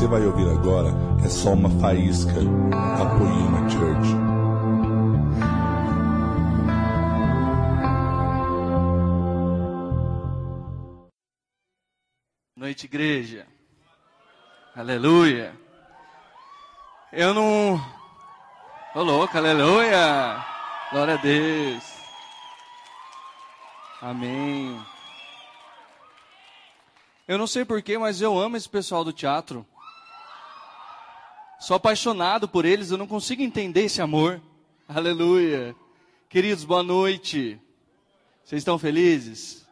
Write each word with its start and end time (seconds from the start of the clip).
você 0.00 0.06
vai 0.06 0.24
ouvir 0.24 0.48
agora 0.48 0.88
é 1.22 1.28
só 1.28 1.52
uma 1.52 1.68
faísca 1.78 2.32
da 2.32 3.04
Poema 3.18 3.68
Church. 3.68 4.08
Noite, 12.56 12.86
igreja. 12.86 13.46
Aleluia. 14.74 15.54
Eu 17.12 17.34
não. 17.34 17.78
Ô 18.94 19.02
louco, 19.02 19.36
aleluia. 19.36 20.42
Glória 20.90 21.12
a 21.12 21.18
Deus. 21.18 21.84
Amém. 24.00 24.80
Eu 27.28 27.36
não 27.36 27.46
sei 27.46 27.66
porquê, 27.66 27.98
mas 27.98 28.22
eu 28.22 28.38
amo 28.38 28.56
esse 28.56 28.68
pessoal 28.68 29.04
do 29.04 29.12
teatro. 29.12 29.66
Sou 31.60 31.76
apaixonado 31.76 32.48
por 32.48 32.64
eles, 32.64 32.90
eu 32.90 32.96
não 32.96 33.06
consigo 33.06 33.42
entender 33.42 33.82
esse 33.82 34.00
amor. 34.00 34.40
Aleluia. 34.88 35.76
Queridos, 36.26 36.64
boa 36.64 36.82
noite. 36.82 37.60
Vocês 38.42 38.62
estão 38.62 38.78
felizes? 38.78 39.68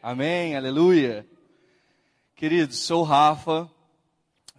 Amém, 0.00 0.54
aleluia. 0.54 1.28
Queridos, 2.36 2.78
sou 2.78 3.02
Rafa, 3.02 3.68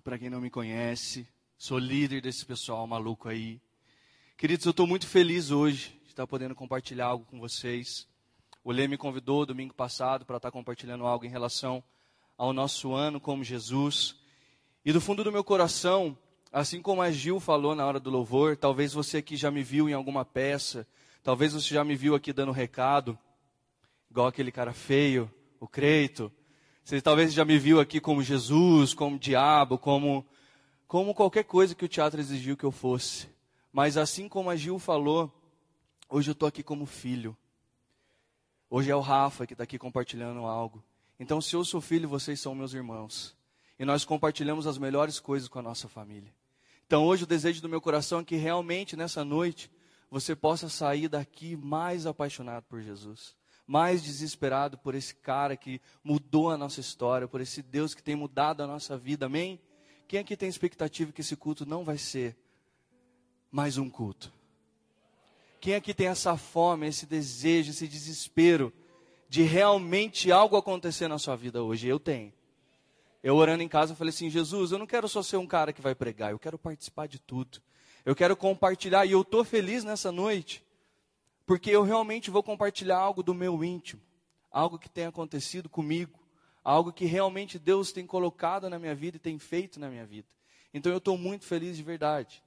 para 0.03 0.19
quem 0.19 0.29
não 0.29 0.41
me 0.41 0.49
conhece, 0.49 1.25
sou 1.57 1.77
líder 1.77 2.19
desse 2.19 2.45
pessoal 2.45 2.85
maluco 2.85 3.29
aí. 3.29 3.61
Queridos, 4.37 4.65
eu 4.65 4.71
estou 4.71 4.85
muito 4.85 5.07
feliz 5.07 5.51
hoje 5.51 5.97
de 6.03 6.09
estar 6.09 6.27
podendo 6.27 6.53
compartilhar 6.53 7.05
algo 7.05 7.23
com 7.23 7.39
vocês. 7.39 8.05
O 8.65 8.71
Lê 8.73 8.85
me 8.85 8.97
convidou 8.97 9.45
domingo 9.45 9.73
passado 9.73 10.25
para 10.25 10.35
estar 10.35 10.51
compartilhando 10.51 11.05
algo 11.05 11.23
em 11.23 11.29
relação 11.29 11.81
ao 12.37 12.51
nosso 12.51 12.93
ano 12.93 13.17
como 13.17 13.45
Jesus. 13.45 14.17
E 14.83 14.91
do 14.91 14.99
fundo 14.99 15.23
do 15.23 15.31
meu 15.31 15.43
coração, 15.43 16.17
assim 16.55 16.81
como 16.81 17.01
a 17.01 17.11
Gil 17.11 17.37
falou 17.37 17.75
na 17.75 17.85
hora 17.85 17.99
do 17.99 18.09
louvor, 18.09 18.55
talvez 18.55 18.93
você 18.93 19.17
aqui 19.17 19.35
já 19.35 19.51
me 19.51 19.61
viu 19.61 19.89
em 19.89 19.93
alguma 19.93 20.23
peça, 20.23 20.87
talvez 21.21 21.51
você 21.51 21.73
já 21.73 21.83
me 21.83 21.97
viu 21.97 22.15
aqui 22.15 22.31
dando 22.31 22.53
recado, 22.53 23.19
igual 24.09 24.27
aquele 24.27 24.53
cara 24.53 24.71
feio, 24.71 25.29
o 25.59 25.67
Creito. 25.67 26.31
Você 26.81 27.01
talvez 27.01 27.33
já 27.33 27.43
me 27.43 27.59
viu 27.59 27.81
aqui 27.81 27.99
como 27.99 28.23
Jesus, 28.23 28.93
como 28.93 29.19
diabo, 29.19 29.77
como, 29.77 30.25
como 30.87 31.13
qualquer 31.13 31.43
coisa 31.43 31.75
que 31.75 31.83
o 31.83 31.89
teatro 31.89 32.21
exigiu 32.21 32.55
que 32.55 32.63
eu 32.63 32.71
fosse. 32.71 33.27
Mas 33.69 33.97
assim 33.97 34.29
como 34.29 34.49
a 34.49 34.55
Gil 34.55 34.79
falou, 34.79 35.29
hoje 36.09 36.29
eu 36.29 36.33
estou 36.33 36.47
aqui 36.47 36.63
como 36.63 36.85
filho. 36.85 37.35
Hoje 38.69 38.89
é 38.89 38.95
o 38.95 39.01
Rafa 39.01 39.45
que 39.45 39.53
está 39.53 39.65
aqui 39.65 39.77
compartilhando 39.77 40.45
algo. 40.45 40.81
Então, 41.19 41.41
se 41.41 41.53
eu 41.53 41.65
sou 41.65 41.81
filho, 41.81 42.07
vocês 42.07 42.39
são 42.39 42.55
meus 42.55 42.73
irmãos. 42.73 43.35
E 43.77 43.83
nós 43.83 44.05
compartilhamos 44.05 44.65
as 44.65 44.77
melhores 44.77 45.19
coisas 45.19 45.49
com 45.49 45.59
a 45.59 45.61
nossa 45.61 45.89
família. 45.89 46.33
Então, 46.87 47.05
hoje 47.05 47.23
o 47.23 47.27
desejo 47.27 47.61
do 47.61 47.69
meu 47.69 47.81
coração 47.81 48.19
é 48.19 48.23
que 48.23 48.35
realmente 48.35 48.95
nessa 48.95 49.25
noite 49.25 49.71
você 50.09 50.35
possa 50.35 50.69
sair 50.69 51.07
daqui 51.07 51.55
mais 51.55 52.05
apaixonado 52.05 52.63
por 52.65 52.81
Jesus, 52.81 53.35
mais 53.65 54.03
desesperado 54.03 54.77
por 54.77 54.93
esse 54.93 55.15
cara 55.15 55.57
que 55.57 55.81
mudou 56.03 56.51
a 56.51 56.57
nossa 56.57 56.79
história, 56.79 57.27
por 57.27 57.41
esse 57.41 57.63
Deus 57.63 57.95
que 57.95 58.03
tem 58.03 58.15
mudado 58.15 58.61
a 58.61 58.67
nossa 58.67 58.97
vida. 58.97 59.25
Amém? 59.25 59.59
Quem 60.07 60.19
aqui 60.19 60.37
tem 60.37 60.47
expectativa 60.47 61.11
que 61.11 61.21
esse 61.21 61.35
culto 61.35 61.65
não 61.65 61.83
vai 61.83 61.97
ser 61.97 62.37
mais 63.51 63.77
um 63.77 63.89
culto? 63.89 64.31
Quem 65.59 65.73
aqui 65.73 65.93
tem 65.93 66.07
essa 66.07 66.37
fome, 66.37 66.87
esse 66.87 67.07
desejo, 67.07 67.71
esse 67.71 67.87
desespero 67.87 68.71
de 69.27 69.41
realmente 69.41 70.31
algo 70.31 70.55
acontecer 70.55 71.07
na 71.07 71.17
sua 71.17 71.35
vida 71.35 71.63
hoje. 71.63 71.87
Eu 71.87 71.99
tenho. 71.99 72.31
Eu 73.25 73.37
orando 73.37 73.63
em 73.63 73.67
casa, 73.67 73.95
falei 73.95 74.11
assim: 74.13 74.29
Jesus, 74.29 74.71
eu 74.71 74.77
não 74.77 74.85
quero 74.85 75.09
só 75.09 75.23
ser 75.23 75.37
um 75.37 75.47
cara 75.47 75.73
que 75.73 75.81
vai 75.81 75.95
pregar, 75.95 76.29
eu 76.29 76.37
quero 76.37 76.59
participar 76.59 77.07
de 77.07 77.17
tudo. 77.17 77.59
Eu 78.05 78.15
quero 78.15 78.37
compartilhar, 78.37 79.03
e 79.07 79.13
eu 79.13 79.21
estou 79.21 79.43
feliz 79.43 79.83
nessa 79.83 80.11
noite, 80.11 80.63
porque 81.43 81.71
eu 81.71 81.81
realmente 81.81 82.29
vou 82.29 82.43
compartilhar 82.43 82.99
algo 82.99 83.23
do 83.23 83.33
meu 83.33 83.63
íntimo, 83.63 83.99
algo 84.51 84.77
que 84.77 84.87
tem 84.87 85.07
acontecido 85.07 85.67
comigo, 85.67 86.19
algo 86.63 86.93
que 86.93 87.05
realmente 87.05 87.57
Deus 87.57 87.91
tem 87.91 88.05
colocado 88.05 88.69
na 88.69 88.77
minha 88.77 88.93
vida 88.93 89.17
e 89.17 89.19
tem 89.19 89.39
feito 89.39 89.79
na 89.79 89.89
minha 89.89 90.05
vida. 90.05 90.27
Então 90.71 90.91
eu 90.91 90.99
estou 90.99 91.17
muito 91.17 91.45
feliz 91.45 91.75
de 91.75 91.81
verdade. 91.81 92.43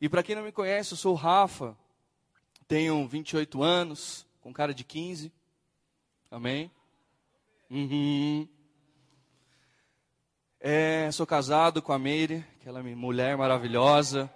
E 0.00 0.08
para 0.08 0.24
quem 0.24 0.34
não 0.34 0.42
me 0.42 0.50
conhece, 0.50 0.94
eu 0.94 0.98
sou 0.98 1.12
o 1.12 1.16
Rafa, 1.16 1.78
tenho 2.66 3.06
28 3.06 3.62
anos, 3.62 4.26
com 4.40 4.52
cara 4.52 4.74
de 4.74 4.82
15. 4.82 5.32
Amém? 6.28 6.72
Uhum. 7.70 8.48
É, 10.60 11.08
sou 11.12 11.24
casado 11.24 11.80
com 11.80 11.92
a 11.92 11.98
Meire, 12.00 12.44
aquela 12.60 12.82
mulher 12.82 13.36
maravilhosa. 13.36 14.28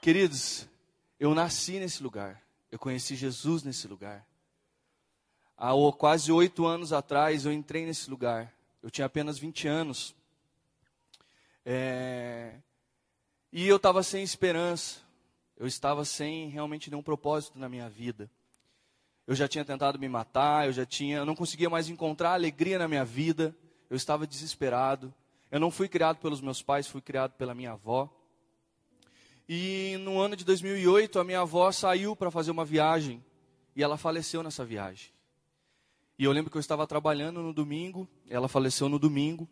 Queridos, 0.00 0.68
eu 1.18 1.34
nasci 1.34 1.80
nesse 1.80 2.00
lugar. 2.04 2.40
Eu 2.70 2.78
conheci 2.78 3.16
Jesus 3.16 3.64
nesse 3.64 3.88
lugar. 3.88 4.24
Há 5.56 5.72
quase 5.98 6.30
oito 6.30 6.64
anos 6.66 6.92
atrás 6.92 7.44
eu 7.44 7.52
entrei 7.52 7.84
nesse 7.84 8.08
lugar. 8.08 8.54
Eu 8.80 8.88
tinha 8.88 9.06
apenas 9.06 9.40
20 9.40 9.66
anos. 9.66 10.14
É, 11.64 12.54
e 13.52 13.66
eu 13.66 13.78
estava 13.78 14.04
sem 14.04 14.22
esperança. 14.22 15.00
Eu 15.56 15.66
estava 15.66 16.04
sem 16.04 16.48
realmente 16.48 16.90
nenhum 16.90 17.02
propósito 17.02 17.58
na 17.58 17.68
minha 17.68 17.88
vida. 17.88 18.30
Eu 19.26 19.34
já 19.34 19.48
tinha 19.48 19.64
tentado 19.64 19.98
me 19.98 20.08
matar, 20.08 20.66
eu 20.66 20.72
já 20.72 20.86
tinha, 20.86 21.16
eu 21.16 21.26
não 21.26 21.34
conseguia 21.34 21.68
mais 21.68 21.88
encontrar 21.88 22.34
alegria 22.34 22.78
na 22.78 22.86
minha 22.86 23.04
vida. 23.04 23.52
Eu 23.88 23.96
estava 23.96 24.26
desesperado. 24.26 25.12
Eu 25.50 25.60
não 25.60 25.70
fui 25.70 25.88
criado 25.88 26.18
pelos 26.18 26.40
meus 26.40 26.62
pais, 26.62 26.86
fui 26.86 27.00
criado 27.00 27.32
pela 27.32 27.54
minha 27.54 27.72
avó. 27.72 28.10
E 29.48 29.96
no 30.00 30.18
ano 30.18 30.34
de 30.34 30.44
2008, 30.44 31.20
a 31.20 31.24
minha 31.24 31.40
avó 31.40 31.70
saiu 31.70 32.16
para 32.16 32.30
fazer 32.30 32.50
uma 32.50 32.64
viagem 32.64 33.24
e 33.76 33.82
ela 33.82 33.96
faleceu 33.96 34.42
nessa 34.42 34.64
viagem. 34.64 35.10
E 36.18 36.24
eu 36.24 36.32
lembro 36.32 36.50
que 36.50 36.56
eu 36.56 36.60
estava 36.60 36.86
trabalhando 36.86 37.42
no 37.42 37.52
domingo, 37.52 38.08
ela 38.28 38.48
faleceu 38.48 38.88
no 38.88 38.98
domingo. 38.98 39.48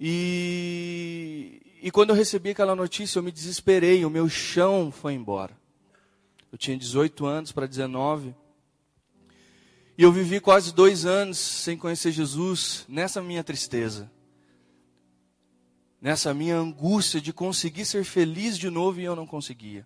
E, 0.00 1.62
e 1.80 1.90
quando 1.90 2.10
eu 2.10 2.16
recebi 2.16 2.50
aquela 2.50 2.74
notícia, 2.74 3.18
eu 3.18 3.22
me 3.22 3.32
desesperei, 3.32 4.04
o 4.04 4.10
meu 4.10 4.28
chão 4.28 4.90
foi 4.90 5.14
embora. 5.14 5.56
Eu 6.50 6.58
tinha 6.58 6.76
18 6.76 7.24
anos 7.24 7.52
para 7.52 7.66
19. 7.66 8.34
E 9.98 10.02
eu 10.04 10.12
vivi 10.12 10.38
quase 10.38 10.72
dois 10.72 11.04
anos 11.04 11.36
sem 11.38 11.76
conhecer 11.76 12.12
Jesus 12.12 12.84
nessa 12.88 13.20
minha 13.20 13.42
tristeza. 13.42 14.08
Nessa 16.00 16.32
minha 16.32 16.56
angústia 16.56 17.20
de 17.20 17.32
conseguir 17.32 17.84
ser 17.84 18.04
feliz 18.04 18.56
de 18.56 18.70
novo 18.70 19.00
e 19.00 19.04
eu 19.04 19.16
não 19.16 19.26
conseguia. 19.26 19.84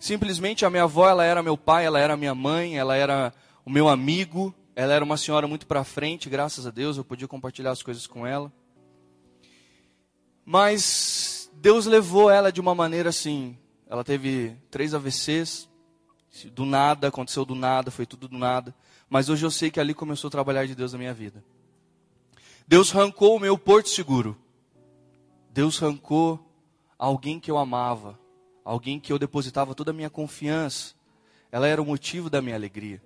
Simplesmente 0.00 0.64
a 0.64 0.70
minha 0.70 0.84
avó, 0.84 1.06
ela 1.06 1.22
era 1.22 1.42
meu 1.42 1.54
pai, 1.54 1.84
ela 1.84 2.00
era 2.00 2.16
minha 2.16 2.34
mãe, 2.34 2.78
ela 2.78 2.96
era 2.96 3.34
o 3.62 3.68
meu 3.68 3.90
amigo, 3.90 4.54
ela 4.74 4.94
era 4.94 5.04
uma 5.04 5.18
senhora 5.18 5.46
muito 5.46 5.66
para 5.66 5.84
frente, 5.84 6.30
graças 6.30 6.66
a 6.66 6.70
Deus, 6.70 6.96
eu 6.96 7.04
podia 7.04 7.28
compartilhar 7.28 7.72
as 7.72 7.82
coisas 7.82 8.06
com 8.06 8.26
ela. 8.26 8.50
Mas 10.46 11.50
Deus 11.52 11.84
levou 11.84 12.30
ela 12.30 12.50
de 12.50 12.60
uma 12.60 12.74
maneira 12.74 13.10
assim, 13.10 13.58
ela 13.86 14.02
teve 14.02 14.56
três 14.70 14.94
AVCs, 14.94 15.68
do 16.52 16.64
nada, 16.64 17.08
aconteceu 17.08 17.44
do 17.44 17.54
nada, 17.54 17.90
foi 17.90 18.06
tudo 18.06 18.28
do 18.28 18.38
nada. 18.38 18.74
Mas 19.14 19.28
hoje 19.28 19.46
eu 19.46 19.50
sei 19.52 19.70
que 19.70 19.78
ali 19.78 19.94
começou 19.94 20.26
a 20.26 20.30
trabalhar 20.32 20.66
de 20.66 20.74
Deus 20.74 20.92
na 20.92 20.98
minha 20.98 21.14
vida. 21.14 21.44
Deus 22.66 22.92
arrancou 22.92 23.36
o 23.36 23.38
meu 23.38 23.56
porto 23.56 23.88
seguro. 23.88 24.36
Deus 25.50 25.80
arrancou 25.80 26.44
alguém 26.98 27.38
que 27.38 27.48
eu 27.48 27.56
amava, 27.56 28.18
alguém 28.64 28.98
que 28.98 29.12
eu 29.12 29.16
depositava 29.16 29.72
toda 29.72 29.92
a 29.92 29.94
minha 29.94 30.10
confiança. 30.10 30.94
Ela 31.52 31.68
era 31.68 31.80
o 31.80 31.86
motivo 31.86 32.28
da 32.28 32.42
minha 32.42 32.56
alegria. 32.56 33.00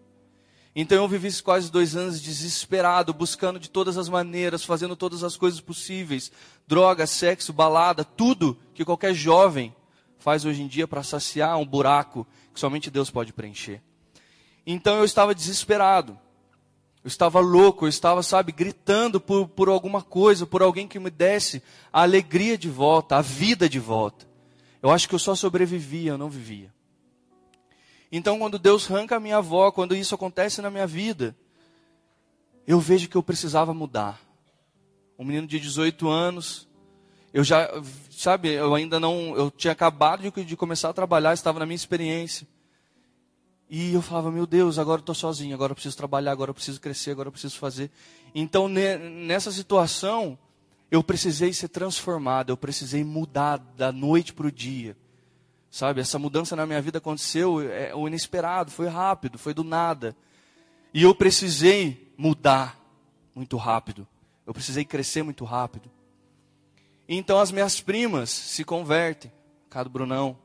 Então 0.74 0.96
eu 0.96 1.06
vivi 1.06 1.28
esses 1.28 1.42
quase 1.42 1.70
dois 1.70 1.94
anos 1.94 2.22
desesperado, 2.22 3.12
buscando 3.12 3.60
de 3.60 3.68
todas 3.68 3.98
as 3.98 4.08
maneiras, 4.08 4.64
fazendo 4.64 4.96
todas 4.96 5.22
as 5.22 5.36
coisas 5.36 5.60
possíveis: 5.60 6.32
droga, 6.66 7.06
sexo, 7.06 7.52
balada, 7.52 8.02
tudo 8.02 8.56
que 8.72 8.82
qualquer 8.82 9.12
jovem 9.12 9.76
faz 10.16 10.46
hoje 10.46 10.62
em 10.62 10.68
dia 10.68 10.88
para 10.88 11.02
saciar 11.02 11.58
um 11.58 11.66
buraco 11.66 12.26
que 12.54 12.58
somente 12.58 12.90
Deus 12.90 13.10
pode 13.10 13.30
preencher. 13.30 13.82
Então 14.70 14.98
eu 14.98 15.04
estava 15.06 15.34
desesperado. 15.34 16.18
Eu 17.02 17.08
estava 17.08 17.40
louco, 17.40 17.86
eu 17.86 17.88
estava, 17.88 18.22
sabe, 18.22 18.52
gritando 18.52 19.18
por, 19.18 19.48
por 19.48 19.70
alguma 19.70 20.02
coisa, 20.02 20.44
por 20.44 20.60
alguém 20.60 20.86
que 20.86 20.98
me 20.98 21.08
desse 21.08 21.62
a 21.90 22.02
alegria 22.02 22.58
de 22.58 22.68
volta, 22.68 23.16
a 23.16 23.22
vida 23.22 23.66
de 23.66 23.80
volta. 23.80 24.28
Eu 24.82 24.90
acho 24.90 25.08
que 25.08 25.14
eu 25.14 25.18
só 25.18 25.34
sobrevivia, 25.34 26.10
eu 26.10 26.18
não 26.18 26.28
vivia. 26.28 26.70
Então, 28.12 28.38
quando 28.38 28.58
Deus 28.58 28.90
arranca 28.90 29.16
a 29.16 29.20
minha 29.20 29.38
avó, 29.38 29.70
quando 29.70 29.96
isso 29.96 30.14
acontece 30.14 30.60
na 30.60 30.68
minha 30.68 30.86
vida, 30.86 31.34
eu 32.66 32.78
vejo 32.78 33.08
que 33.08 33.16
eu 33.16 33.22
precisava 33.22 33.72
mudar. 33.72 34.20
Um 35.18 35.24
menino 35.24 35.46
de 35.46 35.58
18 35.58 36.06
anos, 36.10 36.68
eu 37.32 37.42
já, 37.42 37.70
sabe, 38.10 38.50
eu 38.50 38.74
ainda 38.74 39.00
não, 39.00 39.34
eu 39.34 39.50
tinha 39.50 39.72
acabado 39.72 40.30
de, 40.30 40.44
de 40.44 40.56
começar 40.56 40.90
a 40.90 40.94
trabalhar, 40.94 41.32
estava 41.32 41.58
na 41.58 41.64
minha 41.64 41.74
experiência. 41.74 42.46
E 43.70 43.92
eu 43.92 44.00
falava, 44.00 44.30
meu 44.30 44.46
Deus, 44.46 44.78
agora 44.78 44.98
eu 44.98 45.02
estou 45.02 45.14
sozinho, 45.14 45.54
agora 45.54 45.72
eu 45.72 45.74
preciso 45.74 45.96
trabalhar, 45.96 46.32
agora 46.32 46.50
eu 46.50 46.54
preciso 46.54 46.80
crescer, 46.80 47.10
agora 47.10 47.28
eu 47.28 47.32
preciso 47.32 47.58
fazer. 47.58 47.90
Então, 48.34 48.66
nessa 48.68 49.52
situação, 49.52 50.38
eu 50.90 51.02
precisei 51.02 51.52
ser 51.52 51.68
transformado, 51.68 52.50
eu 52.50 52.56
precisei 52.56 53.04
mudar 53.04 53.58
da 53.58 53.92
noite 53.92 54.32
para 54.32 54.46
o 54.46 54.52
dia. 54.52 54.96
Sabe, 55.70 56.00
essa 56.00 56.18
mudança 56.18 56.56
na 56.56 56.64
minha 56.64 56.80
vida 56.80 56.96
aconteceu, 56.96 57.60
é 57.60 57.94
o 57.94 58.08
inesperado, 58.08 58.70
foi 58.70 58.86
rápido, 58.88 59.38
foi 59.38 59.52
do 59.52 59.62
nada. 59.62 60.16
E 60.94 61.02
eu 61.02 61.14
precisei 61.14 62.10
mudar 62.16 62.82
muito 63.34 63.58
rápido. 63.58 64.08
Eu 64.46 64.54
precisei 64.54 64.82
crescer 64.82 65.22
muito 65.22 65.44
rápido. 65.44 65.90
Então 67.06 67.38
as 67.38 67.52
minhas 67.52 67.82
primas 67.82 68.30
se 68.30 68.64
convertem, 68.64 69.30
Cado 69.68 69.90
Brunão. 69.90 70.38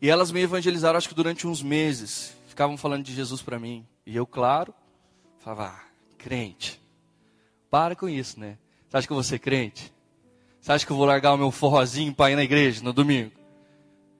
E 0.00 0.08
elas 0.08 0.32
me 0.32 0.40
evangelizaram, 0.40 0.96
acho 0.96 1.08
que 1.08 1.14
durante 1.14 1.46
uns 1.46 1.62
meses. 1.62 2.34
Ficavam 2.48 2.76
falando 2.76 3.04
de 3.04 3.14
Jesus 3.14 3.42
para 3.42 3.58
mim. 3.58 3.86
E 4.06 4.16
eu, 4.16 4.26
claro, 4.26 4.74
falava, 5.38 5.74
ah, 5.76 5.84
crente. 6.18 6.80
Para 7.70 7.94
com 7.94 8.08
isso, 8.08 8.40
né? 8.40 8.58
Você 8.88 8.96
acha 8.96 9.06
que 9.06 9.12
eu 9.12 9.16
vou 9.16 9.24
ser 9.24 9.38
crente? 9.38 9.92
Você 10.60 10.72
acha 10.72 10.84
que 10.84 10.92
eu 10.92 10.96
vou 10.96 11.06
largar 11.06 11.32
o 11.32 11.38
meu 11.38 11.50
forrozinho 11.50 12.14
para 12.14 12.30
ir 12.30 12.36
na 12.36 12.42
igreja 12.42 12.82
no 12.82 12.92
domingo? 12.92 13.32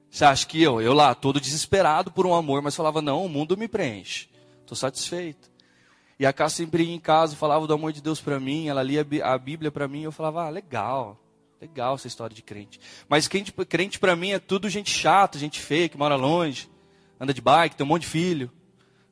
Você 0.09 0.25
acha 0.25 0.45
que 0.45 0.61
eu, 0.61 0.81
eu 0.81 0.93
lá, 0.93 1.15
todo 1.15 1.39
desesperado 1.39 2.11
por 2.11 2.25
um 2.25 2.33
amor, 2.33 2.61
mas 2.61 2.75
falava, 2.75 3.01
não, 3.01 3.25
o 3.25 3.29
mundo 3.29 3.55
me 3.57 3.67
preenche. 3.67 4.29
Estou 4.61 4.75
satisfeito. 4.75 5.49
E 6.19 6.25
a 6.25 6.33
Cá 6.33 6.49
sempre 6.49 6.83
ia 6.83 6.93
em 6.93 6.99
casa, 6.99 7.35
falava 7.35 7.65
do 7.65 7.73
amor 7.73 7.91
de 7.91 8.01
Deus 8.01 8.21
para 8.21 8.39
mim, 8.39 8.67
ela 8.67 8.83
lia 8.83 9.05
a 9.23 9.37
Bíblia 9.37 9.71
para 9.71 9.87
mim, 9.87 10.03
eu 10.03 10.11
falava, 10.11 10.45
ah, 10.45 10.49
legal, 10.49 11.17
legal 11.61 11.93
essa 11.93 12.07
história 12.07 12.35
de 12.35 12.41
crente. 12.41 12.79
Mas 13.07 13.27
crente, 13.27 13.51
crente 13.51 13.99
para 13.99 14.15
mim 14.15 14.31
é 14.31 14.39
tudo 14.39 14.67
gente 14.67 14.89
chata, 14.89 15.37
gente 15.37 15.59
feia, 15.59 15.87
que 15.87 15.97
mora 15.97 16.15
longe, 16.15 16.67
anda 17.19 17.33
de 17.33 17.39
bike, 17.39 17.75
tem 17.75 17.85
um 17.85 17.87
monte 17.87 18.01
de 18.01 18.07
filho. 18.07 18.51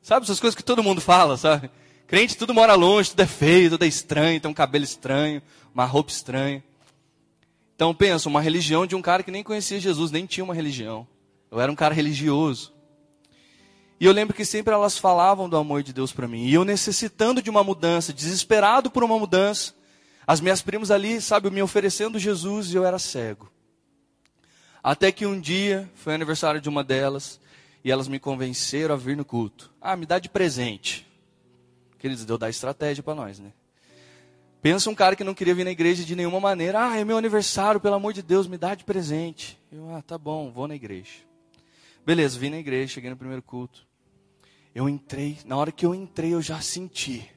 Sabe 0.02 0.24
essas 0.24 0.40
coisas 0.40 0.56
que 0.56 0.64
todo 0.64 0.82
mundo 0.82 1.00
fala, 1.00 1.36
sabe? 1.36 1.70
Crente 2.08 2.36
tudo 2.36 2.52
mora 2.52 2.74
longe, 2.74 3.10
tudo 3.10 3.20
é 3.20 3.26
feio, 3.26 3.70
tudo 3.70 3.84
é 3.84 3.86
estranho, 3.86 4.40
tem 4.40 4.50
um 4.50 4.54
cabelo 4.54 4.82
estranho, 4.82 5.40
uma 5.72 5.84
roupa 5.84 6.10
estranha. 6.10 6.64
Então 7.76 7.94
pensa, 7.94 8.28
uma 8.28 8.40
religião 8.40 8.84
de 8.84 8.96
um 8.96 9.02
cara 9.02 9.22
que 9.22 9.30
nem 9.30 9.44
conhecia 9.44 9.78
Jesus, 9.78 10.10
nem 10.10 10.26
tinha 10.26 10.42
uma 10.42 10.54
religião. 10.54 11.06
Eu 11.50 11.60
era 11.60 11.70
um 11.70 11.76
cara 11.76 11.94
religioso. 11.94 12.72
E 14.00 14.06
eu 14.06 14.12
lembro 14.12 14.34
que 14.34 14.44
sempre 14.44 14.74
elas 14.74 14.98
falavam 14.98 15.48
do 15.48 15.56
amor 15.56 15.84
de 15.84 15.92
Deus 15.92 16.10
para 16.10 16.26
mim. 16.26 16.46
E 16.46 16.54
eu 16.54 16.64
necessitando 16.64 17.40
de 17.40 17.50
uma 17.50 17.62
mudança, 17.62 18.12
desesperado 18.12 18.90
por 18.90 19.04
uma 19.04 19.18
mudança. 19.18 19.74
As 20.26 20.40
minhas 20.40 20.62
primas 20.62 20.90
ali, 20.90 21.20
sabe, 21.20 21.50
me 21.50 21.62
oferecendo 21.62 22.18
Jesus 22.18 22.72
e 22.72 22.76
eu 22.76 22.84
era 22.84 22.98
cego. 22.98 23.50
Até 24.82 25.12
que 25.12 25.26
um 25.26 25.38
dia, 25.38 25.90
foi 25.94 26.14
aniversário 26.14 26.60
de 26.60 26.68
uma 26.68 26.82
delas, 26.82 27.40
e 27.84 27.90
elas 27.90 28.08
me 28.08 28.18
convenceram 28.18 28.94
a 28.94 28.98
vir 28.98 29.16
no 29.16 29.24
culto. 29.24 29.72
Ah, 29.80 29.96
me 29.96 30.06
dá 30.06 30.18
de 30.18 30.28
presente. 30.28 31.06
Queridos, 31.98 32.24
deu 32.24 32.38
dar 32.38 32.48
estratégia 32.48 33.02
para 33.02 33.14
nós, 33.14 33.38
né? 33.38 33.52
Pensa 34.62 34.90
um 34.90 34.94
cara 34.94 35.16
que 35.16 35.24
não 35.24 35.34
queria 35.34 35.54
vir 35.54 35.64
na 35.64 35.70
igreja 35.70 36.04
de 36.04 36.14
nenhuma 36.14 36.38
maneira. 36.38 36.90
Ah, 36.90 36.96
é 36.98 37.04
meu 37.04 37.16
aniversário, 37.16 37.80
pelo 37.80 37.94
amor 37.94 38.12
de 38.12 38.22
Deus, 38.22 38.46
me 38.46 38.58
dá 38.58 38.74
de 38.74 38.84
presente. 38.84 39.58
Eu, 39.72 39.94
ah, 39.94 40.02
tá 40.02 40.18
bom, 40.18 40.50
vou 40.50 40.68
na 40.68 40.74
igreja. 40.74 41.12
Beleza, 42.04 42.38
vim 42.38 42.50
na 42.50 42.58
igreja, 42.58 42.94
cheguei 42.94 43.10
no 43.10 43.16
primeiro 43.16 43.42
culto. 43.42 43.86
Eu 44.74 44.88
entrei, 44.88 45.38
na 45.44 45.56
hora 45.56 45.72
que 45.72 45.84
eu 45.84 45.94
entrei, 45.94 46.34
eu 46.34 46.42
já 46.42 46.60
senti 46.60 47.28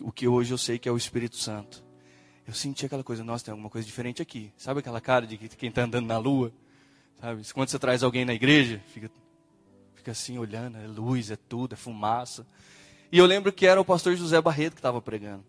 o 0.00 0.12
que 0.12 0.28
hoje 0.28 0.52
eu 0.52 0.58
sei 0.58 0.78
que 0.78 0.88
é 0.88 0.92
o 0.92 0.96
Espírito 0.96 1.36
Santo. 1.36 1.84
Eu 2.46 2.54
senti 2.54 2.86
aquela 2.86 3.02
coisa, 3.02 3.24
nossa, 3.24 3.44
tem 3.44 3.52
alguma 3.52 3.68
coisa 3.68 3.86
diferente 3.86 4.22
aqui. 4.22 4.52
Sabe 4.56 4.80
aquela 4.80 5.00
cara 5.00 5.26
de 5.26 5.36
quem 5.36 5.68
está 5.68 5.82
andando 5.82 6.06
na 6.06 6.18
lua? 6.18 6.52
Sabe? 7.20 7.42
Quando 7.52 7.68
você 7.68 7.78
traz 7.78 8.02
alguém 8.02 8.24
na 8.24 8.34
igreja, 8.34 8.80
fica, 8.92 9.10
fica 9.94 10.12
assim 10.12 10.38
olhando, 10.38 10.78
é 10.78 10.86
luz, 10.86 11.30
é 11.30 11.36
tudo, 11.36 11.72
é 11.72 11.76
fumaça. 11.76 12.46
E 13.10 13.18
eu 13.18 13.26
lembro 13.26 13.52
que 13.52 13.66
era 13.66 13.80
o 13.80 13.84
pastor 13.84 14.14
José 14.14 14.40
Barreto 14.40 14.74
que 14.74 14.78
estava 14.78 15.00
pregando. 15.00 15.44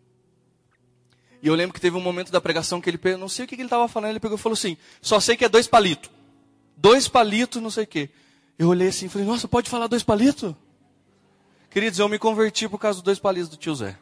E 1.41 1.47
eu 1.47 1.53
lembro 1.53 1.73
que 1.73 1.81
teve 1.81 1.95
um 1.95 2.01
momento 2.01 2.31
da 2.31 2.41
pregação 2.41 2.81
que 2.81 2.89
ele, 2.89 2.99
não 3.17 3.29
sei 3.29 3.45
o 3.45 3.47
que 3.47 3.55
ele 3.55 3.63
estava 3.63 3.87
falando, 3.87 4.11
ele 4.11 4.19
pegou 4.19 4.37
e 4.37 4.41
falou 4.41 4.53
assim: 4.53 4.75
só 5.01 5.19
sei 5.19 5.37
que 5.37 5.45
é 5.45 5.49
dois 5.49 5.67
palitos. 5.67 6.09
Dois 6.75 7.07
palitos, 7.07 7.61
não 7.61 7.69
sei 7.69 7.83
o 7.83 7.87
quê. 7.87 8.09
Eu 8.57 8.69
olhei 8.69 8.87
assim 8.87 9.05
e 9.05 9.09
falei: 9.09 9.27
nossa, 9.27 9.47
pode 9.47 9.69
falar 9.69 9.87
dois 9.87 10.03
palitos? 10.03 10.55
Queridos, 11.69 11.99
eu 11.99 12.09
me 12.09 12.17
converti 12.17 12.67
por 12.67 12.79
causa 12.79 12.97
dos 12.97 13.03
dois 13.03 13.19
palitos 13.19 13.49
do 13.49 13.57
tio 13.57 13.75
Zé. 13.75 13.97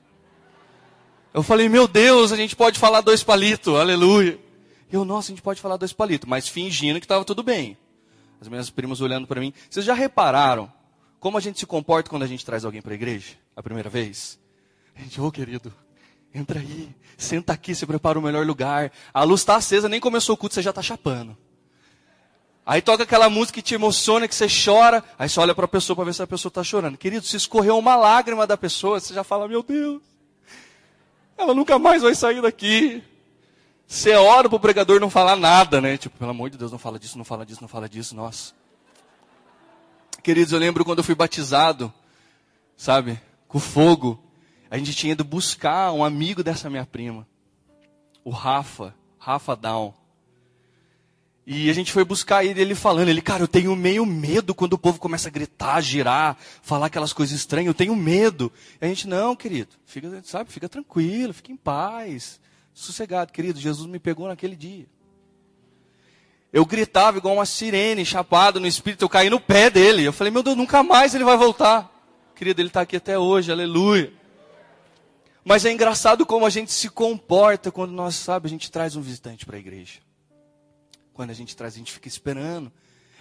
Eu 1.36 1.44
falei: 1.44 1.68
meu 1.68 1.86
Deus, 1.86 2.32
a 2.32 2.38
gente 2.38 2.56
pode 2.56 2.80
falar 2.80 3.02
dois 3.02 3.22
palitos, 3.22 3.76
aleluia. 3.76 4.40
Eu, 4.90 5.04
nossa, 5.04 5.28
a 5.28 5.36
gente 5.36 5.42
pode 5.42 5.60
falar 5.60 5.76
dois 5.76 5.92
palitos, 5.92 6.30
mas 6.30 6.48
fingindo 6.48 6.98
que 6.98 7.04
estava 7.04 7.26
tudo 7.26 7.44
bem. 7.44 7.78
As 8.40 8.48
minhas 8.48 8.70
primas 8.70 9.02
olhando 9.02 9.28
para 9.28 9.42
mim. 9.42 9.52
Vocês 9.70 9.86
já 9.86 9.94
repararam 9.94 10.72
como 11.20 11.38
a 11.38 11.42
gente 11.42 11.60
se 11.60 11.66
comporta 11.66 12.10
quando 12.10 12.24
a 12.24 12.28
gente 12.28 12.46
traz 12.46 12.64
alguém 12.64 12.82
para 12.82 12.94
a 12.94 12.96
igreja? 12.96 13.34
A 13.54 13.62
primeira 13.62 13.90
vez? 13.90 14.40
A 14.96 15.02
gente, 15.02 15.20
ô 15.20 15.26
oh, 15.26 15.32
querido, 15.32 15.74
entra 16.34 16.62
aí, 16.62 16.96
senta 17.18 17.52
aqui, 17.52 17.76
você 17.76 17.86
prepara 17.86 18.18
o 18.18 18.22
melhor 18.22 18.46
lugar. 18.46 18.90
A 19.14 19.26
luz 19.26 19.42
está 19.42 19.58
acesa, 19.58 19.90
nem 19.90 20.00
começou 20.00 20.36
o 20.36 20.38
culto, 20.38 20.56
você 20.56 20.62
já 20.62 20.70
está 20.70 20.82
chapando. 20.82 21.36
Aí 22.66 22.82
toca 22.82 23.04
aquela 23.04 23.30
música 23.30 23.56
que 23.56 23.62
te 23.62 23.76
emociona, 23.76 24.26
que 24.26 24.36
você 24.36 24.48
chora. 24.48 25.04
Aí 25.20 25.28
você 25.28 25.38
olha 25.42 25.54
para 25.54 25.66
a 25.66 25.68
pessoa 25.68 25.98
para 25.98 26.06
ver 26.06 26.14
se 26.14 26.24
a 26.24 26.28
pessoa 26.28 26.50
está 26.50 26.64
chorando. 26.64 26.98
Querido, 26.98 27.26
se 27.26 27.36
escorreu 27.36 27.78
uma 27.78 27.98
lágrima 27.98 28.48
da 28.48 28.56
pessoa, 28.56 29.02
você 29.02 29.14
já 29.14 29.24
fala, 29.24 29.50
meu 29.50 29.62
Deus, 29.62 30.15
ela 31.38 31.54
nunca 31.54 31.78
mais 31.78 32.02
vai 32.02 32.16
sair 32.16 32.42
daqui. 32.42 33.04
Você 33.88 34.14
ora 34.14 34.50
para 34.50 34.56
o 34.56 34.60
pregador 34.60 35.00
não 35.00 35.10
falar 35.10 35.36
nada, 35.36 35.80
né? 35.80 35.98
Tipo, 35.98 36.18
pelo 36.18 36.32
amor 36.32 36.50
de 36.50 36.58
Deus, 36.58 36.72
não 36.72 36.80
fala 36.80 36.98
disso, 36.98 37.18
não 37.18 37.26
fala 37.26 37.46
disso, 37.46 37.62
não 37.62 37.68
fala 37.68 37.88
disso, 37.88 38.16
nossa. 38.16 38.54
Queridos, 40.24 40.54
eu 40.54 40.60
lembro 40.60 40.84
quando 40.84 41.00
eu 41.00 41.04
fui 41.04 41.14
batizado, 41.14 41.94
sabe, 42.76 43.20
com 43.48 43.60
fogo. 43.60 44.20
A 44.72 44.78
gente 44.78 44.94
tinha 44.96 45.14
ido 45.14 45.24
buscar 45.24 45.92
um 45.92 46.04
amigo 46.04 46.44
dessa 46.44 46.70
minha 46.70 46.86
prima, 46.86 47.28
o 48.24 48.32
Rafa, 48.32 48.96
Rafa 49.20 49.56
Down. 49.56 49.94
E 51.48 51.70
a 51.70 51.74
gente 51.74 51.92
foi 51.92 52.04
buscar 52.04 52.44
ele, 52.44 52.60
ele 52.60 52.74
falando, 52.74 53.10
ele, 53.10 53.22
cara, 53.22 53.44
eu 53.44 53.48
tenho 53.48 53.76
meio 53.76 54.04
medo 54.04 54.56
quando 54.56 54.74
o 54.74 54.80
povo 54.80 55.00
começa 55.00 55.28
a 55.28 55.32
gritar, 55.32 55.80
girar, 55.80 56.36
falar 56.64 56.88
aquelas 56.88 57.14
coisas 57.14 57.38
estranhas, 57.38 57.68
eu 57.68 57.74
tenho 57.74 57.96
medo. 57.96 58.52
E 58.82 58.86
a 58.86 58.88
gente, 58.88 59.08
não, 59.08 59.36
querido, 59.36 59.70
fica, 59.86 60.22
sabe, 60.24 60.52
fica 60.52 60.68
tranquilo, 60.68 61.34
fica 61.34 61.52
em 61.52 61.56
paz, 61.56 62.40
sossegado, 62.74 63.32
querido, 63.32 63.60
Jesus 63.60 63.88
me 63.88 64.00
pegou 64.00 64.28
naquele 64.28 64.56
dia. 64.56 64.88
Eu 66.52 66.66
gritava 66.66 67.18
igual 67.18 67.36
uma 67.36 67.46
sirene, 67.46 68.06
chapado 68.06 68.60
no 68.60 68.66
espírito, 68.66 69.04
eu 69.04 69.10
caí 69.10 69.30
no 69.30 69.40
pé 69.40 69.70
dele. 69.70 70.04
Eu 70.04 70.14
falei, 70.14 70.32
meu 70.32 70.42
Deus, 70.42 70.56
nunca 70.56 70.82
mais 70.82 71.14
ele 71.14 71.26
vai 71.26 71.38
voltar. 71.38 71.92
Querido, 72.34 72.62
ele 72.62 72.70
está 72.70 72.82
aqui 72.82 72.96
até 72.96 73.20
hoje, 73.20 73.52
aleluia. 73.52 74.12
Mas 75.44 75.64
é 75.64 75.72
engraçado 75.72 76.26
como 76.26 76.46
a 76.46 76.50
gente 76.50 76.72
se 76.72 76.90
comporta 76.90 77.72
quando 77.72 77.92
nós, 77.92 78.16
sabe, 78.16 78.48
a 78.48 78.50
gente 78.50 78.72
traz 78.72 78.96
um 78.96 79.02
visitante 79.02 79.46
para 79.46 79.58
a 79.58 79.60
igreja. 79.60 80.05
Quando 81.16 81.30
a 81.30 81.34
gente 81.34 81.56
traz, 81.56 81.74
a 81.74 81.78
gente 81.78 81.94
fica 81.94 82.10
esperando. 82.10 82.70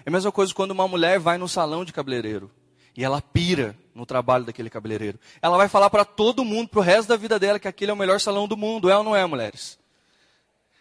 É 0.04 0.10
a 0.10 0.12
mesma 0.12 0.32
coisa 0.32 0.52
quando 0.52 0.72
uma 0.72 0.88
mulher 0.88 1.20
vai 1.20 1.38
no 1.38 1.48
salão 1.48 1.84
de 1.84 1.92
cabeleireiro 1.92 2.50
e 2.96 3.04
ela 3.04 3.22
pira 3.22 3.76
no 3.94 4.04
trabalho 4.04 4.44
daquele 4.44 4.68
cabeleireiro. 4.68 5.18
Ela 5.40 5.56
vai 5.56 5.68
falar 5.68 5.88
para 5.88 6.04
todo 6.04 6.44
mundo, 6.44 6.68
para 6.68 6.80
o 6.80 6.82
resto 6.82 7.08
da 7.08 7.16
vida 7.16 7.38
dela, 7.38 7.60
que 7.60 7.68
aquele 7.68 7.92
é 7.92 7.94
o 7.94 7.96
melhor 7.96 8.20
salão 8.20 8.48
do 8.48 8.56
mundo. 8.56 8.90
É 8.90 8.98
ou 8.98 9.04
não 9.04 9.14
é, 9.14 9.24
mulheres? 9.24 9.78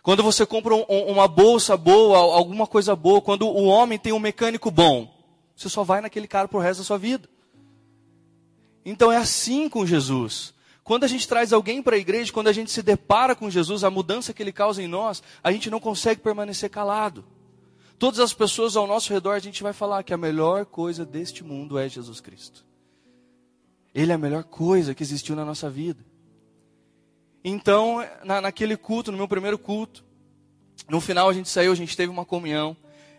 Quando 0.01 0.23
você 0.23 0.43
compra 0.43 0.73
um, 0.73 0.81
uma 0.81 1.27
bolsa 1.27 1.77
boa, 1.77 2.17
alguma 2.17 2.65
coisa 2.65 2.95
boa, 2.95 3.21
quando 3.21 3.47
o 3.47 3.65
homem 3.65 3.99
tem 3.99 4.11
um 4.11 4.19
mecânico 4.19 4.71
bom, 4.71 5.07
você 5.55 5.69
só 5.69 5.83
vai 5.83 6.01
naquele 6.01 6.27
cara 6.27 6.47
pro 6.47 6.59
resto 6.59 6.79
da 6.79 6.85
sua 6.85 6.97
vida. 6.97 7.29
Então 8.83 9.11
é 9.11 9.17
assim 9.17 9.69
com 9.69 9.85
Jesus. 9.85 10.52
Quando 10.83 11.05
a 11.05 11.07
gente 11.07 11.27
traz 11.27 11.53
alguém 11.53 11.81
para 11.81 11.95
a 11.95 11.99
igreja, 11.99 12.33
quando 12.33 12.49
a 12.49 12.53
gente 12.53 12.69
se 12.71 12.81
depara 12.81 13.35
com 13.35 13.49
Jesus, 13.49 13.83
a 13.83 13.89
mudança 13.89 14.33
que 14.33 14.43
ele 14.43 14.51
causa 14.51 14.81
em 14.83 14.87
nós, 14.87 15.23
a 15.41 15.51
gente 15.51 15.69
não 15.69 15.79
consegue 15.79 16.21
permanecer 16.21 16.69
calado. 16.69 17.23
Todas 17.97 18.19
as 18.19 18.33
pessoas 18.33 18.75
ao 18.75 18.85
nosso 18.85 19.13
redor, 19.13 19.31
a 19.31 19.39
gente 19.39 19.63
vai 19.63 19.71
falar 19.71 20.03
que 20.03 20.13
a 20.13 20.17
melhor 20.17 20.65
coisa 20.65 21.05
deste 21.05 21.43
mundo 21.43 21.77
é 21.77 21.87
Jesus 21.87 22.19
Cristo. 22.19 22.65
Ele 23.95 24.11
é 24.11 24.15
a 24.15 24.17
melhor 24.17 24.43
coisa 24.43 24.93
que 24.93 25.03
existiu 25.03 25.35
na 25.35 25.45
nossa 25.45 25.69
vida. 25.69 26.03
Então, 27.43 28.05
na, 28.23 28.41
naquele 28.41 28.75
culto, 28.75 29.11
no 29.11 29.17
meu 29.17 29.27
primeiro 29.27 29.57
culto, 29.57 30.03
no 30.89 30.99
final 30.99 31.29
a 31.29 31.33
gente 31.33 31.47
saiu, 31.47 31.71
a 31.71 31.75
gente 31.75 31.95
teve 31.95 32.11
uma 32.11 32.25
comunhão. 32.25 32.75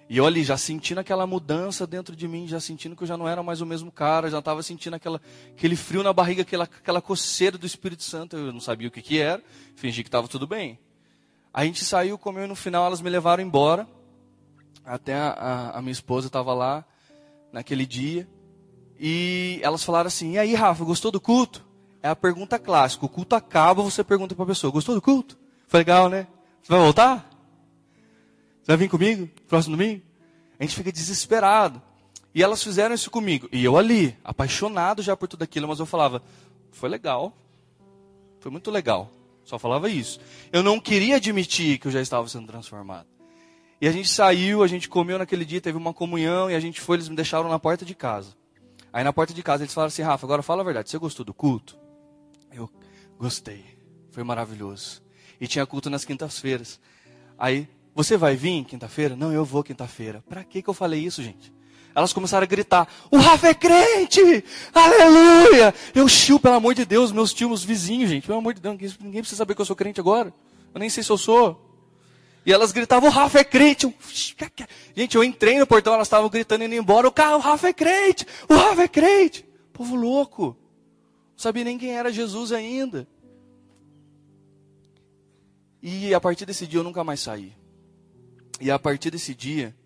E 0.09 0.21
olha, 0.21 0.43
já 0.45 0.57
sentindo 0.57 0.99
aquela 0.99 1.27
mudança 1.27 1.87
dentro 1.87 2.15
de 2.15 2.29
mim, 2.29 2.47
já 2.47 2.61
sentindo 2.61 2.95
que 2.95 3.03
eu 3.03 3.07
já 3.07 3.17
não 3.17 3.27
era 3.27 3.43
mais 3.43 3.61
o 3.61 3.67
mesmo 3.67 3.91
cara, 3.91 4.31
já 4.31 4.39
estava 4.39 4.63
sentindo 4.63 4.95
aquela, 4.95 5.21
aquele 5.57 5.77
frio 5.77 6.03
na 6.03 6.13
barriga, 6.13 6.43
aquela, 6.43 6.65
aquela 6.65 7.01
coceira 7.01 7.57
do 7.57 7.67
Espírito 7.67 8.03
Santo. 8.03 8.37
Eu 8.37 8.53
não 8.53 8.61
sabia 8.61 8.89
o 8.89 8.91
que, 8.91 9.01
que 9.01 9.19
era, 9.19 9.43
fingi 9.75 10.03
que 10.03 10.09
estava 10.09 10.29
tudo 10.29 10.47
bem. 10.47 10.79
A 11.53 11.65
gente 11.65 11.85
saiu, 11.85 12.19
comeu 12.19 12.45
e 12.45 12.49
no 12.49 12.57
final 12.57 12.85
elas 12.87 13.01
me 13.01 13.09
levaram 13.09 13.43
embora. 13.43 13.87
Até 14.85 15.15
a, 15.15 15.31
a, 15.31 15.79
a 15.79 15.83
minha 15.83 15.93
esposa 15.93 16.27
estava 16.27 16.53
lá 16.53 16.85
naquele 17.53 17.87
dia. 17.87 18.29
E 19.01 19.59
elas 19.63 19.83
falaram 19.83 20.09
assim: 20.09 20.33
E 20.33 20.39
aí, 20.39 20.55
Rafa, 20.55 20.85
gostou 20.85 21.11
do 21.11 21.21
culto? 21.21 21.65
é 22.05 22.09
a 22.11 22.15
pergunta 22.15 22.59
clássica. 22.59 23.07
O 23.07 23.09
culto 23.09 23.35
acaba, 23.35 23.83
você 23.83 24.05
pergunta 24.05 24.35
para 24.35 24.45
a 24.45 24.49
pessoa: 24.49 24.71
Gostou 24.71 24.95
do 24.95 25.01
culto? 25.01 25.39
Foi 25.67 25.81
legal, 25.81 26.11
né? 26.11 26.27
Você 26.63 26.71
vai 26.71 26.79
voltar? 26.79 27.31
Você 28.65 28.69
vai 28.69 28.77
vir 28.79 28.89
comigo? 28.89 29.29
Próximo 29.47 29.77
domingo? 29.77 30.03
A 30.59 30.63
gente 30.63 30.75
fica 30.75 30.91
desesperado. 30.91 31.83
E 32.35 32.43
elas 32.43 32.63
fizeram 32.63 32.95
isso 32.95 33.11
comigo. 33.11 33.47
E 33.53 33.63
eu 33.63 33.77
ali, 33.77 34.17
apaixonado 34.25 35.03
já 35.03 35.15
por 35.15 35.29
tudo 35.29 35.43
aquilo, 35.43 35.69
mas 35.69 35.81
eu 35.81 35.85
falava: 35.85 36.23
Foi 36.73 36.89
legal. 36.89 37.37
Foi 38.41 38.51
muito 38.51 38.71
legal. 38.71 39.13
Só 39.45 39.59
falava 39.59 39.91
isso. 39.91 40.19
Eu 40.51 40.63
não 40.63 40.81
queria 40.81 41.17
admitir 41.17 41.79
que 41.79 41.89
eu 41.89 41.93
já 41.93 42.01
estava 42.01 42.27
sendo 42.27 42.47
transformado. 42.47 43.07
E 43.83 43.87
a 43.87 43.93
gente 43.93 44.09
saiu, 44.09 44.63
a 44.63 44.67
gente 44.67 44.89
comeu 44.89 45.19
naquele 45.19 45.45
dia, 45.45 45.61
teve 45.61 45.77
uma 45.77 45.93
comunhão 45.93 46.51
e 46.51 46.55
a 46.55 46.61
gente 46.61 46.81
foi, 46.81 46.97
eles 46.97 47.09
me 47.11 47.15
deixaram 47.15 47.51
na 47.51 47.59
porta 47.59 47.85
de 47.85 47.95
casa. 47.95 48.35
Aí 48.91 49.05
na 49.05 49.13
porta 49.13 49.35
de 49.35 49.43
casa 49.43 49.63
eles 49.63 49.75
falaram 49.75 49.89
assim, 49.89 50.01
Rafa, 50.01 50.25
agora 50.25 50.43
fala 50.43 50.63
a 50.63 50.65
verdade, 50.65 50.89
você 50.89 50.97
gostou 50.97 51.23
do 51.23 51.35
culto? 51.35 51.77
Eu 52.51 52.71
gostei, 53.19 53.63
foi 54.11 54.25
maravilhoso. 54.25 55.03
E 55.39 55.47
tinha 55.47 55.67
culto 55.67 55.91
nas 55.91 56.05
quintas-feiras. 56.05 56.81
Aí, 57.37 57.69
você 57.95 58.17
vai 58.17 58.35
vir 58.35 58.65
quinta-feira? 58.65 59.15
Não, 59.15 59.33
eu 59.33 59.45
vou 59.45 59.63
quinta-feira. 59.63 60.23
Para 60.29 60.43
que 60.43 60.63
que 60.63 60.69
eu 60.69 60.75
falei 60.75 61.01
isso, 61.01 61.23
gente? 61.23 61.53
Elas 61.95 62.13
começaram 62.13 62.43
a 62.43 62.47
gritar: 62.47 62.89
O 63.11 63.17
Rafa 63.17 63.49
é 63.49 63.55
crente! 63.55 64.45
Aleluia! 64.75 65.73
Eu 65.95 66.09
chiu, 66.09 66.41
pelo 66.41 66.57
amor 66.57 66.75
de 66.75 66.85
Deus, 66.85 67.13
meus 67.13 67.33
tios, 67.33 67.63
vizinhos, 67.63 68.11
gente. 68.11 68.27
Pelo 68.27 68.39
amor 68.39 68.53
de 68.53 68.61
Deus, 68.61 68.99
ninguém 68.99 69.21
precisa 69.21 69.39
saber 69.39 69.55
que 69.55 69.61
eu 69.61 69.67
sou 69.67 69.77
crente 69.77 70.01
agora. 70.01 70.35
Eu 70.75 70.81
nem 70.81 70.91
sei 70.91 71.05
se 71.05 71.11
eu 71.11 71.19
sou. 71.19 71.71
E 72.45 72.53
elas 72.53 72.73
gritavam: 72.73 73.09
O 73.09 73.13
Rafa 73.13 73.39
é 73.39 73.45
crente! 73.45 73.87
Eu, 73.87 73.95
gente, 74.97 75.15
eu 75.15 75.23
entrei 75.23 75.59
no 75.59 75.67
portão, 75.67 75.95
elas 75.95 76.09
estavam 76.09 76.29
gritando 76.29 76.65
indo 76.65 76.75
embora: 76.75 77.07
O 77.07 77.13
carro, 77.13 77.37
o 77.37 77.41
Rafa 77.41 77.69
é 77.69 77.73
crente! 77.73 78.27
O 78.49 78.55
Rafa 78.55 78.83
é 78.83 78.89
crente! 78.89 79.45
Povo 79.73 79.95
louco. 79.95 80.57
Não 81.33 81.39
sabia 81.39 81.63
nem 81.63 81.79
quem 81.79 81.93
era 81.97 82.13
Jesus 82.13 82.51
ainda. 82.51 83.07
E 85.81 86.13
a 86.13 86.21
partir 86.21 86.45
desse 86.45 86.67
dia 86.67 86.81
eu 86.81 86.85
nunca 86.85 87.05
mais 87.05 87.21
saí. 87.21 87.53
E 88.65 88.71
a 88.71 88.79
partir 88.79 89.11
desse 89.11 89.35
dia, 89.35 89.77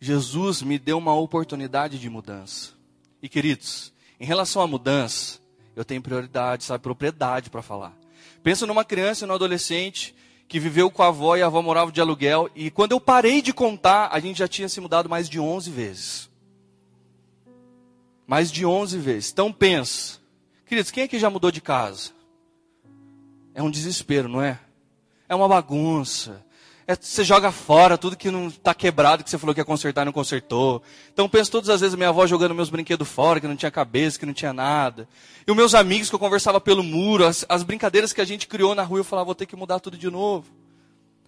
Jesus 0.00 0.60
me 0.60 0.76
deu 0.76 0.98
uma 0.98 1.14
oportunidade 1.14 2.00
de 2.00 2.10
mudança. 2.10 2.72
E 3.22 3.28
queridos, 3.28 3.92
em 4.18 4.26
relação 4.26 4.60
à 4.60 4.66
mudança, 4.66 5.38
eu 5.76 5.84
tenho 5.84 6.02
prioridade, 6.02 6.64
sabe, 6.64 6.82
propriedade 6.82 7.48
para 7.48 7.62
falar. 7.62 7.96
Pensa 8.42 8.66
numa 8.66 8.84
criança 8.84 9.24
e 9.24 9.28
num 9.28 9.34
adolescente 9.34 10.16
que 10.48 10.58
viveu 10.58 10.90
com 10.90 11.00
a 11.00 11.06
avó 11.06 11.36
e 11.36 11.42
a 11.42 11.46
avó 11.46 11.62
morava 11.62 11.92
de 11.92 12.00
aluguel. 12.00 12.50
E 12.56 12.72
quando 12.72 12.90
eu 12.90 12.98
parei 12.98 13.40
de 13.40 13.52
contar, 13.52 14.08
a 14.10 14.18
gente 14.18 14.40
já 14.40 14.48
tinha 14.48 14.68
se 14.68 14.80
mudado 14.80 15.08
mais 15.08 15.28
de 15.28 15.38
11 15.38 15.70
vezes. 15.70 16.28
Mais 18.26 18.50
de 18.50 18.66
11 18.66 18.98
vezes. 18.98 19.30
Então 19.30 19.52
pensa. 19.52 20.18
Queridos, 20.66 20.90
quem 20.90 21.04
aqui 21.04 21.20
já 21.20 21.30
mudou 21.30 21.52
de 21.52 21.60
casa? 21.60 22.10
É 23.54 23.62
um 23.62 23.70
desespero, 23.70 24.28
não 24.28 24.42
é? 24.42 24.58
É 25.28 25.36
uma 25.36 25.46
bagunça. 25.46 26.44
É, 26.88 26.94
você 26.94 27.24
joga 27.24 27.50
fora 27.50 27.98
tudo 27.98 28.16
que 28.16 28.30
não 28.30 28.46
está 28.46 28.72
quebrado, 28.72 29.24
que 29.24 29.30
você 29.30 29.36
falou 29.36 29.52
que 29.52 29.60
ia 29.60 29.64
consertar 29.64 30.02
e 30.02 30.04
não 30.04 30.12
consertou. 30.12 30.80
Então 31.12 31.28
penso 31.28 31.50
todas 31.50 31.68
as 31.68 31.80
vezes 31.80 31.96
minha 31.96 32.10
avó 32.10 32.24
jogando 32.28 32.54
meus 32.54 32.70
brinquedos 32.70 33.08
fora, 33.08 33.40
que 33.40 33.48
não 33.48 33.56
tinha 33.56 33.72
cabeça, 33.72 34.18
que 34.18 34.24
não 34.24 34.32
tinha 34.32 34.52
nada. 34.52 35.08
E 35.44 35.50
os 35.50 35.56
meus 35.56 35.74
amigos 35.74 36.08
que 36.08 36.14
eu 36.14 36.18
conversava 36.18 36.60
pelo 36.60 36.84
muro, 36.84 37.26
as, 37.26 37.44
as 37.48 37.64
brincadeiras 37.64 38.12
que 38.12 38.20
a 38.20 38.24
gente 38.24 38.46
criou 38.46 38.72
na 38.72 38.84
rua, 38.84 39.00
eu 39.00 39.04
falava, 39.04 39.26
vou 39.26 39.34
ter 39.34 39.46
que 39.46 39.56
mudar 39.56 39.80
tudo 39.80 39.98
de 39.98 40.08
novo. 40.08 40.46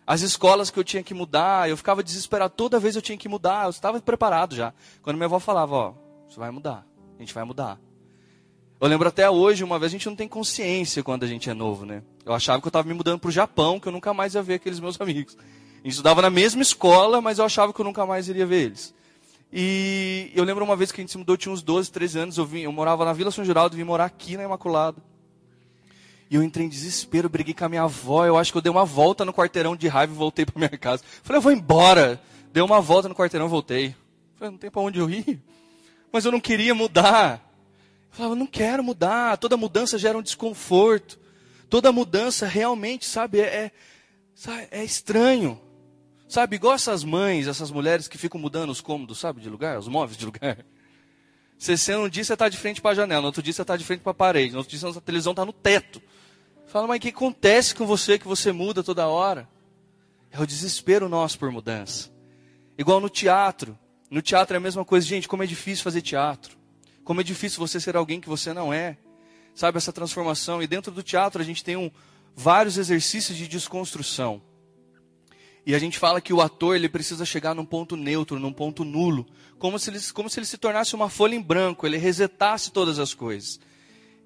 As 0.07 0.21
escolas 0.21 0.71
que 0.71 0.79
eu 0.79 0.85
tinha 0.85 1.03
que 1.03 1.13
mudar, 1.13 1.69
eu 1.69 1.77
ficava 1.77 2.05
desesperado, 2.05 2.55
toda 2.57 2.79
vez 2.79 2.95
eu 2.95 3.03
tinha 3.03 3.19
que 3.19 3.29
mudar, 3.29 3.65
eu 3.65 3.71
estava 3.71 4.01
preparado 4.01 4.55
já. 4.55 4.73
Quando 5.03 5.17
minha 5.17 5.27
avó 5.27 5.41
falava, 5.41 5.75
ó, 5.75 5.95
você 6.29 6.39
vai 6.39 6.53
mudar, 6.53 6.87
a 7.17 7.21
gente 7.21 7.35
vai 7.35 7.43
mudar. 7.43 7.81
Eu 8.81 8.87
lembro 8.87 9.09
até 9.09 9.29
hoje, 9.29 9.65
uma 9.65 9.77
vez 9.77 9.91
a 9.91 9.95
gente 9.95 10.07
não 10.07 10.15
tem 10.15 10.29
consciência 10.29 11.03
quando 11.03 11.25
a 11.25 11.27
gente 11.27 11.51
é 11.51 11.55
novo, 11.55 11.85
né? 11.85 12.03
Eu 12.29 12.35
achava 12.35 12.61
que 12.61 12.67
eu 12.67 12.69
estava 12.69 12.87
me 12.87 12.93
mudando 12.93 13.19
para 13.19 13.29
o 13.29 13.33
Japão, 13.33 13.81
que 13.81 13.89
eu 13.89 13.93
nunca 13.93 14.13
mais 14.13 14.35
ia 14.35 14.43
ver 14.43 14.55
aqueles 14.55 14.79
meus 14.79 15.01
amigos. 15.01 15.35
Gente 15.77 15.89
estudava 15.93 16.21
na 16.21 16.29
mesma 16.29 16.61
escola, 16.61 17.23
mas 17.23 17.39
eu 17.39 17.45
achava 17.47 17.73
que 17.73 17.81
eu 17.81 17.85
nunca 17.87 18.05
mais 18.05 18.29
iria 18.29 18.45
ver 18.45 18.67
eles. 18.67 18.95
E 19.51 20.31
eu 20.35 20.45
lembro 20.45 20.63
uma 20.63 20.77
vez 20.77 20.93
que 20.93 21.01
a 21.01 21.03
gente 21.03 21.11
se 21.11 21.17
mudou, 21.17 21.39
tinha 21.39 21.51
uns 21.51 21.63
12, 21.63 21.91
13 21.91 22.19
anos, 22.19 22.37
eu, 22.37 22.45
vim, 22.45 22.61
eu 22.61 22.71
morava 22.71 23.03
na 23.03 23.15
Vila 23.15 23.31
São 23.31 23.47
Geraldo, 23.47 23.77
vim 23.77 23.83
morar 23.83 24.05
aqui 24.05 24.37
na 24.37 24.45
Imaculada. 24.45 25.03
E 26.31 26.35
eu 26.35 26.43
entrei 26.43 26.67
em 26.67 26.69
desespero, 26.69 27.31
briguei 27.31 27.55
com 27.55 27.65
a 27.65 27.69
minha 27.71 27.85
avó, 27.85 28.27
eu 28.27 28.37
acho 28.37 28.53
que 28.53 28.59
eu 28.59 28.63
dei 28.63 28.71
uma 28.71 28.85
volta 28.85 29.25
no 29.25 29.33
quarteirão 29.33 29.75
de 29.75 29.89
raiva 29.89 30.13
e 30.13 30.17
voltei 30.17 30.45
para 30.45 30.59
minha 30.59 30.69
casa. 30.69 31.03
Falei, 31.23 31.39
eu 31.39 31.43
vou 31.43 31.53
embora. 31.53 32.21
Dei 32.53 32.63
uma 32.63 32.83
volta 32.83 33.09
no 33.09 33.15
quarteirão 33.15 33.47
e 33.47 33.51
voltei. 33.51 33.97
Falei, 34.37 34.51
não 34.51 34.59
tem 34.59 34.71
para 34.71 34.83
onde 34.83 34.99
eu 34.99 35.09
ir. 35.09 35.41
Mas 36.13 36.27
eu 36.27 36.33
não 36.33 36.41
queria 36.41 36.75
mudar. 36.75 37.43
Eu 38.11 38.17
falava, 38.19 38.35
não 38.35 38.47
quero 38.47 38.85
mudar. 38.85 39.39
Toda 39.39 39.57
mudança 39.57 39.97
gera 39.97 40.19
um 40.19 40.23
desconforto. 40.23 41.19
Toda 41.69 41.93
mudança 41.93 42.47
realmente, 42.47 43.05
sabe, 43.05 43.41
é, 43.41 43.71
é, 44.47 44.69
é 44.71 44.85
estranho. 44.85 45.61
Sabe, 46.29 46.57
igual 46.57 46.75
essas 46.75 47.05
mães, 47.05 47.47
essas 47.47 47.71
mulheres 47.71 48.07
que 48.07 48.19
ficam 48.19 48.41
mudando 48.41 48.71
os 48.71 48.81
cômodos, 48.81 49.19
sabe, 49.19 49.41
de 49.41 49.49
lugar, 49.49 49.79
os 49.79 49.89
móveis 49.89 50.17
de 50.19 50.27
lugar. 50.27 50.59
Você, 51.61 51.77
você 51.77 51.97
um 51.97 52.09
dia 52.09 52.23
você 52.23 52.35
está 52.35 52.49
de 52.49 52.57
frente 52.57 52.81
para 52.81 52.93
a 52.93 52.95
janela, 52.95 53.21
no 53.21 53.27
outro 53.27 53.43
dia 53.43 53.53
você 53.53 53.63
está 53.63 53.77
de 53.77 53.83
frente 53.83 53.99
para 53.99 54.13
a 54.13 54.15
parede, 54.15 54.53
no 54.53 54.59
outro 54.59 54.77
dia 54.77 54.89
a 54.89 55.01
televisão 55.01 55.33
está 55.33 55.45
no 55.45 55.53
teto. 55.53 56.01
Fala, 56.69 56.87
mas 56.87 56.99
o 56.99 57.01
que 57.01 57.09
acontece 57.09 57.75
com 57.75 57.85
você 57.85 58.17
que 58.17 58.29
você 58.29 58.53
muda 58.53 58.85
toda 58.85 59.09
hora? 59.09 59.49
É 60.31 60.41
o 60.41 60.47
desespero 60.47 61.09
nosso 61.09 61.37
por 61.37 61.51
mudança. 61.51 62.13
Igual 62.79 63.01
no 63.01 63.09
teatro. 63.09 63.77
No 64.09 64.23
teatro 64.23 64.55
é 64.55 64.59
a 64.59 64.61
mesma 64.61 64.85
coisa. 64.85 65.05
Gente, 65.05 65.27
como 65.27 65.43
é 65.43 65.47
difícil 65.47 65.83
fazer 65.83 66.01
teatro. 66.01 66.57
Como 67.03 67.21
é 67.21 67.25
difícil 67.25 67.59
você 67.59 67.81
ser 67.81 67.97
alguém 67.97 68.21
que 68.21 68.29
você 68.29 68.53
não 68.53 68.73
é. 68.73 68.99
Sabe, 69.59 69.77
essa 69.77 69.93
transformação. 69.93 70.63
E 70.63 70.69
dentro 70.69 70.93
do 70.93 71.03
teatro 71.03 71.43
a 71.43 71.45
gente 71.45 71.65
tem 71.65 71.77
um, 71.77 71.91
vários 72.33 72.79
exercícios 72.79 73.37
de 73.37 73.49
desconstrução. 73.49 74.41
E 75.67 75.75
a 75.75 75.81
gente 75.81 75.99
fala 75.99 76.21
que 76.21 76.33
o 76.33 76.41
ator 76.41 76.77
ele 76.77 76.89
precisa 76.89 77.25
chegar 77.25 77.57
num 77.57 77.65
ponto 77.65 77.97
neutro, 77.97 78.39
num 78.39 78.53
ponto 78.53 78.85
nulo, 78.85 79.27
como 79.59 79.77
se 79.77 79.91
ele, 79.91 79.99
como 80.15 80.31
se 80.31 80.39
ele 80.39 80.47
se 80.47 80.57
tornasse 80.57 80.95
uma 80.95 81.09
folha 81.09 81.35
em 81.35 81.43
branco, 81.43 81.89
ele 81.89 81.97
resetasse 81.97 82.71
todas 82.71 83.01
as 83.01 83.13
coisas. 83.13 83.59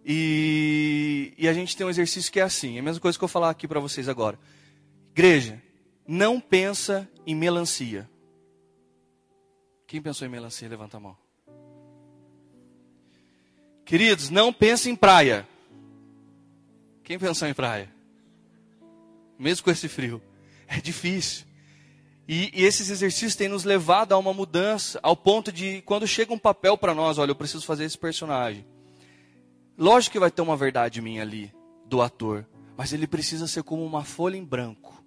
E, 0.04 1.32
e 1.38 1.48
a 1.48 1.54
gente 1.54 1.74
tem 1.78 1.86
um 1.86 1.90
exercício 1.90 2.30
que 2.30 2.38
é 2.38 2.42
assim, 2.42 2.76
é 2.76 2.80
a 2.80 2.82
mesma 2.82 3.00
coisa 3.00 3.16
que 3.16 3.24
eu 3.24 3.26
vou 3.26 3.32
falar 3.32 3.48
aqui 3.48 3.66
para 3.66 3.80
vocês 3.80 4.10
agora. 4.10 4.38
Igreja, 5.12 5.62
não 6.06 6.38
pensa 6.38 7.08
em 7.26 7.34
melancia. 7.34 8.06
Quem 9.86 10.02
pensou 10.02 10.28
em 10.28 10.30
melancia? 10.30 10.68
Levanta 10.68 10.98
a 10.98 11.00
mão. 11.00 11.21
Queridos, 13.92 14.30
não 14.30 14.54
pense 14.54 14.88
em 14.88 14.96
praia. 14.96 15.46
Quem 17.04 17.18
pensou 17.18 17.46
em 17.46 17.52
praia? 17.52 17.92
Mesmo 19.38 19.64
com 19.64 19.70
esse 19.70 19.86
frio. 19.86 20.22
É 20.66 20.80
difícil. 20.80 21.44
E, 22.26 22.50
e, 22.54 22.64
esses 22.64 22.88
exercícios 22.88 23.36
têm 23.36 23.48
nos 23.48 23.64
levado 23.64 24.14
a 24.14 24.16
uma 24.16 24.32
mudança, 24.32 24.98
ao 25.02 25.14
ponto 25.14 25.52
de, 25.52 25.82
quando 25.82 26.06
chega 26.06 26.32
um 26.32 26.38
papel 26.38 26.78
para 26.78 26.94
nós, 26.94 27.18
olha, 27.18 27.32
eu 27.32 27.36
preciso 27.36 27.66
fazer 27.66 27.84
esse 27.84 27.98
personagem. 27.98 28.64
Lógico 29.76 30.12
que 30.14 30.18
vai 30.18 30.30
ter 30.30 30.40
uma 30.40 30.56
verdade 30.56 31.02
minha 31.02 31.20
ali, 31.20 31.52
do 31.84 32.00
ator, 32.00 32.46
mas 32.74 32.94
ele 32.94 33.06
precisa 33.06 33.46
ser 33.46 33.62
como 33.62 33.84
uma 33.84 34.04
folha 34.04 34.38
em 34.38 34.44
branco. 34.44 35.01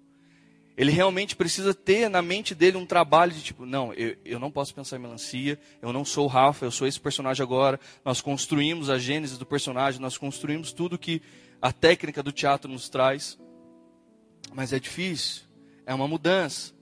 Ele 0.76 0.90
realmente 0.90 1.34
precisa 1.34 1.72
ter 1.72 2.10
na 2.10 2.20
mente 2.20 2.54
dele 2.54 2.76
um 2.76 2.84
trabalho 2.84 3.32
de 3.32 3.42
tipo, 3.42 3.64
não, 3.64 3.94
eu, 3.94 4.14
eu 4.24 4.38
não 4.38 4.50
posso 4.50 4.74
pensar 4.74 4.96
em 4.96 5.00
melancia, 5.00 5.58
eu 5.80 5.90
não 5.90 6.04
sou 6.04 6.26
o 6.26 6.28
Rafa, 6.28 6.66
eu 6.66 6.70
sou 6.70 6.86
esse 6.86 7.00
personagem 7.00 7.42
agora. 7.42 7.80
Nós 8.04 8.20
construímos 8.20 8.90
a 8.90 8.98
gênese 8.98 9.38
do 9.38 9.46
personagem, 9.46 10.00
nós 10.00 10.18
construímos 10.18 10.72
tudo 10.72 10.98
que 10.98 11.22
a 11.62 11.72
técnica 11.72 12.22
do 12.22 12.30
teatro 12.30 12.70
nos 12.70 12.90
traz. 12.90 13.38
Mas 14.52 14.72
é 14.72 14.78
difícil, 14.78 15.44
é 15.86 15.94
uma 15.94 16.06
mudança. 16.06 16.74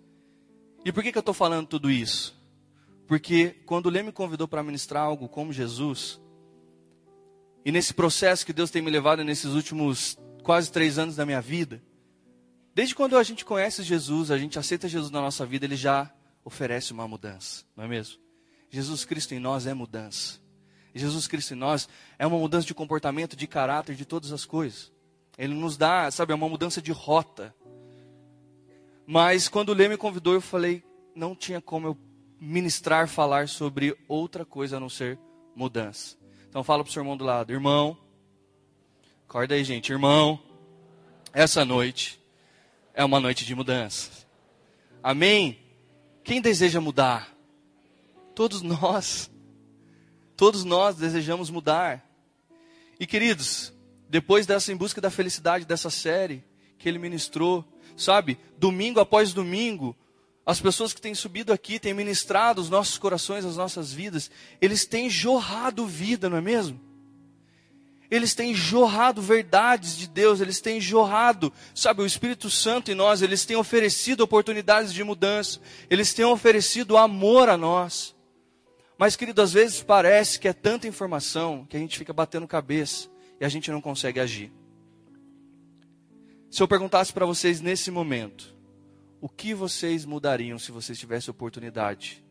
E 0.84 0.90
por 0.90 1.02
que, 1.02 1.12
que 1.12 1.18
eu 1.18 1.20
estou 1.20 1.34
falando 1.34 1.68
tudo 1.68 1.88
isso? 1.88 2.36
Porque 3.06 3.54
quando 3.64 3.86
o 3.86 3.90
Lê 3.90 4.02
me 4.02 4.10
convidou 4.12 4.48
para 4.48 4.62
ministrar 4.62 5.04
algo 5.04 5.28
como 5.28 5.52
Jesus, 5.52 6.20
e 7.64 7.70
nesse 7.70 7.94
processo 7.94 8.44
que 8.44 8.52
Deus 8.52 8.72
tem 8.72 8.82
me 8.82 8.90
levado 8.90 9.22
nesses 9.22 9.52
últimos 9.52 10.18
quase 10.42 10.70
três 10.70 10.98
anos 10.98 11.14
da 11.14 11.24
minha 11.24 11.40
vida, 11.40 11.80
Desde 12.74 12.94
quando 12.94 13.16
a 13.16 13.22
gente 13.22 13.44
conhece 13.44 13.84
Jesus, 13.84 14.32
a 14.32 14.36
gente 14.36 14.58
aceita 14.58 14.88
Jesus 14.88 15.10
na 15.12 15.20
nossa 15.20 15.46
vida, 15.46 15.64
ele 15.64 15.76
já 15.76 16.12
oferece 16.44 16.92
uma 16.92 17.06
mudança, 17.06 17.64
não 17.76 17.84
é 17.84 17.88
mesmo? 17.88 18.18
Jesus 18.68 19.04
Cristo 19.04 19.32
em 19.32 19.38
nós 19.38 19.66
é 19.66 19.72
mudança. 19.72 20.40
Jesus 20.92 21.28
Cristo 21.28 21.54
em 21.54 21.56
nós 21.56 21.88
é 22.18 22.26
uma 22.26 22.36
mudança 22.36 22.66
de 22.66 22.74
comportamento, 22.74 23.36
de 23.36 23.46
caráter, 23.46 23.94
de 23.94 24.04
todas 24.04 24.32
as 24.32 24.44
coisas. 24.44 24.92
Ele 25.38 25.54
nos 25.54 25.76
dá, 25.76 26.10
sabe, 26.10 26.32
é 26.32 26.34
uma 26.34 26.48
mudança 26.48 26.82
de 26.82 26.90
rota. 26.90 27.54
Mas 29.06 29.48
quando 29.48 29.68
o 29.68 29.74
Lê 29.74 29.88
me 29.88 29.96
convidou, 29.96 30.34
eu 30.34 30.40
falei, 30.40 30.82
não 31.14 31.34
tinha 31.36 31.60
como 31.60 31.86
eu 31.86 31.98
ministrar, 32.40 33.06
falar 33.06 33.48
sobre 33.48 33.96
outra 34.08 34.44
coisa 34.44 34.76
a 34.76 34.80
não 34.80 34.88
ser 34.88 35.18
mudança. 35.54 36.16
Então 36.48 36.64
fala 36.64 36.82
para 36.82 36.90
o 36.90 36.92
seu 36.92 37.02
irmão 37.02 37.16
do 37.16 37.24
lado, 37.24 37.52
irmão, 37.52 37.96
acorda 39.28 39.54
aí 39.54 39.62
gente, 39.62 39.92
irmão, 39.92 40.40
essa 41.32 41.64
noite 41.64 42.23
é 42.94 43.04
uma 43.04 43.18
noite 43.18 43.44
de 43.44 43.54
mudança. 43.54 44.10
Amém? 45.02 45.58
Quem 46.22 46.40
deseja 46.40 46.80
mudar? 46.80 47.36
Todos 48.34 48.62
nós. 48.62 49.30
Todos 50.36 50.64
nós 50.64 50.96
desejamos 50.96 51.50
mudar. 51.50 52.08
E 52.98 53.06
queridos, 53.06 53.72
depois 54.08 54.46
dessa 54.46 54.72
em 54.72 54.76
busca 54.76 55.00
da 55.00 55.10
felicidade 55.10 55.64
dessa 55.64 55.90
série 55.90 56.42
que 56.78 56.88
ele 56.88 56.98
ministrou, 56.98 57.64
sabe, 57.96 58.38
domingo 58.56 59.00
após 59.00 59.32
domingo, 59.32 59.96
as 60.46 60.60
pessoas 60.60 60.92
que 60.92 61.00
têm 61.00 61.14
subido 61.14 61.52
aqui, 61.52 61.78
têm 61.78 61.94
ministrado 61.94 62.60
os 62.60 62.70
nossos 62.70 62.98
corações, 62.98 63.44
as 63.44 63.56
nossas 63.56 63.92
vidas, 63.92 64.30
eles 64.60 64.84
têm 64.84 65.10
jorrado 65.10 65.86
vida, 65.86 66.28
não 66.28 66.36
é 66.36 66.40
mesmo? 66.40 66.80
Eles 68.14 68.34
têm 68.34 68.54
jorrado 68.54 69.20
verdades 69.20 69.96
de 69.96 70.06
Deus, 70.06 70.40
eles 70.40 70.60
têm 70.60 70.80
jorrado, 70.80 71.52
sabe, 71.74 72.02
o 72.02 72.06
Espírito 72.06 72.48
Santo 72.48 72.90
em 72.90 72.94
nós, 72.94 73.22
eles 73.22 73.44
têm 73.44 73.56
oferecido 73.56 74.20
oportunidades 74.20 74.92
de 74.92 75.02
mudança, 75.02 75.60
eles 75.90 76.14
têm 76.14 76.24
oferecido 76.24 76.96
amor 76.96 77.48
a 77.48 77.56
nós. 77.56 78.14
Mas, 78.96 79.16
querido, 79.16 79.42
às 79.42 79.52
vezes 79.52 79.82
parece 79.82 80.38
que 80.38 80.46
é 80.46 80.52
tanta 80.52 80.86
informação 80.86 81.66
que 81.68 81.76
a 81.76 81.80
gente 81.80 81.98
fica 81.98 82.12
batendo 82.12 82.46
cabeça 82.46 83.08
e 83.40 83.44
a 83.44 83.48
gente 83.48 83.70
não 83.70 83.80
consegue 83.80 84.20
agir. 84.20 84.52
Se 86.50 86.62
eu 86.62 86.68
perguntasse 86.68 87.12
para 87.12 87.26
vocês 87.26 87.60
nesse 87.60 87.90
momento, 87.90 88.54
o 89.20 89.28
que 89.28 89.54
vocês 89.54 90.04
mudariam 90.04 90.58
se 90.58 90.70
vocês 90.70 90.96
tivessem 90.96 91.32
oportunidade 91.32 92.24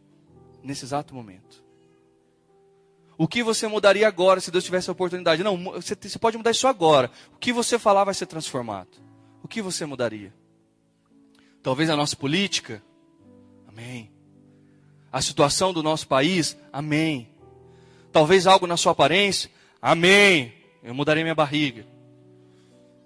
nesse 0.64 0.86
exato 0.86 1.14
momento? 1.14 1.62
O 3.18 3.28
que 3.28 3.44
você 3.44 3.68
mudaria 3.68 4.08
agora 4.08 4.40
se 4.40 4.52
Deus 4.52 4.64
tivesse 4.64 4.90
a 4.90 4.94
oportunidade? 4.94 5.44
Não, 5.44 5.58
você, 5.74 5.96
pode 6.20 6.38
mudar 6.38 6.52
isso 6.52 6.68
agora. 6.68 7.12
O 7.34 7.38
que 7.38 7.54
você 7.54 7.78
falar 7.78 8.04
vai 8.04 8.14
ser 8.14 8.26
transformado. 8.26 8.90
O 9.44 9.48
que 9.48 9.62
você 9.62 9.86
mudaria? 9.86 10.34
Talvez 11.62 11.90
a 11.90 11.96
nossa 11.96 12.16
política? 12.16 12.82
Amém. 13.68 14.12
A 15.12 15.22
situação 15.22 15.72
do 15.72 15.84
nosso 15.84 16.08
país? 16.08 16.58
Amém. 16.72 17.30
Talvez 18.12 18.48
algo 18.48 18.66
na 18.66 18.78
sua 18.78 18.92
aparência? 18.92 19.50
Amém. 19.82 20.54
Eu 20.84 20.94
mudaria 20.94 21.24
minha 21.24 21.36
barriga. 21.36 21.86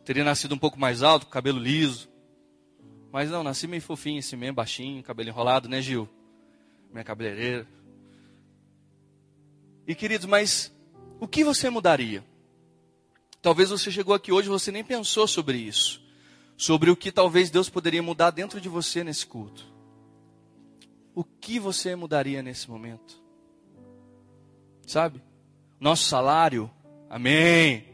Teria 0.06 0.24
nascido 0.24 0.56
um 0.56 0.58
pouco 0.58 0.80
mais 0.80 1.04
alto, 1.04 1.28
cabelo 1.28 1.60
liso. 1.60 2.10
Mas 3.12 3.30
não, 3.30 3.44
nasci 3.44 3.68
meio 3.68 3.82
fofinho 3.82 4.20
assim 4.20 4.36
mesmo, 4.36 4.56
baixinho, 4.56 5.04
cabelo 5.04 5.30
enrolado, 5.30 5.68
né, 5.68 5.82
Gil? 5.82 6.08
Minha 6.92 7.04
cabeleireira. 7.04 7.68
E 9.88 9.96
queridos, 9.96 10.28
mas 10.28 10.72
o 11.18 11.28
que 11.28 11.46
você 11.46 11.70
mudaria? 11.70 12.24
Talvez 13.42 13.70
você 13.70 13.90
chegou 13.90 14.14
aqui 14.14 14.34
hoje 14.34 14.50
e 14.50 14.52
você 14.52 14.70
nem 14.70 14.84
pensou 14.84 15.26
sobre 15.26 15.58
isso. 15.58 16.06
Sobre 16.58 16.92
o 16.92 16.96
que 16.96 17.12
talvez 17.12 17.50
Deus 17.50 17.70
poderia 17.70 18.04
mudar 18.04 18.32
dentro 18.32 18.60
de 18.60 18.68
você 18.68 19.02
nesse 19.02 19.26
culto. 19.26 19.66
O 21.16 21.24
que 21.24 21.58
você 21.58 21.96
mudaria 21.96 22.44
nesse 22.44 22.70
momento? 22.70 23.24
Sabe? 24.86 25.24
Nosso 25.80 26.04
salário, 26.04 26.70
amém. 27.10 27.88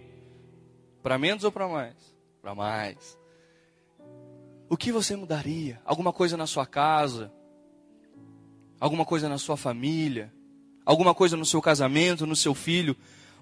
Para 1.03 1.19
menos 1.19 1.43
ou 1.43 1.51
para 1.51 1.67
mais? 1.67 1.95
Para 2.41 2.55
mais. 2.55 3.19
O 4.67 4.75
que 4.75 4.91
você 4.91 5.15
mudaria? 5.15 5.79
Alguma 5.85 6.11
coisa 6.11 6.35
na 6.35 6.47
sua 6.47 6.65
casa? 6.65 7.31
Alguma 8.79 9.05
coisa 9.05 9.29
na 9.29 9.37
sua 9.37 9.55
família? 9.55 10.33
Alguma 10.85 11.13
coisa 11.13 11.37
no 11.37 11.45
seu 11.45 11.61
casamento, 11.61 12.25
no 12.25 12.35
seu 12.35 12.53
filho. 12.53 12.95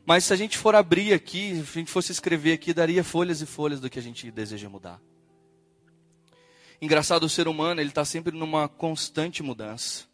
Mas 0.06 0.26
se 0.26 0.34
a 0.34 0.36
gente 0.36 0.58
for 0.58 0.76
abrir 0.76 1.14
aqui, 1.14 1.56
se 1.56 1.62
a 1.62 1.80
gente 1.80 1.92
fosse 1.92 2.12
escrever 2.12 2.54
aqui, 2.54 2.74
daria 2.74 3.04
folhas 3.04 3.42
e 3.42 3.46
folhas 3.46 3.80
do 3.80 3.90
que 3.90 4.00
a 4.00 4.02
gente 4.02 4.30
deseja 4.32 4.70
mudar. 4.70 5.00
Engraçado, 6.82 7.24
o 7.24 7.30
ser 7.30 7.48
humano, 7.48 7.80
ele 7.80 7.90
está 7.90 8.04
sempre 8.04 8.36
numa 8.36 8.68
constante 8.68 9.44
mudança. 9.44 10.06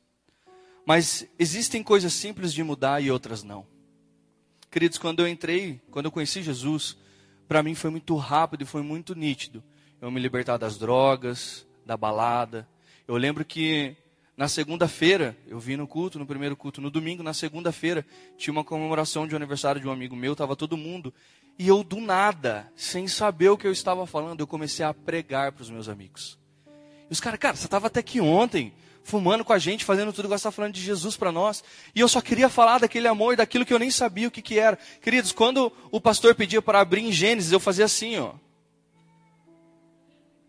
Mas 0.85 1.27
existem 1.39 1.81
coisas 1.81 2.13
simples 2.13 2.53
de 2.53 2.63
mudar 2.63 3.01
e 3.01 3.09
outras 3.09 3.43
não. 3.43 3.65
Queridos, 4.69 4.97
quando 4.97 5.21
eu 5.21 5.27
entrei, 5.27 5.81
quando 5.89 6.05
eu 6.05 6.11
conheci 6.11 6.43
Jesus, 6.43 6.97
para 7.47 7.63
mim 7.63 7.73
foi 7.73 7.89
muito 7.89 8.15
rápido 8.17 8.63
e 8.63 8.65
foi 8.65 8.81
muito 8.81 9.15
nítido. 9.15 9.63
Eu 10.01 10.11
me 10.11 10.19
libertar 10.19 10.57
das 10.57 10.77
drogas, 10.77 11.65
da 11.85 11.95
balada. 11.95 12.67
Eu 13.07 13.15
lembro 13.15 13.45
que 13.45 13.95
na 14.37 14.47
segunda-feira, 14.47 15.35
eu 15.47 15.59
vi 15.59 15.75
no 15.75 15.87
culto, 15.87 16.19
no 16.19 16.25
primeiro 16.25 16.55
culto, 16.55 16.79
no 16.79 16.91
domingo, 16.91 17.23
na 17.23 17.33
segunda-feira, 17.33 18.05
tinha 18.37 18.51
uma 18.51 18.63
comemoração 18.63 19.27
de 19.27 19.33
um 19.33 19.35
aniversário 19.35 19.81
de 19.81 19.87
um 19.87 19.91
amigo 19.91 20.15
meu, 20.15 20.33
estava 20.33 20.55
todo 20.55 20.77
mundo. 20.77 21.11
E 21.57 21.67
eu, 21.67 21.83
do 21.83 21.99
nada, 21.99 22.71
sem 22.75 23.07
saber 23.07 23.49
o 23.49 23.57
que 23.57 23.65
eu 23.65 23.71
estava 23.71 24.05
falando, 24.05 24.39
eu 24.39 24.45
comecei 24.45 24.85
a 24.85 24.93
pregar 24.93 25.51
para 25.51 25.63
os 25.63 25.71
meus 25.71 25.89
amigos. 25.89 26.37
E 27.09 27.11
os 27.11 27.19
caras, 27.19 27.39
cara, 27.39 27.55
você 27.55 27.65
estava 27.65 27.87
até 27.87 27.99
aqui 27.99 28.21
ontem, 28.21 28.71
fumando 29.03 29.43
com 29.43 29.53
a 29.53 29.57
gente, 29.57 29.83
fazendo 29.83 30.13
tudo, 30.13 30.25
agora 30.25 30.37
você 30.37 30.47
está 30.47 30.51
falando 30.51 30.73
de 30.73 30.81
Jesus 30.81 31.17
para 31.17 31.31
nós. 31.31 31.63
E 31.95 31.99
eu 31.99 32.07
só 32.07 32.21
queria 32.21 32.47
falar 32.47 32.77
daquele 32.77 33.07
amor, 33.07 33.35
daquilo 33.35 33.65
que 33.65 33.73
eu 33.73 33.79
nem 33.79 33.89
sabia 33.89 34.27
o 34.27 34.31
que, 34.31 34.43
que 34.43 34.59
era. 34.59 34.77
Queridos, 35.01 35.31
quando 35.31 35.73
o 35.89 35.99
pastor 35.99 36.35
pedia 36.35 36.61
para 36.61 36.79
abrir 36.79 37.01
em 37.01 37.11
Gênesis, 37.11 37.51
eu 37.51 37.59
fazia 37.59 37.85
assim, 37.85 38.19
ó. 38.19 38.33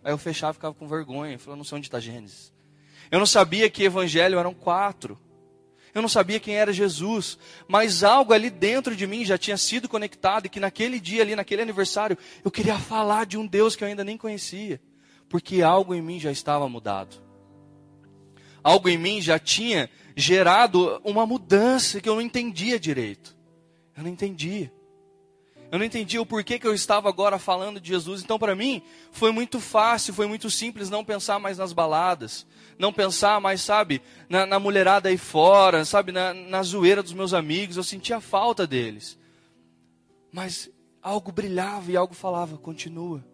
Aí 0.04 0.12
eu 0.12 0.18
fechava 0.18 0.50
e 0.50 0.54
ficava 0.56 0.74
com 0.74 0.86
vergonha, 0.86 1.38
falando, 1.38 1.58
não 1.58 1.64
sei 1.64 1.78
onde 1.78 1.86
está 1.86 1.98
Gênesis. 1.98 2.57
Eu 3.10 3.18
não 3.18 3.26
sabia 3.26 3.70
que 3.70 3.84
evangelho 3.84 4.38
eram 4.38 4.52
quatro. 4.52 5.18
Eu 5.94 6.02
não 6.02 6.08
sabia 6.08 6.38
quem 6.38 6.54
era 6.54 6.72
Jesus, 6.72 7.38
mas 7.66 8.04
algo 8.04 8.32
ali 8.32 8.50
dentro 8.50 8.94
de 8.94 9.06
mim 9.06 9.24
já 9.24 9.38
tinha 9.38 9.56
sido 9.56 9.88
conectado 9.88 10.46
e 10.46 10.48
que 10.48 10.60
naquele 10.60 11.00
dia 11.00 11.22
ali, 11.22 11.34
naquele 11.34 11.62
aniversário, 11.62 12.16
eu 12.44 12.50
queria 12.50 12.78
falar 12.78 13.26
de 13.26 13.36
um 13.36 13.46
Deus 13.46 13.74
que 13.74 13.82
eu 13.82 13.88
ainda 13.88 14.04
nem 14.04 14.16
conhecia, 14.16 14.80
porque 15.28 15.62
algo 15.62 15.94
em 15.94 16.02
mim 16.02 16.20
já 16.20 16.30
estava 16.30 16.68
mudado. 16.68 17.16
Algo 18.62 18.88
em 18.88 18.98
mim 18.98 19.20
já 19.20 19.38
tinha 19.38 19.88
gerado 20.14 21.00
uma 21.04 21.24
mudança 21.24 22.00
que 22.00 22.08
eu 22.08 22.14
não 22.14 22.22
entendia 22.22 22.78
direito. 22.78 23.36
Eu 23.96 24.02
não 24.02 24.10
entendia. 24.10 24.72
Eu 25.70 25.78
não 25.78 25.84
entendia 25.84 26.20
o 26.20 26.26
porquê 26.26 26.58
que 26.58 26.66
eu 26.66 26.74
estava 26.74 27.08
agora 27.08 27.38
falando 27.38 27.80
de 27.80 27.88
Jesus. 27.88 28.22
Então, 28.22 28.38
para 28.38 28.54
mim, 28.54 28.82
foi 29.12 29.32
muito 29.32 29.60
fácil, 29.60 30.14
foi 30.14 30.26
muito 30.26 30.50
simples 30.50 30.88
não 30.88 31.04
pensar 31.04 31.38
mais 31.38 31.58
nas 31.58 31.72
baladas, 31.72 32.46
não 32.78 32.92
pensar 32.92 33.40
mais, 33.40 33.60
sabe, 33.60 34.00
na, 34.28 34.46
na 34.46 34.58
mulherada 34.58 35.08
aí 35.08 35.18
fora, 35.18 35.84
sabe, 35.84 36.12
na, 36.12 36.32
na 36.32 36.62
zoeira 36.62 37.02
dos 37.02 37.12
meus 37.12 37.34
amigos. 37.34 37.76
Eu 37.76 37.82
sentia 37.82 38.20
falta 38.20 38.66
deles. 38.66 39.18
Mas 40.32 40.70
algo 41.02 41.32
brilhava 41.32 41.90
e 41.90 41.96
algo 41.96 42.14
falava: 42.14 42.56
continua, 42.56 43.24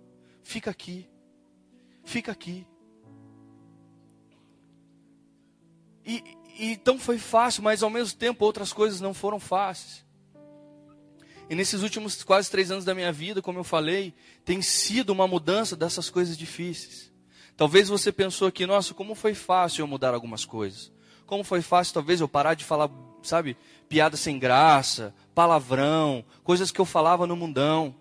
fica 0.42 0.70
aqui, 0.70 1.08
fica 2.04 2.32
aqui. 2.32 2.66
E, 6.06 6.22
e 6.58 6.72
então 6.72 6.98
foi 6.98 7.18
fácil, 7.18 7.62
mas 7.62 7.82
ao 7.82 7.90
mesmo 7.90 8.18
tempo 8.18 8.44
outras 8.44 8.72
coisas 8.72 9.00
não 9.00 9.12
foram 9.12 9.38
fáceis. 9.38 10.04
E 11.48 11.54
nesses 11.54 11.82
últimos 11.82 12.22
quase 12.22 12.50
três 12.50 12.70
anos 12.70 12.84
da 12.84 12.94
minha 12.94 13.12
vida, 13.12 13.42
como 13.42 13.58
eu 13.58 13.64
falei, 13.64 14.14
tem 14.44 14.62
sido 14.62 15.10
uma 15.10 15.28
mudança 15.28 15.76
dessas 15.76 16.08
coisas 16.08 16.38
difíceis. 16.38 17.12
Talvez 17.56 17.88
você 17.88 18.10
pensou 18.10 18.48
aqui, 18.48 18.66
nossa, 18.66 18.92
como 18.94 19.14
foi 19.14 19.34
fácil 19.34 19.82
eu 19.82 19.86
mudar 19.86 20.12
algumas 20.12 20.44
coisas. 20.44 20.92
Como 21.26 21.44
foi 21.44 21.62
fácil, 21.62 21.94
talvez, 21.94 22.20
eu 22.20 22.28
parar 22.28 22.54
de 22.54 22.64
falar, 22.64 22.90
sabe, 23.22 23.56
piada 23.88 24.16
sem 24.16 24.38
graça, 24.38 25.14
palavrão, 25.34 26.24
coisas 26.42 26.70
que 26.70 26.80
eu 26.80 26.84
falava 26.84 27.26
no 27.26 27.36
mundão. 27.36 27.94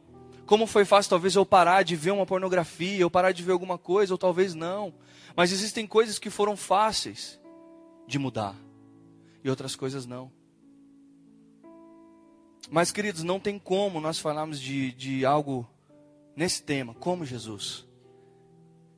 Como 0.45 0.67
foi 0.67 0.83
fácil, 0.85 1.11
talvez, 1.11 1.35
eu 1.35 1.45
parar 1.45 1.83
de 1.83 1.95
ver 1.95 2.11
uma 2.11 2.25
pornografia, 2.25 3.05
ou 3.05 3.11
parar 3.11 3.31
de 3.31 3.43
ver 3.43 3.51
alguma 3.51 3.77
coisa, 3.77 4.13
ou 4.13 4.17
talvez 4.17 4.53
não. 4.53 4.93
Mas 5.35 5.51
existem 5.51 5.87
coisas 5.87 6.19
que 6.19 6.29
foram 6.29 6.57
fáceis 6.57 7.39
de 8.07 8.19
mudar, 8.19 8.55
e 9.43 9.49
outras 9.49 9.75
coisas 9.75 10.05
não. 10.05 10.31
Mas, 12.69 12.91
queridos, 12.91 13.23
não 13.23 13.39
tem 13.39 13.59
como 13.59 14.01
nós 14.01 14.19
falarmos 14.19 14.59
de, 14.59 14.91
de 14.93 15.25
algo 15.25 15.67
nesse 16.35 16.63
tema, 16.63 16.93
como 16.95 17.25
Jesus, 17.25 17.87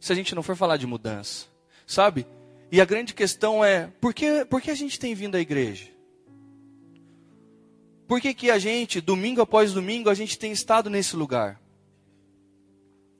se 0.05 0.13
a 0.13 0.15
gente 0.15 0.35
não 0.35 0.43
for 0.43 0.55
falar 0.55 0.77
de 0.77 0.85
mudança, 0.85 1.47
sabe? 1.87 2.27
E 2.71 2.79
a 2.79 2.85
grande 2.85 3.11
questão 3.11 3.65
é: 3.65 3.87
por 3.99 4.13
que, 4.13 4.45
por 4.45 4.61
que 4.61 4.69
a 4.69 4.75
gente 4.75 4.99
tem 4.99 5.15
vindo 5.15 5.33
à 5.33 5.39
igreja? 5.39 5.87
Por 8.07 8.21
que, 8.21 8.31
que 8.35 8.51
a 8.51 8.59
gente, 8.59 9.01
domingo 9.01 9.41
após 9.41 9.73
domingo, 9.73 10.07
a 10.07 10.13
gente 10.13 10.37
tem 10.37 10.51
estado 10.51 10.91
nesse 10.91 11.15
lugar? 11.15 11.59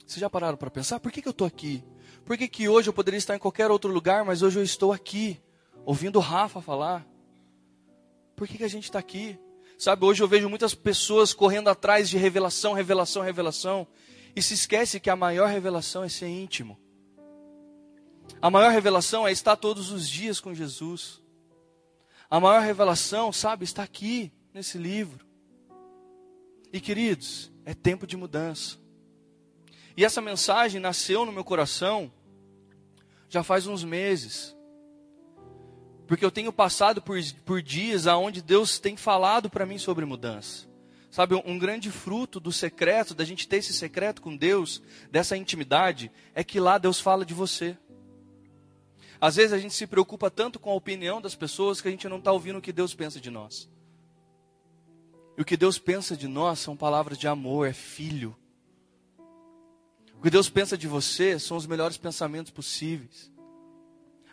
Vocês 0.05 0.19
já 0.19 0.29
pararam 0.29 0.59
para 0.59 0.69
pensar? 0.69 0.99
Por 0.99 1.11
que, 1.11 1.23
que 1.23 1.27
eu 1.27 1.31
estou 1.31 1.47
aqui? 1.47 1.83
Por 2.23 2.37
que, 2.37 2.47
que 2.47 2.69
hoje 2.69 2.87
eu 2.87 2.93
poderia 2.93 3.17
estar 3.17 3.35
em 3.35 3.39
qualquer 3.39 3.71
outro 3.71 3.91
lugar, 3.91 4.23
mas 4.23 4.43
hoje 4.43 4.59
eu 4.59 4.63
estou 4.63 4.93
aqui, 4.93 5.41
ouvindo 5.87 6.17
o 6.17 6.21
Rafa 6.21 6.61
falar? 6.61 7.03
Por 8.35 8.47
que, 8.47 8.59
que 8.59 8.63
a 8.63 8.69
gente 8.69 8.83
está 8.83 8.99
aqui? 8.99 9.39
Sabe, 9.75 10.05
hoje 10.05 10.21
eu 10.21 10.27
vejo 10.27 10.47
muitas 10.47 10.75
pessoas 10.75 11.33
correndo 11.33 11.67
atrás 11.67 12.07
de 12.07 12.17
revelação, 12.19 12.73
revelação, 12.73 13.23
revelação, 13.23 13.87
e 14.35 14.41
se 14.41 14.53
esquece 14.53 14.99
que 14.99 15.09
a 15.09 15.15
maior 15.15 15.47
revelação 15.47 16.03
é 16.03 16.09
ser 16.09 16.27
íntimo. 16.27 16.77
A 18.41 18.49
maior 18.49 18.71
revelação 18.71 19.27
é 19.27 19.31
estar 19.31 19.55
todos 19.55 19.91
os 19.91 20.09
dias 20.09 20.39
com 20.39 20.53
Jesus. 20.53 21.21
A 22.29 22.39
maior 22.39 22.61
revelação, 22.61 23.31
sabe, 23.31 23.63
está 23.63 23.83
aqui 23.83 24.31
nesse 24.53 24.77
livro. 24.77 25.25
E 26.73 26.81
queridos, 26.81 27.51
é 27.63 27.73
tempo 27.73 28.05
de 28.05 28.17
mudança. 28.17 28.77
E 29.95 30.03
essa 30.03 30.21
mensagem 30.21 30.81
nasceu 30.81 31.25
no 31.25 31.31
meu 31.31 31.43
coração 31.43 32.11
já 33.29 33.43
faz 33.43 33.67
uns 33.67 33.83
meses. 33.83 34.55
Porque 36.07 36.23
eu 36.23 36.31
tenho 36.31 36.53
passado 36.53 37.01
por, 37.01 37.17
por 37.43 37.61
dias 37.61 38.07
aonde 38.07 38.41
Deus 38.41 38.79
tem 38.79 38.95
falado 38.95 39.49
para 39.49 39.65
mim 39.65 39.77
sobre 39.77 40.05
mudança. 40.05 40.67
Sabe, 41.15 41.33
um 41.45 41.57
grande 41.57 41.89
fruto 41.89 42.41
do 42.41 42.51
secreto, 42.51 43.15
da 43.15 43.23
gente 43.23 43.47
ter 43.47 43.55
esse 43.55 43.71
secreto 43.71 44.21
com 44.21 44.35
Deus, 44.35 44.81
dessa 45.09 45.37
intimidade, 45.37 46.11
é 46.33 46.43
que 46.43 46.59
lá 46.59 46.77
Deus 46.77 46.99
fala 46.99 47.25
de 47.25 47.33
você. 47.33 47.77
Às 49.21 49.37
vezes 49.37 49.53
a 49.53 49.57
gente 49.57 49.73
se 49.73 49.87
preocupa 49.87 50.29
tanto 50.29 50.59
com 50.59 50.69
a 50.69 50.75
opinião 50.75 51.21
das 51.21 51.33
pessoas 51.33 51.79
que 51.79 51.87
a 51.87 51.91
gente 51.91 52.09
não 52.09 52.17
está 52.17 52.33
ouvindo 52.33 52.57
o 52.57 52.61
que 52.61 52.73
Deus 52.73 52.93
pensa 52.93 53.17
de 53.17 53.31
nós. 53.31 53.69
E 55.37 55.41
o 55.41 55.45
que 55.45 55.55
Deus 55.55 55.79
pensa 55.79 56.17
de 56.17 56.27
nós 56.27 56.59
são 56.59 56.75
palavras 56.75 57.17
de 57.17 57.29
amor, 57.29 57.65
é 57.65 57.71
filho. 57.71 58.35
O 60.15 60.21
que 60.21 60.29
Deus 60.29 60.49
pensa 60.49 60.77
de 60.77 60.85
você 60.85 61.39
são 61.39 61.55
os 61.55 61.65
melhores 61.65 61.95
pensamentos 61.95 62.51
possíveis. 62.51 63.31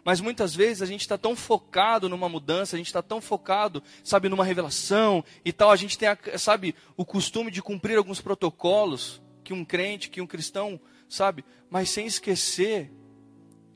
Mas 0.05 0.21
muitas 0.21 0.55
vezes 0.55 0.83
a 0.83 0.87
gente 0.87 1.03
está 1.03 1.17
tão 1.17 1.37
focado 1.37 2.09
numa 2.09 2.29
mudança, 2.29 2.75
a 2.75 2.79
gente 2.79 2.88
está 2.88 3.03
tão 3.03 3.21
focado, 3.21 3.83
sabe, 4.03 4.29
numa 4.29 4.45
revelação 4.45 5.25
e 5.45 5.53
tal, 5.53 5.71
a 5.71 5.77
gente 5.77 5.97
tem, 5.97 6.09
sabe, 6.37 6.75
o 6.97 7.05
costume 7.05 7.51
de 7.51 7.62
cumprir 7.62 7.97
alguns 7.97 8.21
protocolos 8.21 9.23
que 9.45 9.53
um 9.53 9.65
crente, 9.65 10.11
que 10.11 10.21
um 10.21 10.27
cristão, 10.27 10.81
sabe, 11.09 11.45
mas 11.71 11.91
sem 11.91 12.07
esquecer 12.07 12.93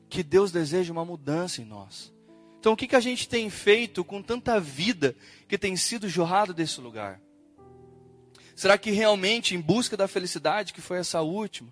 que 0.09 0.23
Deus 0.23 0.51
deseja 0.51 0.91
uma 0.91 1.05
mudança 1.05 1.61
em 1.61 1.65
nós. 1.65 2.13
Então, 2.59 2.73
o 2.73 2.75
que, 2.75 2.87
que 2.87 2.95
a 2.95 3.01
gente 3.01 3.29
tem 3.29 3.49
feito 3.49 4.03
com 4.03 4.21
tanta 4.21 4.59
vida 4.59 5.15
que 5.47 5.57
tem 5.57 5.75
sido 5.75 6.09
jorrada 6.09 6.53
desse 6.53 6.81
lugar? 6.81 7.21
Será 8.55 8.77
que 8.77 8.89
realmente, 8.91 9.55
em 9.55 9.61
busca 9.61 9.95
da 9.95 10.07
felicidade, 10.07 10.73
que 10.73 10.81
foi 10.81 10.97
essa 10.97 11.21
última, 11.21 11.71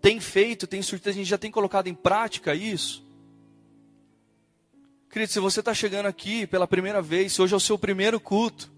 tem 0.00 0.20
feito, 0.20 0.66
tem 0.66 0.82
certeza, 0.82 1.10
a 1.10 1.18
gente 1.18 1.28
já 1.28 1.38
tem 1.38 1.50
colocado 1.50 1.88
em 1.88 1.94
prática 1.94 2.54
isso? 2.54 3.06
Querido, 5.10 5.32
se 5.32 5.40
você 5.40 5.60
está 5.60 5.72
chegando 5.72 6.06
aqui 6.06 6.46
pela 6.46 6.66
primeira 6.66 7.00
vez, 7.00 7.32
se 7.32 7.42
hoje 7.42 7.54
é 7.54 7.56
o 7.56 7.60
seu 7.60 7.78
primeiro 7.78 8.20
culto, 8.20 8.70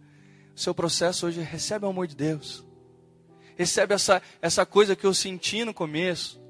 seu 0.55 0.75
processo 0.75 1.27
hoje 1.27 1.41
recebe 1.41 1.85
o 1.85 1.89
amor 1.89 2.07
de 2.07 2.15
Deus. 2.15 2.65
Recebe 3.57 3.95
essa, 3.95 4.23
essa 4.41 4.65
coisa 4.65 4.95
que 4.95 5.05
eu 5.05 5.13
senti 5.13 5.65
no 5.65 5.75
começo. 5.75 6.41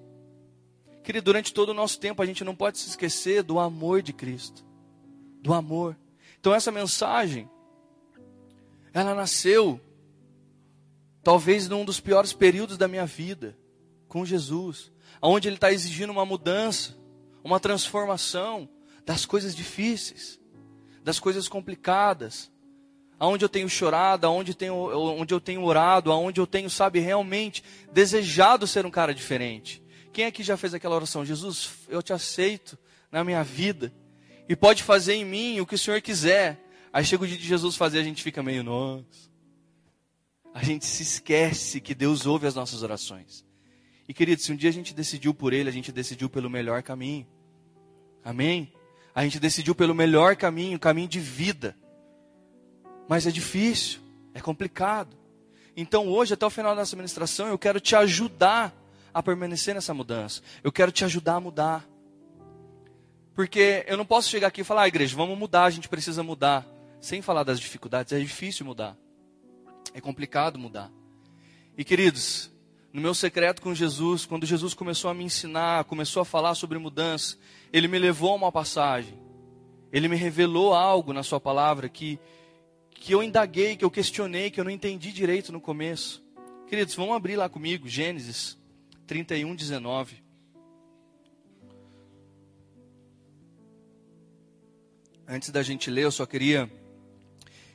Querido, 1.02 1.24
durante 1.24 1.52
todo 1.52 1.70
o 1.70 1.74
nosso 1.74 1.98
tempo 1.98 2.22
a 2.22 2.26
gente 2.26 2.44
não 2.44 2.54
pode 2.54 2.78
se 2.78 2.88
esquecer 2.88 3.42
do 3.42 3.58
amor 3.58 4.02
de 4.02 4.12
Cristo. 4.12 4.64
Do 5.40 5.54
amor. 5.54 5.96
Então 6.38 6.54
essa 6.54 6.70
mensagem, 6.70 7.48
ela 8.92 9.14
nasceu 9.14 9.80
talvez 11.22 11.68
num 11.68 11.84
dos 11.84 12.00
piores 12.00 12.32
períodos 12.32 12.76
da 12.76 12.88
minha 12.88 13.06
vida, 13.06 13.56
com 14.10 14.26
Jesus, 14.26 14.92
onde 15.22 15.48
Ele 15.48 15.54
está 15.54 15.72
exigindo 15.72 16.10
uma 16.10 16.26
mudança, 16.26 16.98
uma 17.42 17.60
transformação 17.60 18.68
das 19.06 19.24
coisas 19.24 19.54
difíceis, 19.54 20.38
das 21.02 21.18
coisas 21.18 21.48
complicadas, 21.48 22.50
aonde 23.18 23.44
eu 23.44 23.48
tenho 23.48 23.68
chorado, 23.68 24.26
aonde, 24.26 24.52
tenho, 24.52 24.74
onde 24.74 25.32
eu 25.32 25.40
tenho 25.40 25.62
orado, 25.62 26.10
aonde 26.10 26.40
eu 26.40 26.46
tenho, 26.46 26.68
sabe, 26.68 26.98
realmente 26.98 27.62
desejado 27.92 28.66
ser 28.66 28.84
um 28.84 28.90
cara 28.90 29.14
diferente. 29.14 29.82
Quem 30.12 30.26
aqui 30.26 30.42
já 30.42 30.56
fez 30.56 30.74
aquela 30.74 30.96
oração? 30.96 31.24
Jesus, 31.24 31.70
eu 31.88 32.02
te 32.02 32.12
aceito 32.12 32.76
na 33.12 33.22
minha 33.22 33.44
vida 33.44 33.92
e 34.48 34.56
pode 34.56 34.82
fazer 34.82 35.14
em 35.14 35.24
mim 35.24 35.60
o 35.60 35.66
que 35.66 35.76
o 35.76 35.78
Senhor 35.78 36.00
quiser. 36.00 36.66
Aí 36.92 37.04
chega 37.04 37.22
o 37.22 37.26
dia 37.26 37.38
de 37.38 37.46
Jesus 37.46 37.76
fazer, 37.76 38.00
a 38.00 38.02
gente 38.02 38.22
fica 38.22 38.42
meio, 38.42 38.64
nossa. 38.64 39.30
A 40.52 40.64
gente 40.64 40.84
se 40.84 41.04
esquece 41.04 41.80
que 41.80 41.94
Deus 41.94 42.26
ouve 42.26 42.48
as 42.48 42.56
nossas 42.56 42.82
orações. 42.82 43.48
E 44.10 44.12
querido, 44.12 44.42
se 44.42 44.50
um 44.50 44.56
dia 44.56 44.70
a 44.70 44.72
gente 44.72 44.92
decidiu 44.92 45.32
por 45.32 45.52
Ele, 45.52 45.68
a 45.68 45.72
gente 45.72 45.92
decidiu 45.92 46.28
pelo 46.28 46.50
melhor 46.50 46.82
caminho. 46.82 47.24
Amém? 48.24 48.72
A 49.14 49.22
gente 49.22 49.38
decidiu 49.38 49.72
pelo 49.72 49.94
melhor 49.94 50.34
caminho, 50.34 50.80
caminho 50.80 51.06
de 51.06 51.20
vida. 51.20 51.76
Mas 53.08 53.24
é 53.24 53.30
difícil, 53.30 54.00
é 54.34 54.40
complicado. 54.40 55.16
Então 55.76 56.08
hoje, 56.08 56.34
até 56.34 56.44
o 56.44 56.50
final 56.50 56.74
dessa 56.74 56.96
ministração, 56.96 57.46
eu 57.46 57.56
quero 57.56 57.78
te 57.78 57.94
ajudar 57.94 58.74
a 59.14 59.22
permanecer 59.22 59.76
nessa 59.76 59.94
mudança. 59.94 60.42
Eu 60.64 60.72
quero 60.72 60.90
te 60.90 61.04
ajudar 61.04 61.36
a 61.36 61.40
mudar. 61.40 61.88
Porque 63.32 63.84
eu 63.86 63.96
não 63.96 64.04
posso 64.04 64.28
chegar 64.28 64.48
aqui 64.48 64.62
e 64.62 64.64
falar, 64.64 64.82
ah, 64.82 64.88
igreja, 64.88 65.14
vamos 65.14 65.38
mudar, 65.38 65.66
a 65.66 65.70
gente 65.70 65.88
precisa 65.88 66.24
mudar. 66.24 66.66
Sem 67.00 67.22
falar 67.22 67.44
das 67.44 67.60
dificuldades, 67.60 68.12
é 68.12 68.18
difícil 68.18 68.66
mudar. 68.66 68.96
É 69.94 70.00
complicado 70.00 70.58
mudar. 70.58 70.90
E 71.78 71.84
queridos, 71.84 72.50
no 72.92 73.00
meu 73.00 73.14
secreto 73.14 73.62
com 73.62 73.74
Jesus, 73.74 74.26
quando 74.26 74.44
Jesus 74.44 74.74
começou 74.74 75.10
a 75.10 75.14
me 75.14 75.24
ensinar, 75.24 75.84
começou 75.84 76.22
a 76.22 76.24
falar 76.24 76.54
sobre 76.54 76.78
mudança, 76.78 77.36
ele 77.72 77.86
me 77.86 77.98
levou 77.98 78.32
a 78.32 78.36
uma 78.36 78.52
passagem. 78.52 79.18
Ele 79.92 80.08
me 80.08 80.16
revelou 80.16 80.74
algo 80.74 81.12
na 81.12 81.22
sua 81.22 81.40
palavra 81.40 81.88
que 81.88 82.18
que 83.00 83.14
eu 83.14 83.22
indaguei, 83.22 83.76
que 83.76 83.84
eu 83.84 83.90
questionei, 83.90 84.50
que 84.50 84.60
eu 84.60 84.64
não 84.64 84.70
entendi 84.70 85.10
direito 85.10 85.50
no 85.50 85.60
começo. 85.60 86.22
Queridos, 86.68 86.94
vamos 86.94 87.16
abrir 87.16 87.34
lá 87.34 87.48
comigo, 87.48 87.88
Gênesis 87.88 88.58
31, 89.06 89.56
19. 89.56 90.22
Antes 95.26 95.48
da 95.48 95.62
gente 95.62 95.90
ler, 95.90 96.04
eu 96.04 96.12
só 96.12 96.26
queria 96.26 96.70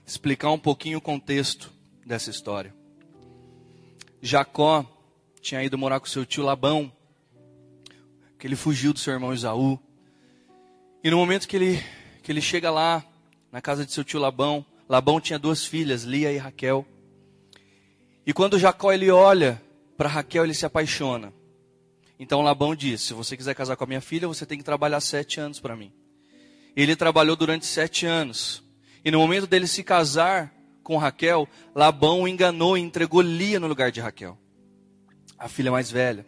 explicar 0.05 0.51
um 0.51 0.59
pouquinho 0.59 0.99
o 0.99 1.01
contexto 1.01 1.73
dessa 2.05 2.29
história. 2.29 2.71
Jacó 4.21 4.94
tinha 5.45 5.63
ido 5.63 5.77
morar 5.77 5.99
com 5.99 6.07
seu 6.07 6.25
tio 6.25 6.43
Labão, 6.43 6.91
que 8.39 8.47
ele 8.47 8.55
fugiu 8.55 8.91
do 8.91 8.97
seu 8.97 9.13
irmão 9.13 9.31
Isaú. 9.31 9.79
E 11.03 11.11
no 11.11 11.17
momento 11.17 11.47
que 11.47 11.55
ele, 11.55 11.83
que 12.23 12.31
ele 12.31 12.41
chega 12.41 12.71
lá, 12.71 13.05
na 13.51 13.61
casa 13.61 13.85
de 13.85 13.91
seu 13.91 14.03
tio 14.03 14.19
Labão, 14.19 14.65
Labão 14.89 15.21
tinha 15.21 15.37
duas 15.37 15.63
filhas, 15.63 16.01
Lia 16.01 16.31
e 16.31 16.37
Raquel. 16.37 16.83
E 18.25 18.33
quando 18.33 18.57
Jacó 18.57 18.91
ele 18.91 19.11
olha 19.11 19.61
para 19.95 20.09
Raquel, 20.09 20.45
ele 20.45 20.53
se 20.55 20.65
apaixona. 20.65 21.31
Então 22.19 22.41
Labão 22.41 22.75
diz: 22.75 23.01
Se 23.01 23.13
você 23.13 23.37
quiser 23.37 23.53
casar 23.53 23.75
com 23.75 23.83
a 23.83 23.87
minha 23.87 24.01
filha, 24.01 24.27
você 24.27 24.47
tem 24.47 24.57
que 24.57 24.63
trabalhar 24.63 24.99
sete 24.99 25.39
anos 25.39 25.59
para 25.59 25.75
mim. 25.75 25.93
Ele 26.75 26.95
trabalhou 26.95 27.35
durante 27.35 27.67
sete 27.67 28.07
anos. 28.07 28.63
E 29.03 29.11
no 29.11 29.19
momento 29.19 29.45
dele 29.45 29.67
se 29.67 29.83
casar 29.83 30.51
com 30.81 30.97
Raquel, 30.97 31.47
Labão 31.75 32.23
o 32.23 32.27
enganou 32.27 32.75
e 32.75 32.81
entregou 32.81 33.21
Lia 33.21 33.59
no 33.59 33.67
lugar 33.67 33.91
de 33.91 34.01
Raquel, 34.01 34.35
a 35.37 35.47
filha 35.47 35.71
mais 35.71 35.91
velha. 35.91 36.25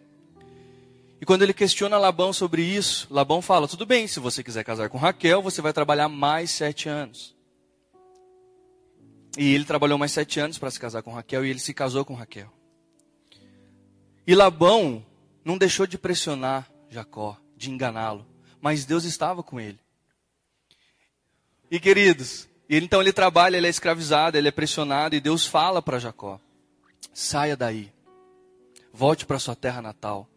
E 1.20 1.26
quando 1.26 1.42
ele 1.42 1.54
questiona 1.54 1.98
Labão 1.98 2.32
sobre 2.32 2.62
isso, 2.62 3.08
Labão 3.10 3.42
fala: 3.42 3.68
Tudo 3.68 3.86
bem, 3.86 4.08
se 4.08 4.20
você 4.20 4.44
quiser 4.44 4.64
casar 4.64 4.90
com 4.90 4.98
Raquel, 4.98 5.42
você 5.42 5.62
vai 5.62 5.74
trabalhar 5.74 6.08
mais 6.08 6.52
sete 6.52 6.88
anos. 6.88 7.36
E 9.38 9.54
ele 9.54 9.66
trabalhou 9.66 9.98
mais 9.98 10.12
sete 10.12 10.40
anos 10.40 10.58
para 10.58 10.72
se 10.72 10.80
casar 10.80 11.02
com 11.04 11.14
Raquel 11.14 11.46
e 11.46 11.50
ele 11.50 11.60
se 11.60 11.74
casou 11.74 12.04
com 12.04 12.14
Raquel. 12.14 12.52
E 14.26 14.36
Labão 14.36 15.06
não 15.44 15.58
deixou 15.58 15.88
de 15.88 15.98
pressionar 15.98 16.70
Jacó, 16.90 17.38
de 17.56 17.70
enganá-lo, 17.72 18.26
mas 18.60 18.86
Deus 18.86 19.04
estava 19.04 19.44
com 19.44 19.60
ele. 19.60 19.80
E 21.70 21.80
queridos, 21.80 22.48
ele, 22.70 22.86
então 22.86 23.02
ele 23.02 23.14
trabalha, 23.14 23.58
ele 23.58 23.68
é 23.68 23.70
escravizado, 23.70 24.38
ele 24.38 24.48
é 24.48 24.52
pressionado 24.52 25.16
e 25.16 25.22
Deus 25.22 25.46
fala 25.46 25.82
para 25.82 26.00
Jacó: 26.00 26.40
saia 27.14 27.56
daí, 27.56 27.92
volte 28.98 29.28
para 29.28 29.38
sua 29.38 29.56
terra 29.56 29.80
natal. 29.80 30.28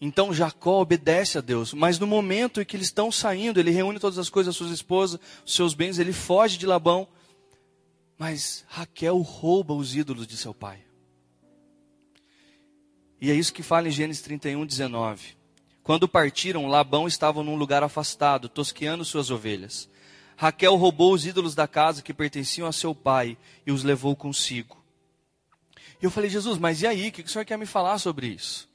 Então 0.00 0.32
Jacó 0.32 0.80
obedece 0.80 1.36
a 1.36 1.40
Deus, 1.40 1.74
mas 1.74 1.98
no 1.98 2.06
momento 2.06 2.60
em 2.60 2.64
que 2.64 2.76
eles 2.76 2.86
estão 2.86 3.10
saindo, 3.10 3.58
ele 3.58 3.70
reúne 3.70 3.98
todas 3.98 4.18
as 4.18 4.30
coisas, 4.30 4.54
suas 4.54 4.70
esposas, 4.70 5.20
seus 5.44 5.74
bens, 5.74 5.98
ele 5.98 6.12
foge 6.12 6.56
de 6.56 6.66
Labão, 6.66 7.08
mas 8.16 8.64
Raquel 8.68 9.18
rouba 9.18 9.74
os 9.74 9.94
ídolos 9.94 10.26
de 10.26 10.36
seu 10.36 10.54
pai. 10.54 10.82
E 13.20 13.30
é 13.30 13.34
isso 13.34 13.52
que 13.52 13.62
fala 13.62 13.88
em 13.88 13.90
Gênesis 13.90 14.22
31, 14.22 14.64
19. 14.64 15.36
Quando 15.82 16.08
partiram, 16.08 16.66
Labão 16.66 17.06
estava 17.06 17.42
num 17.42 17.56
lugar 17.56 17.82
afastado, 17.82 18.48
tosqueando 18.48 19.04
suas 19.04 19.30
ovelhas. 19.30 19.90
Raquel 20.36 20.76
roubou 20.76 21.12
os 21.12 21.26
ídolos 21.26 21.54
da 21.54 21.68
casa 21.68 22.00
que 22.00 22.14
pertenciam 22.14 22.66
a 22.66 22.72
seu 22.72 22.94
pai 22.94 23.36
e 23.66 23.72
os 23.72 23.82
levou 23.82 24.16
consigo. 24.16 24.79
E 26.00 26.04
eu 26.04 26.10
falei, 26.10 26.30
Jesus, 26.30 26.58
mas 26.58 26.82
e 26.82 26.86
aí? 26.86 27.08
O 27.08 27.12
que 27.12 27.22
o 27.22 27.28
senhor 27.28 27.44
quer 27.44 27.58
me 27.58 27.66
falar 27.66 27.98
sobre 27.98 28.28
isso? 28.28 28.68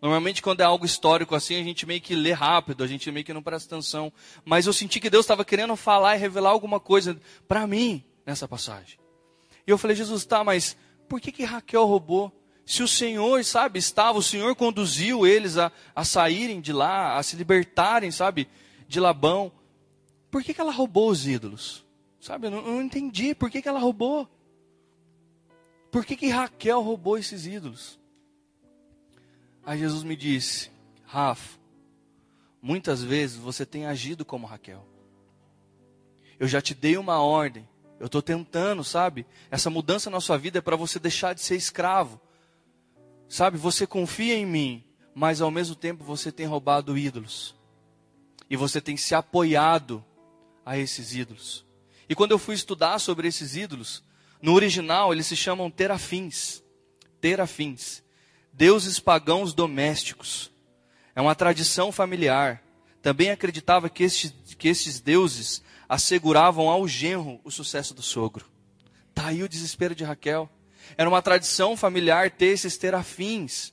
Normalmente, 0.00 0.40
quando 0.40 0.60
é 0.60 0.64
algo 0.64 0.86
histórico 0.86 1.34
assim, 1.34 1.60
a 1.60 1.64
gente 1.64 1.84
meio 1.84 2.00
que 2.00 2.14
lê 2.14 2.32
rápido, 2.32 2.84
a 2.84 2.86
gente 2.86 3.10
meio 3.10 3.24
que 3.24 3.32
não 3.32 3.42
presta 3.42 3.74
atenção. 3.74 4.12
Mas 4.44 4.66
eu 4.66 4.72
senti 4.72 5.00
que 5.00 5.10
Deus 5.10 5.24
estava 5.24 5.44
querendo 5.44 5.74
falar 5.74 6.16
e 6.16 6.20
revelar 6.20 6.50
alguma 6.50 6.78
coisa 6.78 7.18
para 7.48 7.66
mim 7.66 8.04
nessa 8.24 8.46
passagem. 8.46 8.98
E 9.66 9.70
eu 9.70 9.76
falei, 9.76 9.96
Jesus, 9.96 10.24
tá, 10.24 10.44
mas 10.44 10.76
por 11.08 11.20
que, 11.20 11.32
que 11.32 11.44
Raquel 11.44 11.84
roubou? 11.84 12.32
Se 12.64 12.82
o 12.82 12.88
Senhor, 12.88 13.42
sabe, 13.44 13.78
estava, 13.78 14.18
o 14.18 14.22
Senhor 14.22 14.54
conduziu 14.54 15.26
eles 15.26 15.56
a, 15.56 15.72
a 15.96 16.04
saírem 16.04 16.60
de 16.60 16.72
lá, 16.72 17.16
a 17.16 17.22
se 17.22 17.34
libertarem, 17.34 18.10
sabe, 18.10 18.46
de 18.86 19.00
Labão. 19.00 19.50
Por 20.30 20.44
que, 20.44 20.54
que 20.54 20.60
ela 20.60 20.70
roubou 20.70 21.10
os 21.10 21.26
ídolos? 21.26 21.84
Sabe, 22.20 22.46
eu 22.46 22.50
não, 22.50 22.58
eu 22.58 22.72
não 22.74 22.82
entendi. 22.82 23.34
Por 23.34 23.50
que, 23.50 23.62
que 23.62 23.68
ela 23.68 23.80
roubou? 23.80 24.28
Por 25.90 26.04
que, 26.04 26.16
que 26.16 26.28
Raquel 26.28 26.82
roubou 26.82 27.18
esses 27.18 27.46
ídolos? 27.46 27.98
Aí 29.64 29.78
Jesus 29.78 30.02
me 30.02 30.16
disse, 30.16 30.70
Rafa, 31.04 31.58
muitas 32.60 33.02
vezes 33.02 33.36
você 33.36 33.64
tem 33.64 33.86
agido 33.86 34.24
como 34.24 34.46
Raquel. 34.46 34.86
Eu 36.38 36.46
já 36.46 36.60
te 36.60 36.74
dei 36.74 36.96
uma 36.96 37.20
ordem. 37.20 37.68
Eu 37.98 38.06
estou 38.06 38.22
tentando, 38.22 38.84
sabe? 38.84 39.26
Essa 39.50 39.68
mudança 39.68 40.08
na 40.08 40.20
sua 40.20 40.38
vida 40.38 40.58
é 40.58 40.62
para 40.62 40.76
você 40.76 40.98
deixar 40.98 41.34
de 41.34 41.40
ser 41.40 41.56
escravo. 41.56 42.20
Sabe, 43.28 43.58
você 43.58 43.86
confia 43.86 44.34
em 44.34 44.46
mim, 44.46 44.84
mas 45.14 45.40
ao 45.40 45.50
mesmo 45.50 45.74
tempo 45.74 46.04
você 46.04 46.30
tem 46.30 46.46
roubado 46.46 46.96
ídolos. 46.96 47.54
E 48.48 48.56
você 48.56 48.80
tem 48.80 48.96
se 48.96 49.14
apoiado 49.14 50.04
a 50.64 50.78
esses 50.78 51.14
ídolos. 51.14 51.66
E 52.08 52.14
quando 52.14 52.30
eu 52.30 52.38
fui 52.38 52.54
estudar 52.54 52.98
sobre 52.98 53.28
esses 53.28 53.56
ídolos, 53.56 54.02
No 54.40 54.54
original, 54.54 55.12
eles 55.12 55.26
se 55.26 55.36
chamam 55.36 55.70
terafins. 55.70 56.62
Terafins. 57.20 58.02
Deuses 58.52 59.00
pagãos 59.00 59.52
domésticos. 59.52 60.50
É 61.14 61.20
uma 61.20 61.34
tradição 61.34 61.90
familiar. 61.90 62.62
Também 63.02 63.30
acreditava 63.30 63.88
que 63.88 64.04
estes, 64.04 64.32
que 64.56 64.68
estes 64.68 65.00
deuses 65.00 65.62
asseguravam 65.88 66.68
ao 66.68 66.86
genro 66.86 67.40
o 67.42 67.50
sucesso 67.50 67.94
do 67.94 68.02
sogro. 68.02 68.46
Está 69.08 69.28
aí 69.28 69.42
o 69.42 69.48
desespero 69.48 69.94
de 69.94 70.04
Raquel. 70.04 70.48
Era 70.96 71.08
uma 71.08 71.22
tradição 71.22 71.76
familiar 71.76 72.30
ter 72.30 72.46
esses 72.46 72.76
terafins. 72.76 73.72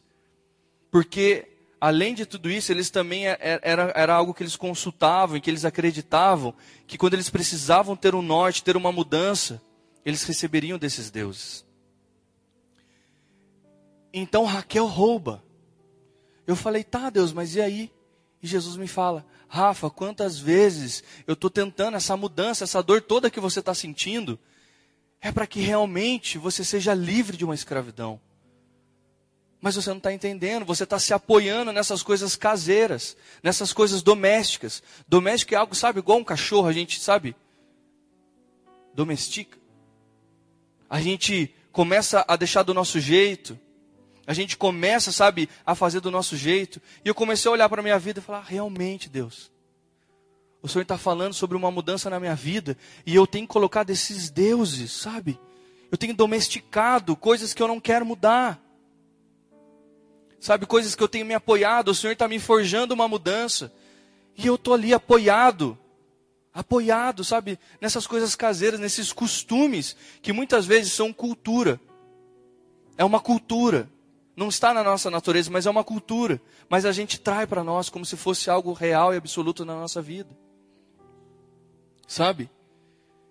Porque, 0.89 1.47
além 1.79 2.15
de 2.15 2.25
tudo 2.25 2.49
isso, 2.49 2.71
eles 2.71 2.89
também 2.89 3.27
é, 3.27 3.37
é, 3.39 3.59
era, 3.61 3.93
era 3.95 4.15
algo 4.15 4.33
que 4.33 4.41
eles 4.41 4.55
consultavam 4.55 5.37
e 5.37 5.41
que 5.41 5.49
eles 5.49 5.65
acreditavam 5.65 6.53
que 6.87 6.97
quando 6.97 7.13
eles 7.13 7.29
precisavam 7.29 7.95
ter 7.95 8.15
um 8.15 8.21
norte, 8.21 8.63
ter 8.63 8.75
uma 8.75 8.91
mudança, 8.91 9.61
eles 10.05 10.23
receberiam 10.23 10.77
desses 10.77 11.09
deuses. 11.09 11.65
Então 14.13 14.45
Raquel 14.45 14.85
rouba. 14.85 15.43
Eu 16.45 16.55
falei, 16.55 16.83
tá, 16.83 17.09
Deus, 17.09 17.33
mas 17.33 17.55
e 17.55 17.61
aí? 17.61 17.91
E 18.41 18.47
Jesus 18.47 18.77
me 18.77 18.87
fala, 18.87 19.25
Rafa, 19.47 19.89
quantas 19.89 20.37
vezes 20.37 21.03
eu 21.25 21.33
estou 21.33 21.49
tentando 21.49 21.97
essa 21.97 22.15
mudança, 22.15 22.63
essa 22.63 22.83
dor 22.83 23.01
toda 23.01 23.31
que 23.31 23.39
você 23.39 23.59
está 23.59 23.73
sentindo, 23.73 24.39
é 25.19 25.31
para 25.31 25.47
que 25.47 25.59
realmente 25.59 26.37
você 26.37 26.63
seja 26.63 26.93
livre 26.93 27.35
de 27.35 27.43
uma 27.43 27.55
escravidão. 27.55 28.21
Mas 29.59 29.75
você 29.75 29.89
não 29.89 29.97
está 29.97 30.13
entendendo, 30.13 30.63
você 30.63 30.83
está 30.83 30.99
se 30.99 31.11
apoiando 31.11 31.71
nessas 31.71 32.03
coisas 32.03 32.35
caseiras, 32.35 33.17
nessas 33.41 33.73
coisas 33.73 34.03
domésticas. 34.03 34.83
Doméstico 35.07 35.55
é 35.55 35.57
algo, 35.57 35.73
sabe, 35.73 35.97
igual 35.97 36.19
um 36.19 36.23
cachorro, 36.23 36.67
a 36.67 36.71
gente, 36.71 36.99
sabe, 36.99 37.35
domestica. 38.93 39.64
A 40.95 41.01
gente 41.01 41.53
começa 41.73 42.23
a 42.25 42.37
deixar 42.37 42.63
do 42.63 42.73
nosso 42.73 43.01
jeito, 43.01 43.59
a 44.25 44.33
gente 44.33 44.55
começa, 44.55 45.11
sabe, 45.11 45.49
a 45.65 45.75
fazer 45.75 45.99
do 45.99 46.09
nosso 46.09 46.37
jeito. 46.37 46.81
E 47.03 47.09
eu 47.09 47.13
comecei 47.13 47.49
a 47.49 47.51
olhar 47.51 47.67
para 47.67 47.81
a 47.81 47.83
minha 47.83 47.99
vida 47.99 48.21
e 48.21 48.23
falar: 48.23 48.43
realmente, 48.43 49.09
Deus, 49.09 49.51
o 50.61 50.69
Senhor 50.69 50.83
está 50.83 50.97
falando 50.97 51.33
sobre 51.33 51.57
uma 51.57 51.69
mudança 51.69 52.09
na 52.09 52.17
minha 52.17 52.33
vida 52.33 52.77
e 53.05 53.13
eu 53.13 53.27
tenho 53.27 53.45
colocado 53.45 53.89
esses 53.89 54.29
deuses, 54.29 54.93
sabe? 54.93 55.37
Eu 55.91 55.97
tenho 55.97 56.13
domesticado 56.13 57.13
coisas 57.13 57.53
que 57.53 57.61
eu 57.61 57.67
não 57.67 57.81
quero 57.81 58.05
mudar. 58.05 58.57
Sabe, 60.39 60.65
coisas 60.65 60.95
que 60.95 61.03
eu 61.03 61.09
tenho 61.09 61.25
me 61.25 61.33
apoiado, 61.33 61.89
o 61.89 61.93
Senhor 61.93 62.13
está 62.13 62.25
me 62.25 62.39
forjando 62.39 62.93
uma 62.93 63.09
mudança. 63.09 63.69
E 64.37 64.47
eu 64.47 64.55
estou 64.55 64.73
ali 64.73 64.93
apoiado, 64.93 65.77
apoiado, 66.55 67.21
sabe, 67.21 67.59
nessas 67.81 68.07
coisas 68.07 68.33
caseiras, 68.33 68.79
nesses 68.79 69.11
costumes, 69.11 69.93
que 70.21 70.31
muitas 70.31 70.65
vezes 70.65 70.93
são 70.93 71.11
cultura. 71.11 71.77
É 72.97 73.03
uma 73.03 73.19
cultura. 73.19 73.89
Não 74.37 74.47
está 74.47 74.73
na 74.73 74.81
nossa 74.81 75.11
natureza, 75.11 75.51
mas 75.51 75.65
é 75.65 75.69
uma 75.69 75.83
cultura. 75.83 76.41
Mas 76.69 76.85
a 76.85 76.93
gente 76.93 77.19
trai 77.19 77.45
para 77.45 77.61
nós 77.61 77.89
como 77.89 78.05
se 78.05 78.15
fosse 78.15 78.49
algo 78.49 78.71
real 78.71 79.13
e 79.13 79.17
absoluto 79.17 79.65
na 79.65 79.75
nossa 79.75 80.01
vida. 80.01 80.29
Sabe? 82.07 82.49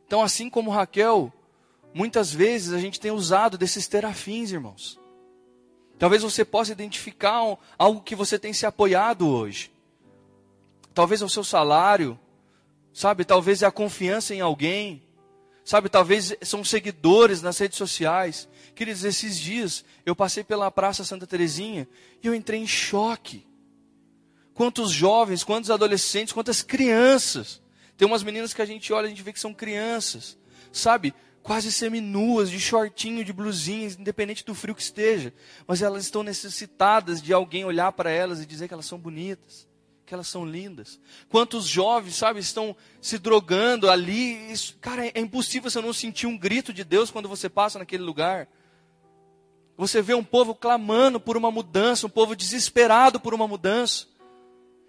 Então, 0.07 0.21
assim 0.21 0.51
como 0.51 0.71
Raquel, 0.71 1.33
muitas 1.95 2.31
vezes 2.31 2.75
a 2.75 2.79
gente 2.79 3.01
tem 3.01 3.11
usado 3.11 3.57
desses 3.57 3.89
terafins, 3.89 4.53
irmãos. 4.53 5.01
Talvez 5.99 6.23
você 6.23 6.45
possa 6.45 6.73
identificar 6.73 7.57
algo 7.79 8.03
que 8.03 8.15
você 8.15 8.39
tem 8.39 8.53
se 8.53 8.67
apoiado 8.67 9.27
hoje. 9.27 9.73
Talvez 10.93 11.23
é 11.23 11.25
o 11.25 11.31
seu 11.31 11.43
salário, 11.43 12.19
sabe? 12.95 13.25
Talvez 13.25 13.61
é 13.63 13.67
a 13.67 13.73
confiança 13.73 14.35
em 14.35 14.41
alguém, 14.41 15.03
sabe? 15.65 15.89
Talvez 15.89 16.35
são 16.43 16.65
seguidores 16.65 17.43
nas 17.43 17.59
redes 17.59 17.77
sociais. 17.77 18.49
Queridos, 18.75 19.05
esses 19.05 19.39
dias 19.39 19.85
eu 20.07 20.15
passei 20.15 20.45
pela 20.45 20.71
Praça 20.71 21.05
Santa 21.05 21.27
Terezinha 21.27 21.89
e 22.23 22.27
eu 22.27 22.35
entrei 22.35 22.61
em 22.61 22.67
choque. 22.67 23.45
Quantos 24.55 24.93
jovens, 24.93 25.43
quantos 25.43 25.71
adolescentes, 25.71 26.33
quantas 26.33 26.63
crianças 26.63 27.61
tem 27.97 28.07
umas 28.07 28.23
meninas 28.23 28.55
que 28.55 28.63
a 28.63 28.67
gente 28.67 28.93
olha, 28.93 29.07
a 29.07 29.09
gente 29.09 29.23
vê 29.23 29.33
que 29.33 29.41
são 29.41 29.53
crianças, 29.53 30.39
sabe? 30.73 31.13
Quase 31.43 31.71
seminuas, 31.71 32.51
de 32.51 32.59
shortinho, 32.59 33.25
de 33.25 33.33
blusinha, 33.33 33.89
independente 33.89 34.45
do 34.45 34.55
frio 34.55 34.75
que 34.75 34.83
esteja. 34.83 35.33
Mas 35.67 35.83
elas 35.83 36.05
estão 36.05 36.23
necessitadas 36.23 37.21
de 37.21 37.33
alguém 37.33 37.65
olhar 37.65 37.93
para 37.93 38.11
elas 38.11 38.41
e 38.41 38.47
dizer 38.47 38.67
que 38.67 38.75
elas 38.75 38.87
são 38.87 38.99
bonitas, 38.99 39.69
elas 40.15 40.29
são 40.29 40.45
lindas. 40.45 40.99
Quantos 41.29 41.67
jovens, 41.67 42.17
sabe, 42.17 42.41
estão 42.41 42.75
se 43.01 43.19
drogando 43.19 43.91
ali. 43.91 44.51
Isso, 44.51 44.77
cara, 44.81 45.07
é 45.07 45.21
impossível 45.21 45.71
você 45.71 45.81
não 45.81 45.93
sentir 45.93 46.27
um 46.27 46.39
grito 46.39 46.73
de 46.73 46.85
Deus 46.85 47.11
quando 47.11 47.29
você 47.29 47.49
passa 47.49 47.79
naquele 47.79 48.03
lugar. 48.03 48.49
Você 49.77 50.01
vê 50.01 50.15
um 50.15 50.25
povo 50.25 50.55
clamando 50.55 51.19
por 51.19 51.37
uma 51.37 51.51
mudança, 51.51 52.07
um 52.07 52.11
povo 52.11 52.37
desesperado 52.37 53.19
por 53.19 53.35
uma 53.35 53.49
mudança. 53.49 54.07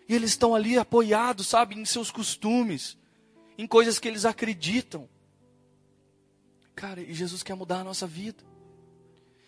E 0.07 0.13
eles 0.13 0.31
estão 0.31 0.53
ali 0.53 0.77
apoiados, 0.77 1.47
sabe, 1.47 1.75
em 1.75 1.83
seus 1.85 2.11
costumes, 2.11 2.97
em 3.57 3.65
coisas 3.65 3.97
que 3.97 4.07
eles 4.07 4.25
acreditam. 4.25 5.09
Cara, 6.75 7.01
e 7.01 7.13
Jesus 7.13 7.41
quer 7.41 7.55
mudar 7.55 7.79
a 7.79 7.83
nossa 7.83 8.05
vida. 8.05 8.43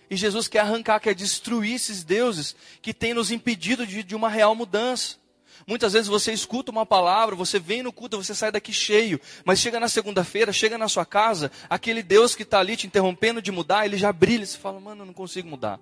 E 0.10 0.16
Jesus 0.16 0.48
quer 0.48 0.60
arrancar, 0.60 1.00
quer 1.00 1.13
destruir 1.13 1.76
esses 1.76 2.04
deuses 2.04 2.56
que 2.82 2.94
têm 2.94 3.13
nos 3.13 3.30
impedido 3.30 3.86
de, 3.86 4.04
de 4.04 4.16
uma 4.16 4.30
real 4.30 4.56
mudança. 4.56 5.18
Muitas 5.67 5.91
vezes 5.91 6.08
você 6.08 6.32
escuta 6.32 6.71
uma 6.71 6.86
palavra, 6.86 7.36
você 7.36 7.60
vem 7.60 7.84
no 7.84 7.91
culto, 7.91 8.23
você 8.23 8.34
sai 8.34 8.53
daqui 8.53 8.71
cheio, 8.71 9.19
mas 9.43 9.60
chega 9.60 9.82
na 9.82 9.89
segunda-feira, 9.89 10.53
chega 10.53 10.77
na 10.77 10.88
sua 10.88 11.06
casa, 11.06 11.51
aquele 11.69 12.01
Deus 12.01 12.34
que 12.34 12.43
está 12.43 12.60
ali 12.60 12.77
te 12.77 12.88
interrompendo 12.88 13.41
de 13.41 13.51
mudar, 13.51 13.86
ele 13.86 13.97
já 13.97 14.13
brilha, 14.13 14.45
você 14.45 14.58
fala, 14.58 14.80
mano, 14.80 15.01
eu 15.01 15.06
não 15.06 15.13
consigo 15.13 15.49
mudar. 15.49 15.77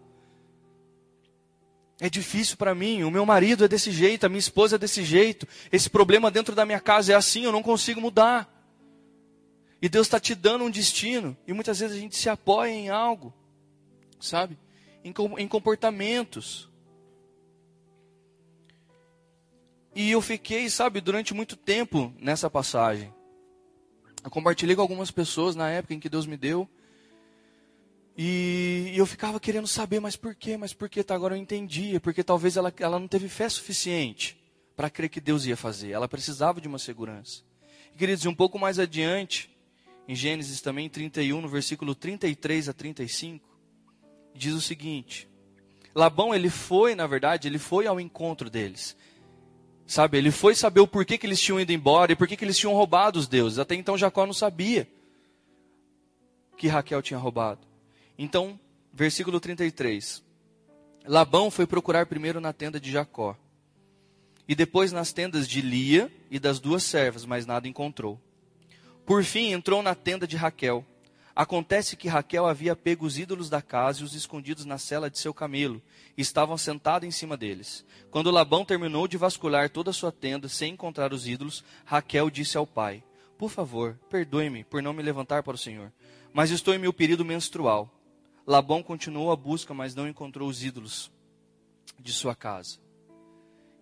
É 1.99 2.09
difícil 2.09 2.57
para 2.57 2.73
mim, 2.73 3.03
o 3.03 3.11
meu 3.11 3.27
marido 3.27 3.63
é 3.63 3.67
desse 3.67 3.91
jeito, 3.91 4.25
a 4.25 4.29
minha 4.29 4.39
esposa 4.39 4.75
é 4.75 4.79
desse 4.79 5.03
jeito, 5.03 5.47
esse 5.71 5.87
problema 5.87 6.31
dentro 6.31 6.55
da 6.55 6.65
minha 6.65 6.79
casa 6.79 7.13
é 7.13 7.15
assim, 7.15 7.43
eu 7.43 7.51
não 7.51 7.61
consigo 7.61 8.01
mudar. 8.01 8.51
E 9.79 9.87
Deus 9.87 10.07
está 10.07 10.19
te 10.19 10.33
dando 10.33 10.65
um 10.65 10.71
destino, 10.71 11.37
e 11.45 11.53
muitas 11.53 11.79
vezes 11.79 11.95
a 11.95 11.99
gente 11.99 12.17
se 12.17 12.27
apoia 12.27 12.71
em 12.71 12.89
algo, 12.89 13.31
sabe? 14.19 14.57
Em, 15.03 15.13
em 15.37 15.47
comportamentos. 15.47 16.67
E 19.95 20.12
eu 20.12 20.21
fiquei, 20.21 20.69
sabe, 20.69 20.99
durante 20.99 21.34
muito 21.34 21.55
tempo 21.55 22.13
nessa 22.19 22.49
passagem. 22.49 23.13
Eu 24.21 24.29
compartilhei 24.29 24.75
com 24.75 24.81
algumas 24.81 25.10
pessoas 25.10 25.55
na 25.55 25.69
época 25.69 25.93
em 25.93 25.99
que 26.01 26.10
Deus 26.10 26.25
me 26.25 26.36
deu. 26.36 26.69
E, 28.17 28.91
eu 28.93 29.05
ficava 29.05 29.39
querendo 29.39 29.67
saber, 29.67 30.01
mas 30.01 30.17
por 30.17 30.36
quê? 30.36 30.58
Mas 30.58 30.73
por 30.73 30.89
quê? 30.89 31.01
Tá, 31.01 31.15
agora 31.15 31.38
eu 31.38 31.41
entendia. 31.41 32.01
Porque 32.01 32.25
talvez 32.25 32.58
ela, 32.58 32.73
ela 32.77 32.99
não 32.99 33.08
teve 33.08 33.29
fé 33.29 33.47
suficiente 33.47 34.38
para 34.75 34.89
crer 34.89 35.10
que 35.10 35.21
Deus 35.21 35.45
ia 35.45 35.55
fazer. 35.55 35.91
Ela 35.91 36.10
precisava 36.10 36.60
de 36.60 36.67
uma 36.67 36.77
segurança. 36.77 37.43
E, 37.93 37.97
queridos, 37.97 38.25
um 38.25 38.36
pouco 38.36 38.60
mais 38.60 38.77
adiante, 38.77 39.49
em 40.10 40.15
Gênesis 40.15 40.60
também 40.60 40.89
31, 40.89 41.39
no 41.39 41.47
versículo 41.47 41.95
33 41.95 42.67
a 42.67 42.73
35, 42.73 43.47
diz 44.34 44.53
o 44.53 44.62
seguinte: 44.62 45.29
Labão, 45.95 46.36
ele 46.36 46.49
foi, 46.49 46.95
na 46.95 47.08
verdade, 47.08 47.47
ele 47.47 47.60
foi 47.60 47.88
ao 47.88 47.97
encontro 47.97 48.49
deles. 48.49 48.97
Sabe, 49.87 50.17
ele 50.17 50.31
foi 50.31 50.55
saber 50.55 50.79
o 50.79 50.87
porquê 50.87 51.17
que 51.17 51.27
eles 51.27 51.39
tinham 51.39 51.59
ido 51.59 51.71
embora 51.71 52.11
e 52.11 52.15
porquê 52.15 52.35
que 52.35 52.43
eles 52.43 52.57
tinham 52.57 52.73
roubado 52.73 53.19
os 53.19 53.27
deuses. 53.27 53.59
Até 53.59 53.75
então 53.75 53.97
Jacó 53.97 54.25
não 54.25 54.33
sabia 54.33 54.87
que 56.57 56.67
Raquel 56.67 57.01
tinha 57.01 57.19
roubado. 57.19 57.61
Então, 58.17 58.59
versículo 58.91 59.39
33. 59.39 60.23
Labão 61.05 61.51
foi 61.51 61.67
procurar 61.67 62.07
primeiro 62.07 62.39
na 62.41 62.51
tenda 62.51 62.79
de 62.79 62.91
Jacó, 62.91 63.37
e 64.47 64.55
depois 64.55 64.91
nas 64.91 65.13
tendas 65.13 65.47
de 65.47 65.61
Lia 65.61 66.11
e 66.31 66.39
das 66.39 66.59
duas 66.59 66.83
servas, 66.83 67.25
mas 67.25 67.45
nada 67.45 67.67
encontrou. 67.67 68.19
Por 69.05 69.23
fim, 69.23 69.51
entrou 69.51 69.83
na 69.83 69.93
tenda 69.93 70.27
de 70.27 70.35
Raquel. 70.35 70.83
Acontece 71.35 71.97
que 71.97 72.07
Raquel 72.07 72.45
havia 72.45 72.77
pego 72.77 73.05
os 73.05 73.19
ídolos 73.19 73.49
da 73.49 73.61
casa 73.61 73.99
e 73.99 74.03
os 74.05 74.13
escondidos 74.13 74.63
na 74.63 74.77
cela 74.77 75.09
de 75.09 75.19
seu 75.19 75.33
camelo, 75.33 75.81
e 76.17 76.21
estavam 76.21 76.57
sentados 76.57 77.05
em 77.05 77.11
cima 77.11 77.35
deles. 77.35 77.85
Quando 78.09 78.31
Labão 78.31 78.63
terminou 78.63 79.05
de 79.05 79.17
vasculhar 79.17 79.69
toda 79.69 79.89
a 79.89 79.93
sua 79.93 80.13
tenda 80.13 80.47
sem 80.47 80.73
encontrar 80.73 81.11
os 81.11 81.27
ídolos, 81.27 81.61
Raquel 81.83 82.29
disse 82.29 82.57
ao 82.57 82.65
pai: 82.65 83.03
Por 83.37 83.49
favor, 83.49 83.99
perdoe-me 84.09 84.63
por 84.63 84.81
não 84.81 84.93
me 84.93 85.03
levantar 85.03 85.43
para 85.43 85.55
o 85.55 85.57
Senhor, 85.57 85.91
mas 86.31 86.51
estou 86.51 86.73
em 86.73 86.79
meu 86.79 86.93
período 86.93 87.25
menstrual. 87.25 87.91
Labão 88.47 88.81
continuou 88.81 89.29
a 89.29 89.35
busca, 89.35 89.73
mas 89.73 89.93
não 89.93 90.07
encontrou 90.07 90.47
os 90.47 90.63
ídolos 90.63 91.11
de 91.99 92.13
sua 92.13 92.33
casa. 92.33 92.77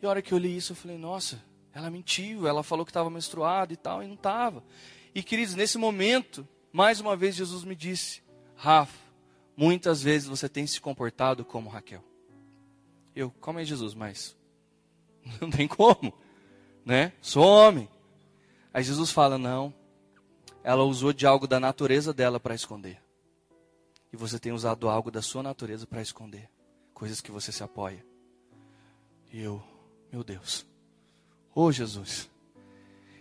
E 0.01 0.05
a 0.05 0.09
hora 0.09 0.21
que 0.21 0.33
eu 0.33 0.37
li 0.37 0.55
isso, 0.57 0.71
eu 0.71 0.75
falei, 0.75 0.97
nossa, 0.97 1.43
ela 1.73 1.89
mentiu, 1.89 2.47
ela 2.47 2.63
falou 2.63 2.85
que 2.85 2.89
estava 2.89 3.09
menstruada 3.09 3.73
e 3.73 3.77
tal, 3.77 4.01
e 4.01 4.07
não 4.07 4.15
estava. 4.15 4.63
E 5.13 5.21
queridos, 5.21 5.53
nesse 5.53 5.77
momento, 5.77 6.47
mais 6.73 6.99
uma 6.99 7.15
vez 7.15 7.35
Jesus 7.35 7.63
me 7.63 7.75
disse, 7.75 8.23
Rafa, 8.55 8.97
muitas 9.55 10.01
vezes 10.01 10.27
você 10.27 10.49
tem 10.49 10.65
se 10.65 10.81
comportado 10.81 11.45
como 11.45 11.69
Raquel. 11.69 12.03
Eu, 13.15 13.29
como 13.39 13.59
é 13.59 13.63
Jesus, 13.63 13.93
mas 13.93 14.35
não 15.39 15.51
tem 15.51 15.67
como, 15.67 16.11
né? 16.83 17.13
Sou 17.21 17.45
homem. 17.45 17.87
Aí 18.73 18.83
Jesus 18.83 19.11
fala, 19.11 19.37
não, 19.37 19.71
ela 20.63 20.83
usou 20.83 21.13
de 21.13 21.27
algo 21.27 21.45
da 21.47 21.59
natureza 21.59 22.11
dela 22.11 22.39
para 22.39 22.55
esconder. 22.55 22.99
e 24.11 24.17
você 24.17 24.39
tem 24.39 24.51
usado 24.51 24.89
algo 24.89 25.11
da 25.11 25.21
sua 25.21 25.43
natureza 25.43 25.85
para 25.85 26.01
esconder 26.01 26.49
coisas 26.93 27.21
que 27.21 27.31
você 27.31 27.51
se 27.51 27.63
apoia. 27.63 28.03
E 29.31 29.39
eu, 29.41 29.61
meu 30.11 30.23
Deus, 30.23 30.65
oh 31.53 31.71
Jesus. 31.71 32.32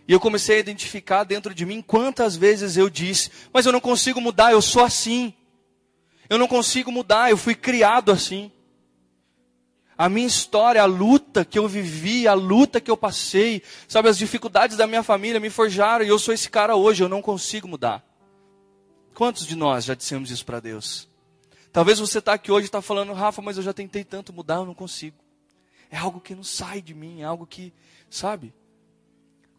E 0.07 0.11
eu 0.11 0.19
comecei 0.19 0.57
a 0.57 0.59
identificar 0.59 1.23
dentro 1.23 1.53
de 1.53 1.65
mim 1.65 1.81
quantas 1.81 2.35
vezes 2.35 2.75
eu 2.75 2.89
disse, 2.89 3.31
mas 3.53 3.65
eu 3.65 3.71
não 3.71 3.79
consigo 3.79 4.19
mudar, 4.19 4.51
eu 4.51 4.61
sou 4.61 4.83
assim. 4.83 5.33
Eu 6.29 6.37
não 6.37 6.47
consigo 6.47 6.91
mudar, 6.91 7.29
eu 7.29 7.37
fui 7.37 7.55
criado 7.55 8.11
assim. 8.11 8.51
A 9.97 10.09
minha 10.09 10.27
história, 10.27 10.81
a 10.81 10.85
luta 10.85 11.45
que 11.45 11.57
eu 11.57 11.67
vivi, 11.67 12.27
a 12.27 12.33
luta 12.33 12.81
que 12.81 12.89
eu 12.89 12.97
passei, 12.97 13.61
sabe, 13.87 14.09
as 14.09 14.17
dificuldades 14.17 14.75
da 14.75 14.87
minha 14.87 15.03
família 15.03 15.39
me 15.39 15.49
forjaram 15.49 16.03
e 16.03 16.09
eu 16.09 16.19
sou 16.19 16.33
esse 16.33 16.49
cara 16.49 16.75
hoje, 16.75 17.03
eu 17.03 17.09
não 17.09 17.21
consigo 17.21 17.67
mudar. 17.67 18.03
Quantos 19.13 19.45
de 19.45 19.55
nós 19.55 19.85
já 19.85 19.93
dissemos 19.93 20.31
isso 20.31 20.45
para 20.45 20.59
Deus? 20.59 21.07
Talvez 21.71 21.99
você 21.99 22.17
está 22.19 22.33
aqui 22.33 22.51
hoje 22.51 22.65
e 22.65 22.67
está 22.67 22.81
falando, 22.81 23.13
Rafa, 23.13 23.41
mas 23.41 23.57
eu 23.57 23.63
já 23.63 23.73
tentei 23.73 24.03
tanto 24.03 24.33
mudar, 24.33 24.55
eu 24.55 24.65
não 24.65 24.73
consigo. 24.73 25.17
É 25.89 25.97
algo 25.97 26.19
que 26.19 26.33
não 26.35 26.43
sai 26.43 26.81
de 26.81 26.93
mim, 26.93 27.21
é 27.21 27.25
algo 27.25 27.45
que, 27.45 27.71
sabe? 28.09 28.53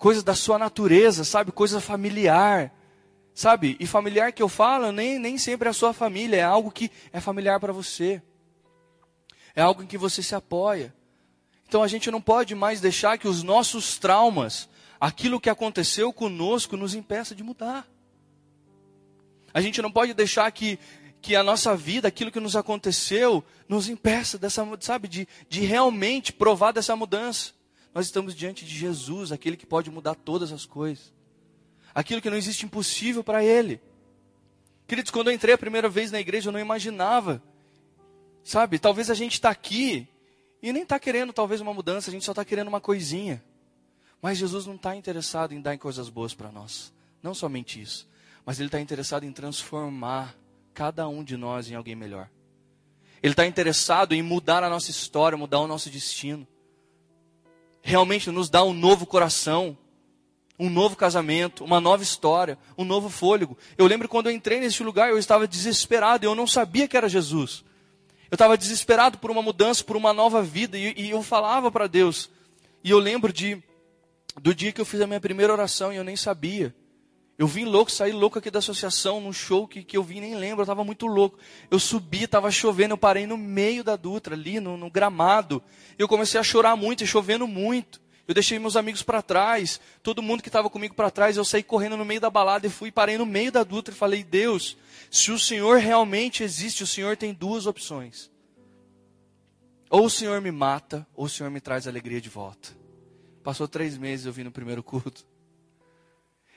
Coisas 0.04 0.22
da 0.22 0.34
sua 0.34 0.58
natureza, 0.58 1.24
sabe? 1.24 1.50
Coisa 1.50 1.80
familiar, 1.80 2.70
sabe? 3.34 3.76
E 3.80 3.86
familiar 3.86 4.32
que 4.32 4.42
eu 4.42 4.48
falo, 4.48 4.92
nem, 4.92 5.18
nem 5.18 5.38
sempre 5.38 5.68
é 5.68 5.70
a 5.70 5.74
sua 5.74 5.94
família, 5.94 6.36
é 6.36 6.42
algo 6.42 6.70
que 6.70 6.90
é 7.12 7.20
familiar 7.20 7.58
para 7.58 7.72
você 7.72 8.22
é 9.54 9.62
algo 9.62 9.82
em 9.82 9.86
que 9.86 9.96
você 9.96 10.22
se 10.22 10.34
apoia. 10.34 10.94
Então 11.66 11.82
a 11.82 11.88
gente 11.88 12.10
não 12.10 12.20
pode 12.20 12.54
mais 12.54 12.80
deixar 12.80 13.18
que 13.18 13.28
os 13.28 13.42
nossos 13.42 13.98
traumas, 13.98 14.68
aquilo 15.00 15.40
que 15.40 15.48
aconteceu 15.48 16.12
conosco, 16.12 16.76
nos 16.76 16.94
impeça 16.94 17.34
de 17.34 17.42
mudar. 17.42 17.86
A 19.52 19.60
gente 19.60 19.80
não 19.80 19.90
pode 19.90 20.12
deixar 20.12 20.50
que, 20.50 20.78
que 21.22 21.36
a 21.36 21.42
nossa 21.42 21.76
vida, 21.76 22.08
aquilo 22.08 22.32
que 22.32 22.40
nos 22.40 22.56
aconteceu, 22.56 23.44
nos 23.68 23.88
impeça 23.88 24.36
dessa, 24.36 24.66
sabe, 24.80 25.06
de, 25.06 25.28
de 25.48 25.60
realmente 25.60 26.32
provar 26.32 26.72
dessa 26.72 26.96
mudança. 26.96 27.52
Nós 27.94 28.06
estamos 28.06 28.34
diante 28.34 28.64
de 28.64 28.76
Jesus, 28.76 29.30
aquele 29.32 29.56
que 29.56 29.64
pode 29.64 29.90
mudar 29.90 30.14
todas 30.14 30.52
as 30.52 30.66
coisas. 30.66 31.12
Aquilo 31.94 32.20
que 32.20 32.28
não 32.28 32.36
existe 32.36 32.66
impossível 32.66 33.22
para 33.22 33.44
Ele. 33.44 33.80
Queridos, 34.86 35.10
quando 35.10 35.28
eu 35.28 35.34
entrei 35.34 35.54
a 35.54 35.58
primeira 35.58 35.88
vez 35.88 36.10
na 36.10 36.20
igreja, 36.20 36.48
eu 36.48 36.52
não 36.52 36.60
imaginava 36.60 37.40
Sabe, 38.44 38.78
talvez 38.78 39.10
a 39.10 39.14
gente 39.14 39.32
está 39.32 39.48
aqui 39.48 40.06
e 40.62 40.70
nem 40.70 40.82
está 40.82 41.00
querendo 41.00 41.32
talvez 41.32 41.62
uma 41.62 41.72
mudança, 41.72 42.10
a 42.10 42.12
gente 42.12 42.26
só 42.26 42.32
está 42.32 42.44
querendo 42.44 42.68
uma 42.68 42.80
coisinha. 42.80 43.42
Mas 44.20 44.36
Jesus 44.36 44.66
não 44.66 44.74
está 44.74 44.94
interessado 44.94 45.54
em 45.54 45.62
dar 45.62 45.76
coisas 45.78 46.10
boas 46.10 46.34
para 46.34 46.52
nós. 46.52 46.92
Não 47.22 47.34
somente 47.34 47.80
isso. 47.80 48.06
Mas 48.44 48.60
Ele 48.60 48.68
está 48.68 48.78
interessado 48.78 49.24
em 49.24 49.32
transformar 49.32 50.36
cada 50.74 51.08
um 51.08 51.24
de 51.24 51.38
nós 51.38 51.70
em 51.70 51.74
alguém 51.74 51.94
melhor. 51.94 52.28
Ele 53.22 53.32
está 53.32 53.46
interessado 53.46 54.12
em 54.12 54.22
mudar 54.22 54.62
a 54.62 54.68
nossa 54.68 54.90
história, 54.90 55.38
mudar 55.38 55.60
o 55.60 55.66
nosso 55.66 55.88
destino. 55.88 56.46
Realmente 57.86 58.30
nos 58.30 58.48
dar 58.48 58.64
um 58.64 58.72
novo 58.72 59.04
coração, 59.04 59.76
um 60.58 60.70
novo 60.70 60.96
casamento, 60.96 61.62
uma 61.62 61.80
nova 61.80 62.02
história, 62.02 62.58
um 62.78 62.84
novo 62.84 63.10
fôlego. 63.10 63.58
Eu 63.76 63.86
lembro 63.86 64.08
quando 64.08 64.28
eu 64.28 64.32
entrei 64.32 64.58
nesse 64.58 64.82
lugar, 64.82 65.10
eu 65.10 65.18
estava 65.18 65.46
desesperado, 65.46 66.24
eu 66.24 66.34
não 66.34 66.46
sabia 66.46 66.88
que 66.88 66.96
era 66.96 67.10
Jesus. 67.10 67.62
Eu 68.30 68.36
estava 68.36 68.56
desesperado 68.56 69.18
por 69.18 69.30
uma 69.30 69.42
mudança, 69.42 69.84
por 69.84 69.96
uma 69.96 70.14
nova 70.14 70.42
vida, 70.42 70.78
e, 70.78 70.94
e 70.96 71.10
eu 71.10 71.22
falava 71.22 71.70
para 71.70 71.86
Deus. 71.86 72.30
E 72.82 72.90
eu 72.90 72.98
lembro 72.98 73.30
de 73.30 73.62
do 74.40 74.54
dia 74.54 74.72
que 74.72 74.80
eu 74.80 74.86
fiz 74.86 75.00
a 75.02 75.06
minha 75.06 75.20
primeira 75.20 75.52
oração 75.52 75.92
e 75.92 75.96
eu 75.96 76.04
nem 76.04 76.16
sabia. 76.16 76.74
Eu 77.36 77.48
vim 77.48 77.64
louco, 77.64 77.90
saí 77.90 78.12
louco 78.12 78.38
aqui 78.38 78.48
da 78.48 78.60
associação, 78.60 79.20
num 79.20 79.32
show 79.32 79.66
que, 79.66 79.82
que 79.82 79.96
eu 79.96 80.04
vim, 80.04 80.20
nem 80.20 80.36
lembro, 80.36 80.60
eu 80.60 80.64
estava 80.64 80.84
muito 80.84 81.06
louco. 81.06 81.36
Eu 81.68 81.80
subi, 81.80 82.24
estava 82.24 82.50
chovendo, 82.50 82.92
eu 82.92 82.98
parei 82.98 83.26
no 83.26 83.36
meio 83.36 83.82
da 83.82 83.96
Dutra, 83.96 84.34
ali 84.34 84.60
no, 84.60 84.76
no 84.76 84.88
gramado. 84.88 85.62
Eu 85.98 86.06
comecei 86.06 86.38
a 86.38 86.44
chorar 86.44 86.76
muito, 86.76 87.02
e 87.02 87.06
chovendo 87.06 87.48
muito. 87.48 88.00
Eu 88.26 88.34
deixei 88.34 88.58
meus 88.58 88.76
amigos 88.76 89.02
para 89.02 89.20
trás, 89.20 89.80
todo 90.02 90.22
mundo 90.22 90.42
que 90.42 90.48
estava 90.48 90.70
comigo 90.70 90.94
para 90.94 91.10
trás, 91.10 91.36
eu 91.36 91.44
saí 91.44 91.62
correndo 91.62 91.96
no 91.96 92.04
meio 92.04 92.20
da 92.20 92.30
balada 92.30 92.66
e 92.66 92.70
fui, 92.70 92.90
parei 92.90 93.18
no 93.18 93.26
meio 93.26 93.52
da 93.52 93.62
Dutra 93.64 93.92
e 93.92 93.98
falei, 93.98 94.22
Deus, 94.22 94.78
se 95.10 95.30
o 95.30 95.38
Senhor 95.38 95.78
realmente 95.78 96.42
existe, 96.42 96.82
o 96.82 96.86
Senhor 96.86 97.16
tem 97.16 97.34
duas 97.34 97.66
opções. 97.66 98.30
Ou 99.90 100.06
o 100.06 100.10
Senhor 100.10 100.40
me 100.40 100.50
mata, 100.50 101.06
ou 101.14 101.26
o 101.26 101.28
Senhor 101.28 101.50
me 101.50 101.60
traz 101.60 101.86
alegria 101.86 102.20
de 102.20 102.30
volta. 102.30 102.70
Passou 103.42 103.68
três 103.68 103.98
meses 103.98 104.24
eu 104.24 104.32
vim 104.32 104.44
no 104.44 104.50
primeiro 104.50 104.82
culto. 104.82 105.26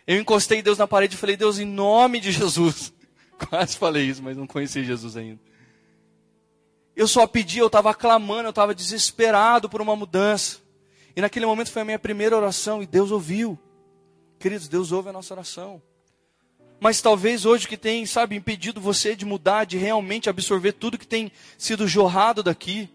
Eu 0.08 0.17
encostei 0.17 0.62
Deus 0.62 0.78
na 0.78 0.88
parede 0.88 1.15
e 1.15 1.17
falei, 1.17 1.36
Deus, 1.36 1.60
em 1.60 1.65
nome 1.65 2.22
de 2.22 2.32
Jesus. 2.32 2.93
Quase 3.50 3.76
falei 3.76 4.06
isso, 4.06 4.24
mas 4.24 4.38
não 4.38 4.48
conheci 4.48 4.86
Jesus 4.86 5.17
ainda. 5.17 5.41
Eu 6.96 7.08
só 7.08 7.28
pedi, 7.28 7.60
eu 7.60 7.67
estava 7.67 7.93
clamando, 7.93 8.48
eu 8.48 8.52
estava 8.52 8.74
desesperado 8.74 9.70
por 9.70 9.82
uma 9.82 9.96
mudança. 9.96 10.60
E 11.13 11.22
naquele 11.22 11.46
momento 11.46 11.72
foi 11.72 11.82
a 11.82 11.86
minha 11.86 12.00
primeira 12.00 12.38
oração 12.38 12.82
e 12.82 12.88
Deus 12.88 13.12
ouviu. 13.12 13.60
Queridos, 14.39 14.67
Deus 14.67 14.91
ouve 14.91 15.10
a 15.10 15.13
nossa 15.13 15.34
oração. 15.34 15.82
Mas 16.80 17.02
talvez 17.02 17.46
hoje 17.46 17.67
que 17.67 17.76
tem, 17.76 18.06
sabe, 18.06 18.36
impedido 18.36 18.80
você 18.80 19.15
de 19.15 19.26
mudar, 19.26 19.65
de 19.65 19.78
realmente 19.78 20.30
absorver 20.30 20.72
tudo 20.74 20.98
que 20.98 21.08
tem 21.08 21.32
sido 21.58 21.88
jorrado 21.88 22.41
daqui, 22.41 22.89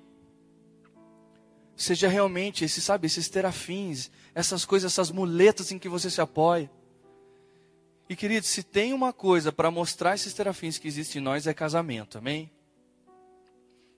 seja 1.77 2.09
realmente 2.09 2.65
esse, 2.65 2.81
sabe, 2.81 3.07
esses 3.07 3.29
terafins, 3.29 4.11
essas 4.35 4.65
coisas, 4.65 4.93
essas 4.93 5.11
muletas 5.11 5.73
em 5.73 5.79
que 5.79 5.89
você 5.89 6.09
se 6.09 6.21
apoia. 6.21 6.71
E 8.13 8.15
querido, 8.15 8.45
se 8.45 8.63
tem 8.63 8.93
uma 8.93 9.11
coisa 9.11 9.51
para 9.51 9.71
mostrar 9.71 10.15
esses 10.15 10.35
terafins 10.35 10.77
que 10.77 10.87
existem 10.87 11.19
em 11.19 11.25
nós 11.25 11.47
é 11.47 11.55
casamento, 11.55 12.19
amém? 12.19 12.51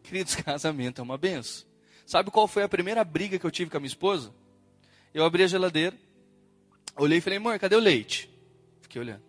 Queridos, 0.04 0.36
casamento 0.38 1.00
é 1.00 1.02
uma 1.02 1.18
benção. 1.18 1.66
Sabe 2.06 2.30
qual 2.30 2.46
foi 2.46 2.62
a 2.62 2.68
primeira 2.68 3.02
briga 3.02 3.40
que 3.40 3.44
eu 3.44 3.50
tive 3.50 3.72
com 3.72 3.76
a 3.76 3.80
minha 3.80 3.88
esposa? 3.88 4.32
Eu 5.12 5.24
abri 5.24 5.42
a 5.42 5.48
geladeira, 5.48 5.96
olhei 6.94 7.18
e 7.18 7.20
falei, 7.20 7.38
amor, 7.38 7.58
cadê 7.58 7.74
o 7.74 7.80
leite? 7.80 8.30
Fiquei 8.82 9.02
olhando. 9.02 9.22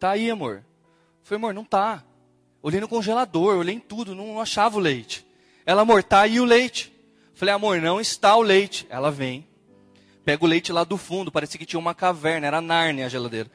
Tá 0.00 0.10
aí, 0.10 0.28
amor. 0.28 0.64
Falei, 1.22 1.36
amor, 1.36 1.54
não 1.54 1.64
tá. 1.64 2.02
Olhei 2.60 2.80
no 2.80 2.88
congelador, 2.88 3.56
olhei 3.56 3.76
em 3.76 3.80
tudo, 3.80 4.16
não, 4.16 4.26
não 4.34 4.40
achava 4.40 4.78
o 4.78 4.80
leite. 4.80 5.24
Ela, 5.64 5.82
amor, 5.82 6.02
tá 6.02 6.22
aí 6.22 6.40
o 6.40 6.44
leite. 6.44 6.92
Falei, 7.34 7.54
amor, 7.54 7.80
não 7.80 8.00
está 8.00 8.34
o 8.34 8.42
leite. 8.42 8.84
Ela 8.90 9.12
vem, 9.12 9.46
pega 10.24 10.44
o 10.44 10.48
leite 10.48 10.72
lá 10.72 10.82
do 10.82 10.96
fundo, 10.96 11.30
parecia 11.30 11.56
que 11.56 11.64
tinha 11.64 11.78
uma 11.78 11.94
caverna, 11.94 12.48
era 12.48 12.60
Nárnia 12.60 13.06
a 13.06 13.08
geladeira. 13.08 13.48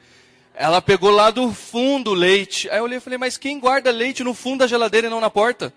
Ela 0.60 0.82
pegou 0.82 1.10
lá 1.12 1.30
do 1.30 1.52
fundo 1.52 2.10
o 2.10 2.14
leite. 2.14 2.68
Aí 2.68 2.78
eu 2.78 2.82
olhei 2.82 2.98
e 2.98 3.00
falei, 3.00 3.16
mas 3.16 3.38
quem 3.38 3.60
guarda 3.60 3.92
leite 3.92 4.24
no 4.24 4.34
fundo 4.34 4.58
da 4.58 4.66
geladeira 4.66 5.06
e 5.06 5.10
não 5.10 5.20
na 5.20 5.30
porta? 5.30 5.72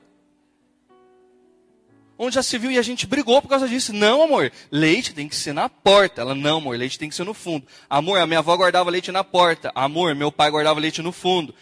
Onde 2.17 2.33
já 2.33 2.41
se 2.41 2.57
viu 2.57 2.71
e 2.71 2.79
a 2.79 2.81
gente 2.81 3.05
brigou 3.05 3.39
por 3.43 3.47
causa 3.47 3.69
disso. 3.69 3.93
Não, 3.93 4.23
amor, 4.23 4.51
leite 4.71 5.13
tem 5.13 5.29
que 5.29 5.35
ser 5.35 5.53
na 5.53 5.69
porta. 5.69 6.21
Ela, 6.21 6.33
não, 6.33 6.57
amor, 6.57 6.79
leite 6.79 6.97
tem 6.97 7.07
que 7.07 7.13
ser 7.13 7.23
no 7.23 7.35
fundo. 7.35 7.67
Amor, 7.87 8.17
a 8.17 8.25
minha 8.25 8.39
avó 8.39 8.57
guardava 8.57 8.89
leite 8.89 9.11
na 9.11 9.23
porta. 9.23 9.71
Amor, 9.75 10.15
meu 10.15 10.31
pai 10.31 10.49
guardava 10.49 10.79
leite 10.79 10.99
no 10.99 11.11
fundo. 11.11 11.53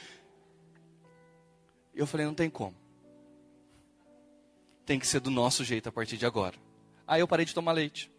Eu 1.93 2.07
falei, 2.07 2.25
não 2.25 2.33
tem 2.33 2.49
como. 2.49 2.75
Tem 4.85 4.97
que 4.97 5.05
ser 5.05 5.19
do 5.19 5.29
nosso 5.29 5.65
jeito 5.65 5.89
a 5.89 5.91
partir 5.91 6.15
de 6.15 6.25
agora. 6.25 6.55
Aí 7.05 7.19
eu 7.19 7.27
parei 7.27 7.45
de 7.45 7.53
tomar 7.53 7.73
leite. 7.73 8.09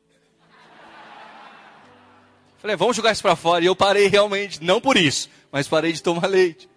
Falei, 2.61 2.77
vamos 2.77 2.97
jogar 2.97 3.13
isso 3.13 3.23
para 3.23 3.37
fora. 3.37 3.65
E 3.65 3.67
eu 3.67 3.75
parei 3.75 4.07
realmente, 4.07 4.63
não 4.63 4.81
por 4.81 4.97
isso, 4.97 5.29
mas 5.51 5.67
parei 5.67 5.93
de 5.93 6.03
tomar 6.03 6.27
leite. 6.29 6.69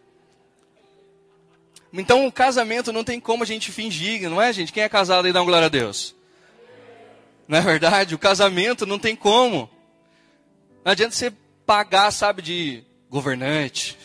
Então 1.92 2.26
o 2.26 2.32
casamento 2.32 2.92
não 2.92 3.04
tem 3.04 3.20
como 3.20 3.44
a 3.44 3.46
gente 3.46 3.72
fingir, 3.72 4.28
não 4.30 4.42
é, 4.42 4.52
gente? 4.52 4.74
Quem 4.74 4.82
é 4.82 4.90
casado 4.90 5.26
aí 5.26 5.34
dá 5.34 5.42
uma 5.42 5.46
glória 5.46 5.68
a 5.68 5.70
Deus. 5.70 6.16
Não 7.48 7.58
é 7.58 7.62
verdade? 7.62 8.16
O 8.16 8.20
casamento 8.20 8.86
não 8.86 8.98
tem 8.98 9.16
como. 9.16 9.70
Não 10.84 10.92
adianta 10.92 11.14
você 11.14 11.32
pagar, 11.66 12.10
sabe, 12.12 12.42
de 12.42 12.84
governante. 13.10 13.98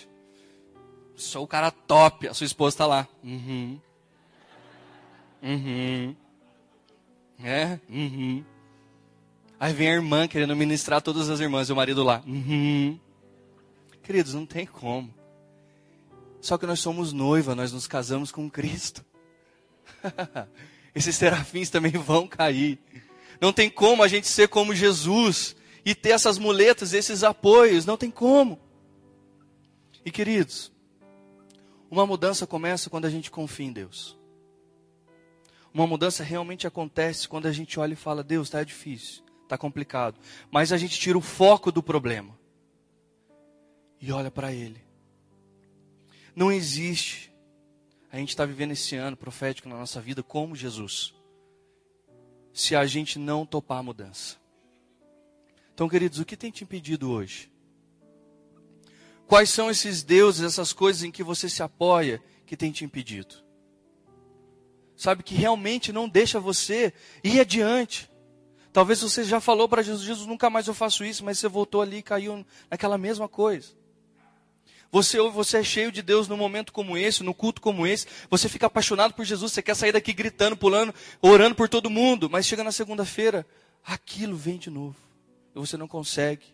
Sou 1.17 1.45
o 1.45 1.49
cara 1.49 1.71
top, 1.71 2.29
a 2.29 2.35
sua 2.35 2.45
esposa 2.45 2.75
está 2.75 2.87
lá. 2.87 3.09
Uhum. 3.25 3.81
Uhum. 5.43 6.17
É? 7.43 7.79
Uhum. 7.89 8.45
Aí 9.61 9.73
vem 9.73 9.89
a 9.89 9.95
irmã 9.95 10.29
querendo 10.29 10.55
ministrar 10.55 11.03
todas 11.03 11.29
as 11.29 11.41
irmãs 11.41 11.69
e 11.69 11.73
o 11.73 11.77
marido 11.77 12.05
lá. 12.05 12.23
Uhum. 12.27 12.99
Queridos, 14.03 14.35
não 14.35 14.47
tem 14.47 14.65
como. 14.65 15.13
Só 16.41 16.57
que 16.57 16.67
nós 16.67 16.81
somos 16.81 17.13
noiva, 17.13 17.55
nós 17.55 17.73
nos 17.73 17.87
casamos 17.87 18.31
com 18.31 18.49
Cristo. 18.49 19.05
Esses 20.95 21.17
serafins 21.17 21.71
também 21.71 21.93
vão 21.93 22.27
cair. 22.27 22.79
Não 23.41 23.53
tem 23.53 23.69
como 23.69 24.03
a 24.03 24.09
gente 24.09 24.27
ser 24.27 24.49
como 24.49 24.75
Jesus 24.75 25.57
e 25.85 25.95
ter 25.95 26.11
essas 26.11 26.39
muletas, 26.39 26.93
esses 26.93 27.23
apoios. 27.23 27.85
Não 27.85 27.97
tem 27.97 28.11
como. 28.11 28.61
E 30.05 30.11
queridos, 30.11 30.73
uma 31.91 32.07
mudança 32.07 32.47
começa 32.47 32.89
quando 32.89 33.05
a 33.07 33.11
gente 33.11 33.31
confia 33.31 33.67
em 33.67 33.73
Deus. 33.73 34.17
Uma 35.73 35.87
mudança 35.87 36.25
realmente 36.25 36.67
acontece 36.67 37.29
quando 37.29 37.47
a 37.47 37.53
gente 37.53 37.79
olha 37.79 37.93
e 37.93 37.97
fala: 37.97 38.25
Deus, 38.25 38.49
está 38.49 38.65
difícil, 38.65 39.23
está 39.49 39.59
complicado. 39.59 40.19
Mas 40.51 40.73
a 40.73 40.77
gente 40.77 40.99
tira 40.99 41.19
o 41.19 41.23
foco 41.23 41.73
do 41.73 41.83
problema 41.83 42.39
e 44.01 44.13
olha 44.13 44.31
para 44.31 44.53
Ele. 44.53 44.81
Não 46.37 46.53
existe 46.53 47.29
a 48.11 48.17
gente 48.17 48.31
está 48.31 48.45
vivendo 48.47 48.73
esse 48.73 48.97
ano 48.97 49.17
profético 49.17 49.69
na 49.69 49.77
nossa 49.77 50.01
vida 50.01 50.23
como 50.23 50.57
Jesus. 50.57 51.15
Se 52.53 52.75
a 52.75 52.87
gente 52.87 53.19
não 53.19 53.45
topar 53.45 53.79
a 53.79 53.83
mudança. 53.83 54.37
Então, 55.75 55.89
queridos, 55.89 56.19
o 56.19 56.25
que 56.25 56.37
tem 56.37 56.51
te 56.51 56.65
impedido 56.65 57.11
hoje? 57.11 57.51
Quais 59.27 59.51
são 59.51 59.71
esses 59.71 60.03
deuses, 60.03 60.43
essas 60.43 60.73
coisas 60.73 61.03
em 61.03 61.11
que 61.11 61.23
você 61.23 61.49
se 61.49 61.63
apoia 61.63 62.23
que 62.47 62.57
tem 62.57 62.73
te 62.73 62.85
impedido? 62.85 63.37
Sabe 64.97 65.23
que 65.23 65.35
realmente 65.35 65.93
não 65.93 66.09
deixa 66.09 66.41
você 66.41 66.93
ir 67.23 67.39
adiante. 67.39 68.11
Talvez 68.79 69.01
você 69.01 69.25
já 69.25 69.41
falou 69.41 69.69
para 69.69 69.83
Jesus, 69.83 70.07
Jesus, 70.07 70.25
nunca 70.29 70.49
mais 70.49 70.69
eu 70.69 70.73
faço 70.73 71.05
isso, 71.05 71.25
mas 71.25 71.37
você 71.37 71.49
voltou 71.49 71.83
ali 71.83 71.97
e 71.97 72.03
caiu 72.03 72.47
naquela 72.71 72.97
mesma 72.97 73.29
coisa. 73.29 73.73
Você, 74.93 75.21
você 75.21 75.59
é 75.59 75.65
cheio 75.65 75.91
de 75.91 76.01
Deus 76.01 76.29
num 76.29 76.37
momento 76.37 76.73
como 76.73 76.97
esse, 76.97 77.25
no 77.25 77.35
culto 77.35 77.61
como 77.61 77.89
esse. 77.89 78.07
Você 78.31 78.49
fica 78.49 78.67
apaixonado 78.67 79.15
por 79.15 79.25
Jesus, 79.25 79.51
você 79.51 79.63
quer 79.63 79.75
sair 79.75 79.91
daqui 79.91 80.13
gritando, 80.13 80.57
pulando, 80.57 80.95
orando 81.21 81.57
por 81.57 81.69
todo 81.69 81.91
mundo. 81.91 82.31
Mas 82.31 82.47
chega 82.47 82.63
na 82.63 82.71
segunda-feira, 82.71 83.45
aquilo 83.85 84.37
vem 84.37 84.59
de 84.59 84.71
novo. 84.71 84.95
E 85.57 85.59
você 85.59 85.77
não 85.77 85.89
consegue. 85.89 86.47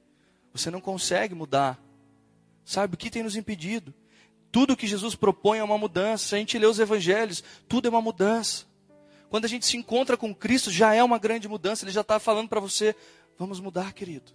Você 0.55 0.71
não 0.71 0.81
consegue 0.81 1.35
mudar. 1.35 1.79
Sabe 2.65 2.95
o 2.95 2.97
que 2.97 3.11
tem 3.11 3.23
nos 3.23 3.37
impedido? 3.37 3.93
Tudo 4.51 4.79
que 4.79 4.87
Jesus 4.87 5.15
propõe 5.15 5.59
é 5.59 5.63
uma 5.63 5.77
mudança. 5.77 6.29
Se 6.29 6.35
a 6.37 6.39
gente 6.39 6.59
lê 6.59 6.65
os 6.65 6.79
evangelhos, 6.79 7.45
tudo 7.69 7.87
é 7.87 7.91
uma 7.91 8.01
mudança. 8.01 8.65
Quando 9.35 9.47
a 9.47 9.49
gente 9.49 9.67
se 9.67 9.77
encontra 9.77 10.17
com 10.17 10.33
Cristo, 10.33 10.71
já 10.71 10.95
é 10.95 11.03
uma 11.03 11.19
grande 11.19 11.49
mudança. 11.49 11.85
Ele 11.85 11.91
já 11.91 12.03
está 12.03 12.21
falando 12.21 12.49
para 12.49 12.61
você: 12.61 12.95
vamos 13.37 13.59
mudar, 13.59 13.93
querido. 13.93 14.31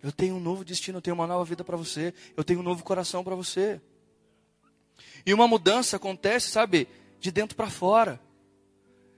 Eu 0.00 0.12
tenho 0.12 0.36
um 0.36 0.38
novo 0.38 0.64
destino, 0.64 0.98
eu 0.98 1.02
tenho 1.02 1.14
uma 1.14 1.26
nova 1.26 1.44
vida 1.44 1.64
para 1.64 1.76
você, 1.76 2.14
eu 2.36 2.44
tenho 2.44 2.60
um 2.60 2.62
novo 2.62 2.84
coração 2.84 3.24
para 3.24 3.34
você. 3.34 3.80
E 5.26 5.34
uma 5.34 5.48
mudança 5.48 5.96
acontece, 5.96 6.48
sabe, 6.48 6.86
de 7.18 7.32
dentro 7.32 7.56
para 7.56 7.68
fora. 7.68 8.20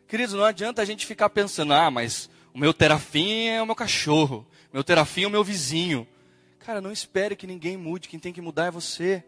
Queridos, 0.09 0.33
não 0.33 0.45
adianta 0.45 0.81
a 0.81 0.85
gente 0.87 1.05
ficar 1.05 1.29
pensando, 1.29 1.75
ah, 1.75 1.91
mas 1.91 2.31
o 2.55 2.59
meu 2.59 2.73
terafim 2.73 3.49
é 3.49 3.61
o 3.61 3.67
meu 3.67 3.75
cachorro, 3.75 4.47
meu 4.73 4.83
terafim 4.83 5.25
é 5.25 5.27
o 5.27 5.31
meu 5.31 5.45
vizinho, 5.45 6.09
Cara, 6.61 6.81
não 6.81 6.91
espere 6.91 7.37
que 7.37 7.47
ninguém 7.47 7.77
mude, 7.77 8.09
quem 8.09 8.19
tem 8.19 8.33
que 8.33 8.41
mudar 8.41 8.69
é 8.69 8.71
você. 8.71 9.23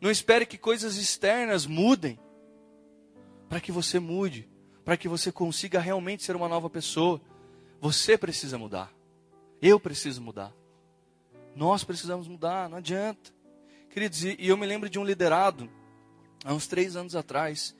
Não 0.00 0.10
espere 0.10 0.44
que 0.46 0.58
coisas 0.58 0.96
externas 0.96 1.64
mudem 1.64 2.18
para 3.50 3.60
que 3.60 3.72
você 3.72 3.98
mude, 3.98 4.48
para 4.84 4.96
que 4.96 5.08
você 5.08 5.32
consiga 5.32 5.80
realmente 5.80 6.22
ser 6.22 6.36
uma 6.36 6.48
nova 6.48 6.70
pessoa. 6.70 7.20
Você 7.80 8.16
precisa 8.16 8.56
mudar. 8.56 8.92
Eu 9.60 9.80
preciso 9.80 10.22
mudar. 10.22 10.52
Nós 11.56 11.82
precisamos 11.82 12.28
mudar, 12.28 12.68
não 12.68 12.78
adianta. 12.78 13.32
Queridos, 13.90 14.22
e 14.22 14.36
eu 14.38 14.56
me 14.56 14.64
lembro 14.64 14.88
de 14.88 15.00
um 15.00 15.04
liderado, 15.04 15.68
há 16.44 16.54
uns 16.54 16.68
três 16.68 16.94
anos 16.94 17.16
atrás. 17.16 17.74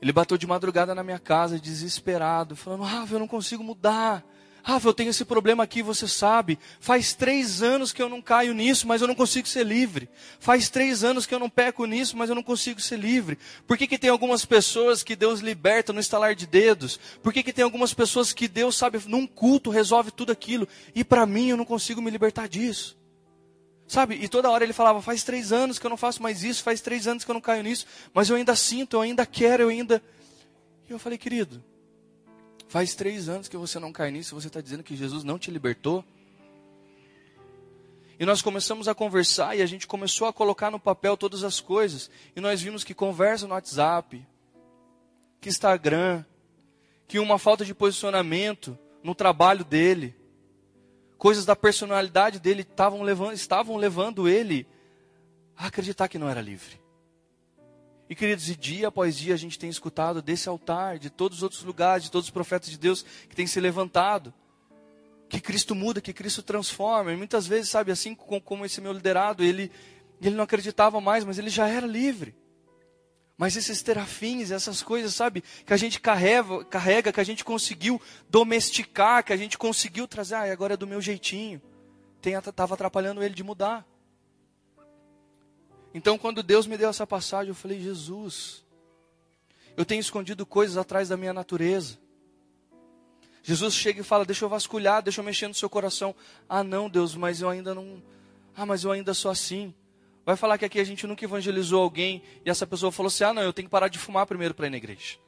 Ele 0.00 0.12
bateu 0.12 0.38
de 0.38 0.46
madrugada 0.46 0.94
na 0.94 1.02
minha 1.02 1.18
casa, 1.18 1.58
desesperado, 1.58 2.54
falando: 2.54 2.84
Ah, 2.84 3.04
eu 3.10 3.18
não 3.18 3.26
consigo 3.26 3.64
mudar. 3.64 4.24
Rafa, 4.62 4.88
eu 4.88 4.94
tenho 4.94 5.10
esse 5.10 5.24
problema 5.24 5.62
aqui, 5.62 5.82
você 5.82 6.06
sabe. 6.06 6.58
Faz 6.80 7.14
três 7.14 7.62
anos 7.62 7.92
que 7.92 8.02
eu 8.02 8.08
não 8.08 8.20
caio 8.20 8.52
nisso, 8.52 8.86
mas 8.86 9.00
eu 9.00 9.08
não 9.08 9.14
consigo 9.14 9.48
ser 9.48 9.64
livre. 9.64 10.08
Faz 10.38 10.68
três 10.68 11.02
anos 11.02 11.26
que 11.26 11.34
eu 11.34 11.38
não 11.38 11.48
peco 11.48 11.86
nisso, 11.86 12.16
mas 12.16 12.28
eu 12.28 12.34
não 12.34 12.42
consigo 12.42 12.80
ser 12.80 12.98
livre. 12.98 13.38
Por 13.66 13.78
que, 13.78 13.86
que 13.86 13.98
tem 13.98 14.10
algumas 14.10 14.44
pessoas 14.44 15.02
que 15.02 15.16
Deus 15.16 15.40
liberta 15.40 15.92
no 15.92 16.00
estalar 16.00 16.34
de 16.34 16.46
dedos? 16.46 16.98
Por 17.22 17.32
que, 17.32 17.42
que 17.42 17.52
tem 17.52 17.64
algumas 17.64 17.94
pessoas 17.94 18.32
que 18.32 18.46
Deus, 18.46 18.76
sabe, 18.76 19.00
num 19.06 19.26
culto 19.26 19.70
resolve 19.70 20.10
tudo 20.10 20.32
aquilo? 20.32 20.68
E 20.94 21.02
para 21.02 21.24
mim 21.24 21.48
eu 21.48 21.56
não 21.56 21.64
consigo 21.64 22.02
me 22.02 22.10
libertar 22.10 22.48
disso. 22.48 22.98
Sabe? 23.86 24.16
E 24.20 24.28
toda 24.28 24.50
hora 24.50 24.62
ele 24.62 24.74
falava: 24.74 25.00
faz 25.00 25.22
três 25.22 25.50
anos 25.50 25.78
que 25.78 25.86
eu 25.86 25.90
não 25.90 25.96
faço 25.96 26.22
mais 26.22 26.44
isso, 26.44 26.62
faz 26.62 26.82
três 26.82 27.06
anos 27.08 27.24
que 27.24 27.30
eu 27.30 27.34
não 27.34 27.40
caio 27.40 27.62
nisso, 27.62 27.86
mas 28.12 28.28
eu 28.28 28.36
ainda 28.36 28.54
sinto, 28.54 28.96
eu 28.96 29.00
ainda 29.00 29.24
quero, 29.24 29.62
eu 29.62 29.68
ainda. 29.70 30.02
E 30.88 30.92
eu 30.92 30.98
falei, 30.98 31.16
querido, 31.16 31.64
Faz 32.68 32.94
três 32.94 33.28
anos 33.30 33.48
que 33.48 33.56
você 33.56 33.78
não 33.78 33.92
cai 33.92 34.10
nisso, 34.10 34.34
você 34.34 34.48
está 34.48 34.60
dizendo 34.60 34.82
que 34.82 34.94
Jesus 34.94 35.24
não 35.24 35.38
te 35.38 35.50
libertou? 35.50 36.04
E 38.20 38.26
nós 38.26 38.42
começamos 38.42 38.88
a 38.88 38.94
conversar 38.94 39.56
e 39.56 39.62
a 39.62 39.66
gente 39.66 39.86
começou 39.86 40.28
a 40.28 40.32
colocar 40.32 40.70
no 40.70 40.78
papel 40.78 41.16
todas 41.16 41.44
as 41.44 41.60
coisas. 41.60 42.10
E 42.36 42.40
nós 42.40 42.60
vimos 42.60 42.84
que 42.84 42.92
conversa 42.92 43.46
no 43.46 43.54
WhatsApp, 43.54 44.26
que 45.40 45.48
Instagram, 45.48 46.24
que 47.06 47.18
uma 47.18 47.38
falta 47.38 47.64
de 47.64 47.72
posicionamento 47.72 48.76
no 49.02 49.14
trabalho 49.14 49.64
dele, 49.64 50.14
coisas 51.16 51.46
da 51.46 51.56
personalidade 51.56 52.38
dele 52.38 52.62
estavam 52.62 53.02
levando, 53.02 53.32
estavam 53.32 53.76
levando 53.76 54.28
ele 54.28 54.66
a 55.56 55.68
acreditar 55.68 56.08
que 56.08 56.18
não 56.18 56.28
era 56.28 56.42
livre. 56.42 56.78
E 58.08 58.14
queridos, 58.14 58.48
e 58.48 58.56
dia 58.56 58.88
após 58.88 59.18
dia 59.18 59.34
a 59.34 59.36
gente 59.36 59.58
tem 59.58 59.68
escutado 59.68 60.22
desse 60.22 60.48
altar, 60.48 60.98
de 60.98 61.10
todos 61.10 61.38
os 61.38 61.42
outros 61.42 61.62
lugares, 61.62 62.04
de 62.04 62.10
todos 62.10 62.28
os 62.28 62.30
profetas 62.30 62.70
de 62.70 62.78
Deus 62.78 63.04
que 63.28 63.36
têm 63.36 63.46
se 63.46 63.60
levantado, 63.60 64.32
que 65.28 65.40
Cristo 65.40 65.74
muda, 65.74 66.00
que 66.00 66.14
Cristo 66.14 66.42
transforma. 66.42 67.12
E 67.12 67.16
muitas 67.16 67.46
vezes, 67.46 67.70
sabe, 67.70 67.92
assim 67.92 68.14
como 68.14 68.64
esse 68.64 68.80
meu 68.80 68.92
liderado, 68.92 69.44
ele, 69.44 69.70
ele 70.22 70.34
não 70.34 70.44
acreditava 70.44 71.00
mais, 71.02 71.22
mas 71.22 71.38
ele 71.38 71.50
já 71.50 71.68
era 71.68 71.86
livre. 71.86 72.34
Mas 73.36 73.56
esses 73.56 73.82
terafins, 73.82 74.50
essas 74.50 74.82
coisas, 74.82 75.14
sabe, 75.14 75.44
que 75.64 75.72
a 75.72 75.76
gente 75.76 76.00
carrega, 76.00 76.64
carrega, 76.64 77.12
que 77.12 77.20
a 77.20 77.24
gente 77.24 77.44
conseguiu 77.44 78.00
domesticar, 78.28 79.22
que 79.22 79.32
a 79.32 79.36
gente 79.36 79.58
conseguiu 79.58 80.08
trazer, 80.08 80.34
ah, 80.34 80.50
agora 80.50 80.74
é 80.74 80.76
do 80.76 80.86
meu 80.86 81.00
jeitinho, 81.00 81.62
estava 82.20 82.74
atrapalhando 82.74 83.22
ele 83.22 83.34
de 83.34 83.44
mudar. 83.44 83.86
Então, 85.98 86.16
quando 86.16 86.44
Deus 86.44 86.64
me 86.64 86.78
deu 86.78 86.88
essa 86.88 87.04
passagem, 87.04 87.48
eu 87.48 87.56
falei: 87.56 87.80
Jesus, 87.80 88.64
eu 89.76 89.84
tenho 89.84 89.98
escondido 89.98 90.46
coisas 90.46 90.76
atrás 90.76 91.08
da 91.08 91.16
minha 91.16 91.32
natureza. 91.32 91.98
Jesus 93.42 93.74
chega 93.74 94.00
e 94.00 94.04
fala: 94.04 94.24
Deixa 94.24 94.44
eu 94.44 94.48
vasculhar, 94.48 95.02
deixa 95.02 95.20
eu 95.20 95.24
mexer 95.24 95.48
no 95.48 95.54
seu 95.54 95.68
coração. 95.68 96.14
Ah, 96.48 96.62
não, 96.62 96.88
Deus, 96.88 97.16
mas 97.16 97.40
eu 97.40 97.48
ainda 97.48 97.74
não. 97.74 98.00
Ah, 98.56 98.64
mas 98.64 98.84
eu 98.84 98.92
ainda 98.92 99.12
sou 99.12 99.28
assim. 99.28 99.74
Vai 100.24 100.36
falar 100.36 100.56
que 100.56 100.64
aqui 100.64 100.78
a 100.78 100.84
gente 100.84 101.04
nunca 101.04 101.24
evangelizou 101.24 101.82
alguém 101.82 102.22
e 102.46 102.48
essa 102.48 102.64
pessoa 102.64 102.92
falou 102.92 103.08
assim: 103.08 103.24
Ah, 103.24 103.34
não, 103.34 103.42
eu 103.42 103.52
tenho 103.52 103.66
que 103.66 103.72
parar 103.72 103.88
de 103.88 103.98
fumar 103.98 104.24
primeiro 104.24 104.54
para 104.54 104.68
ir 104.68 104.70
na 104.70 104.76
igreja. 104.76 105.18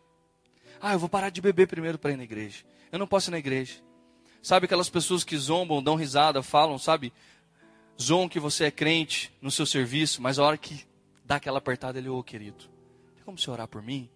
Ah, 0.80 0.92
eu 0.92 1.00
vou 1.00 1.08
parar 1.08 1.30
de 1.30 1.40
beber 1.40 1.66
primeiro 1.66 1.98
para 1.98 2.12
ir 2.12 2.16
na 2.16 2.22
igreja. 2.22 2.62
Eu 2.92 2.98
não 3.00 3.08
posso 3.08 3.28
ir 3.28 3.32
na 3.32 3.38
igreja. 3.38 3.82
Sabe 4.40 4.66
aquelas 4.66 4.88
pessoas 4.88 5.24
que 5.24 5.36
zombam, 5.36 5.82
dão 5.82 5.96
risada, 5.96 6.44
falam, 6.44 6.78
sabe? 6.78 7.12
Zoam 8.00 8.28
que 8.28 8.40
você 8.40 8.64
é 8.64 8.70
crente 8.70 9.32
no 9.40 9.50
seu 9.50 9.66
serviço, 9.66 10.22
mas 10.22 10.38
a 10.38 10.44
hora 10.44 10.56
que 10.56 10.86
dá 11.24 11.36
aquela 11.36 11.58
apertada, 11.58 11.98
ele, 11.98 12.08
ô 12.08 12.18
oh, 12.18 12.24
querido, 12.24 12.64
tem 13.14 13.24
como 13.24 13.38
você 13.38 13.50
orar 13.50 13.68
por 13.68 13.82
mim? 13.82 14.08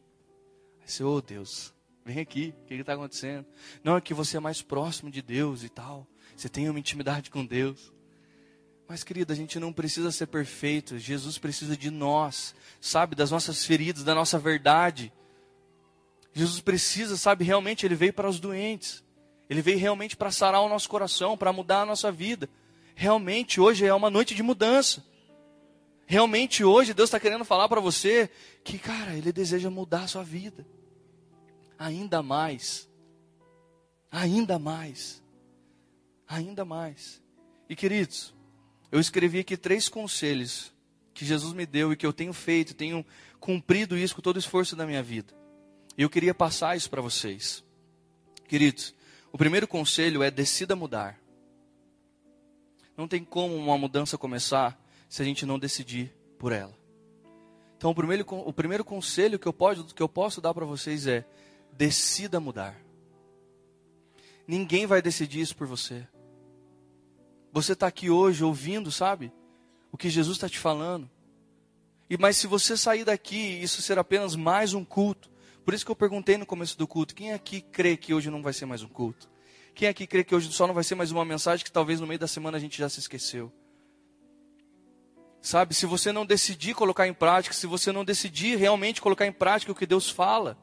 Aí 0.80 0.88
você, 0.88 1.04
ô 1.04 1.14
oh, 1.14 1.20
Deus, 1.20 1.74
vem 2.04 2.18
aqui, 2.18 2.54
o 2.62 2.66
que 2.66 2.74
está 2.74 2.94
acontecendo? 2.94 3.46
Não, 3.82 3.96
é 3.96 4.00
que 4.00 4.14
você 4.14 4.38
é 4.38 4.40
mais 4.40 4.62
próximo 4.62 5.10
de 5.10 5.20
Deus 5.20 5.62
e 5.62 5.68
tal, 5.68 6.06
você 6.34 6.48
tem 6.48 6.68
uma 6.68 6.78
intimidade 6.78 7.30
com 7.30 7.44
Deus. 7.44 7.92
Mas, 8.88 9.02
querida, 9.02 9.32
a 9.32 9.36
gente 9.36 9.58
não 9.58 9.72
precisa 9.72 10.10
ser 10.10 10.26
perfeito, 10.26 10.98
Jesus 10.98 11.38
precisa 11.38 11.76
de 11.76 11.90
nós, 11.90 12.54
sabe, 12.80 13.14
das 13.14 13.30
nossas 13.30 13.64
feridas, 13.64 14.04
da 14.04 14.14
nossa 14.14 14.38
verdade. 14.38 15.12
Jesus 16.32 16.60
precisa, 16.60 17.16
sabe, 17.16 17.44
realmente, 17.44 17.86
ele 17.86 17.94
veio 17.94 18.12
para 18.12 18.28
os 18.28 18.40
doentes, 18.40 19.04
ele 19.48 19.62
veio 19.62 19.78
realmente 19.78 20.16
para 20.16 20.30
sarar 20.30 20.60
o 20.62 20.68
nosso 20.68 20.88
coração, 20.88 21.36
para 21.36 21.52
mudar 21.52 21.82
a 21.82 21.86
nossa 21.86 22.10
vida 22.10 22.48
realmente 22.94 23.60
hoje 23.60 23.84
é 23.84 23.94
uma 23.94 24.10
noite 24.10 24.34
de 24.34 24.42
mudança. 24.42 25.04
Realmente 26.06 26.64
hoje 26.64 26.94
Deus 26.94 27.08
está 27.08 27.18
querendo 27.18 27.44
falar 27.44 27.68
para 27.68 27.80
você 27.80 28.30
que, 28.62 28.78
cara, 28.78 29.14
Ele 29.14 29.32
deseja 29.32 29.70
mudar 29.70 30.04
a 30.04 30.08
sua 30.08 30.22
vida. 30.22 30.66
Ainda 31.78 32.22
mais. 32.22 32.88
Ainda 34.10 34.58
mais. 34.58 35.22
Ainda 36.28 36.64
mais. 36.64 37.22
E 37.68 37.74
queridos, 37.74 38.34
eu 38.92 39.00
escrevi 39.00 39.40
aqui 39.40 39.56
três 39.56 39.88
conselhos 39.88 40.72
que 41.12 41.24
Jesus 41.24 41.52
me 41.52 41.64
deu 41.64 41.92
e 41.92 41.96
que 41.96 42.06
eu 42.06 42.12
tenho 42.12 42.32
feito, 42.32 42.74
tenho 42.74 43.04
cumprido 43.40 43.96
isso 43.96 44.14
com 44.14 44.22
todo 44.22 44.36
o 44.36 44.38
esforço 44.38 44.76
da 44.76 44.86
minha 44.86 45.02
vida. 45.02 45.34
E 45.96 46.02
eu 46.02 46.10
queria 46.10 46.34
passar 46.34 46.76
isso 46.76 46.90
para 46.90 47.00
vocês. 47.00 47.64
Queridos, 48.48 48.94
o 49.32 49.38
primeiro 49.38 49.66
conselho 49.66 50.22
é 50.22 50.30
decida 50.30 50.76
mudar. 50.76 51.18
Não 52.96 53.08
tem 53.08 53.24
como 53.24 53.54
uma 53.56 53.76
mudança 53.76 54.16
começar 54.16 54.78
se 55.08 55.22
a 55.22 55.24
gente 55.24 55.44
não 55.44 55.58
decidir 55.58 56.14
por 56.38 56.52
ela. 56.52 56.76
Então, 57.76 57.90
o 57.90 57.94
primeiro, 57.94 58.24
o 58.28 58.52
primeiro 58.52 58.84
conselho 58.84 59.38
que 59.38 59.46
eu, 59.46 59.52
pode, 59.52 59.92
que 59.92 60.02
eu 60.02 60.08
posso 60.08 60.40
dar 60.40 60.54
para 60.54 60.64
vocês 60.64 61.06
é: 61.06 61.26
decida 61.72 62.40
mudar. 62.40 62.80
Ninguém 64.46 64.86
vai 64.86 65.02
decidir 65.02 65.40
isso 65.40 65.56
por 65.56 65.66
você. 65.66 66.06
Você 67.52 67.72
está 67.72 67.86
aqui 67.86 68.10
hoje 68.10 68.44
ouvindo, 68.44 68.90
sabe? 68.90 69.32
O 69.92 69.96
que 69.96 70.10
Jesus 70.10 70.36
está 70.36 70.48
te 70.48 70.58
falando. 70.58 71.10
E 72.08 72.16
mas 72.18 72.36
se 72.36 72.46
você 72.46 72.76
sair 72.76 73.04
daqui, 73.04 73.36
isso 73.36 73.80
ser 73.80 73.98
apenas 73.98 74.36
mais 74.36 74.74
um 74.74 74.84
culto. 74.84 75.30
Por 75.64 75.72
isso 75.72 75.84
que 75.84 75.90
eu 75.90 75.96
perguntei 75.96 76.36
no 76.36 76.46
começo 76.46 76.76
do 76.76 76.86
culto: 76.86 77.14
quem 77.14 77.32
aqui 77.32 77.60
crê 77.60 77.96
que 77.96 78.12
hoje 78.12 78.30
não 78.30 78.42
vai 78.42 78.52
ser 78.52 78.66
mais 78.66 78.82
um 78.82 78.88
culto? 78.88 79.28
Quem 79.74 79.88
aqui 79.88 80.06
crê 80.06 80.22
que 80.22 80.34
hoje 80.34 80.52
só 80.52 80.66
não 80.66 80.74
vai 80.74 80.84
ser 80.84 80.94
mais 80.94 81.10
uma 81.10 81.24
mensagem 81.24 81.64
que 81.64 81.72
talvez 81.72 82.00
no 82.00 82.06
meio 82.06 82.18
da 82.18 82.28
semana 82.28 82.56
a 82.56 82.60
gente 82.60 82.78
já 82.78 82.88
se 82.88 83.00
esqueceu? 83.00 83.52
Sabe, 85.42 85.74
se 85.74 85.84
você 85.84 86.12
não 86.12 86.24
decidir 86.24 86.74
colocar 86.74 87.06
em 87.06 87.12
prática, 87.12 87.54
se 87.54 87.66
você 87.66 87.92
não 87.92 88.04
decidir 88.04 88.56
realmente 88.56 89.02
colocar 89.02 89.26
em 89.26 89.32
prática 89.32 89.72
o 89.72 89.74
que 89.74 89.84
Deus 89.84 90.08
fala, 90.08 90.56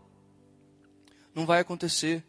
não 1.36 1.46
vai 1.46 1.60
acontecer. 1.60 2.24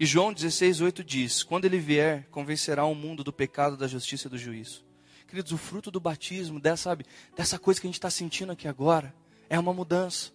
E 0.00 0.04
João 0.04 0.32
16, 0.32 0.80
8 0.80 1.04
diz: 1.04 1.42
Quando 1.42 1.64
ele 1.64 1.78
vier, 1.78 2.26
convencerá 2.30 2.84
o 2.84 2.94
mundo 2.94 3.22
do 3.22 3.32
pecado, 3.32 3.76
da 3.76 3.86
justiça 3.86 4.26
e 4.26 4.30
do 4.30 4.38
juízo. 4.38 4.84
Queridos, 5.28 5.52
o 5.52 5.58
fruto 5.58 5.90
do 5.90 6.00
batismo, 6.00 6.58
dessa, 6.58 6.84
sabe, 6.84 7.04
dessa 7.36 7.58
coisa 7.58 7.80
que 7.80 7.86
a 7.86 7.88
gente 7.88 7.98
está 7.98 8.10
sentindo 8.10 8.52
aqui 8.52 8.66
agora, 8.66 9.14
é 9.48 9.58
uma 9.58 9.72
mudança. 9.72 10.32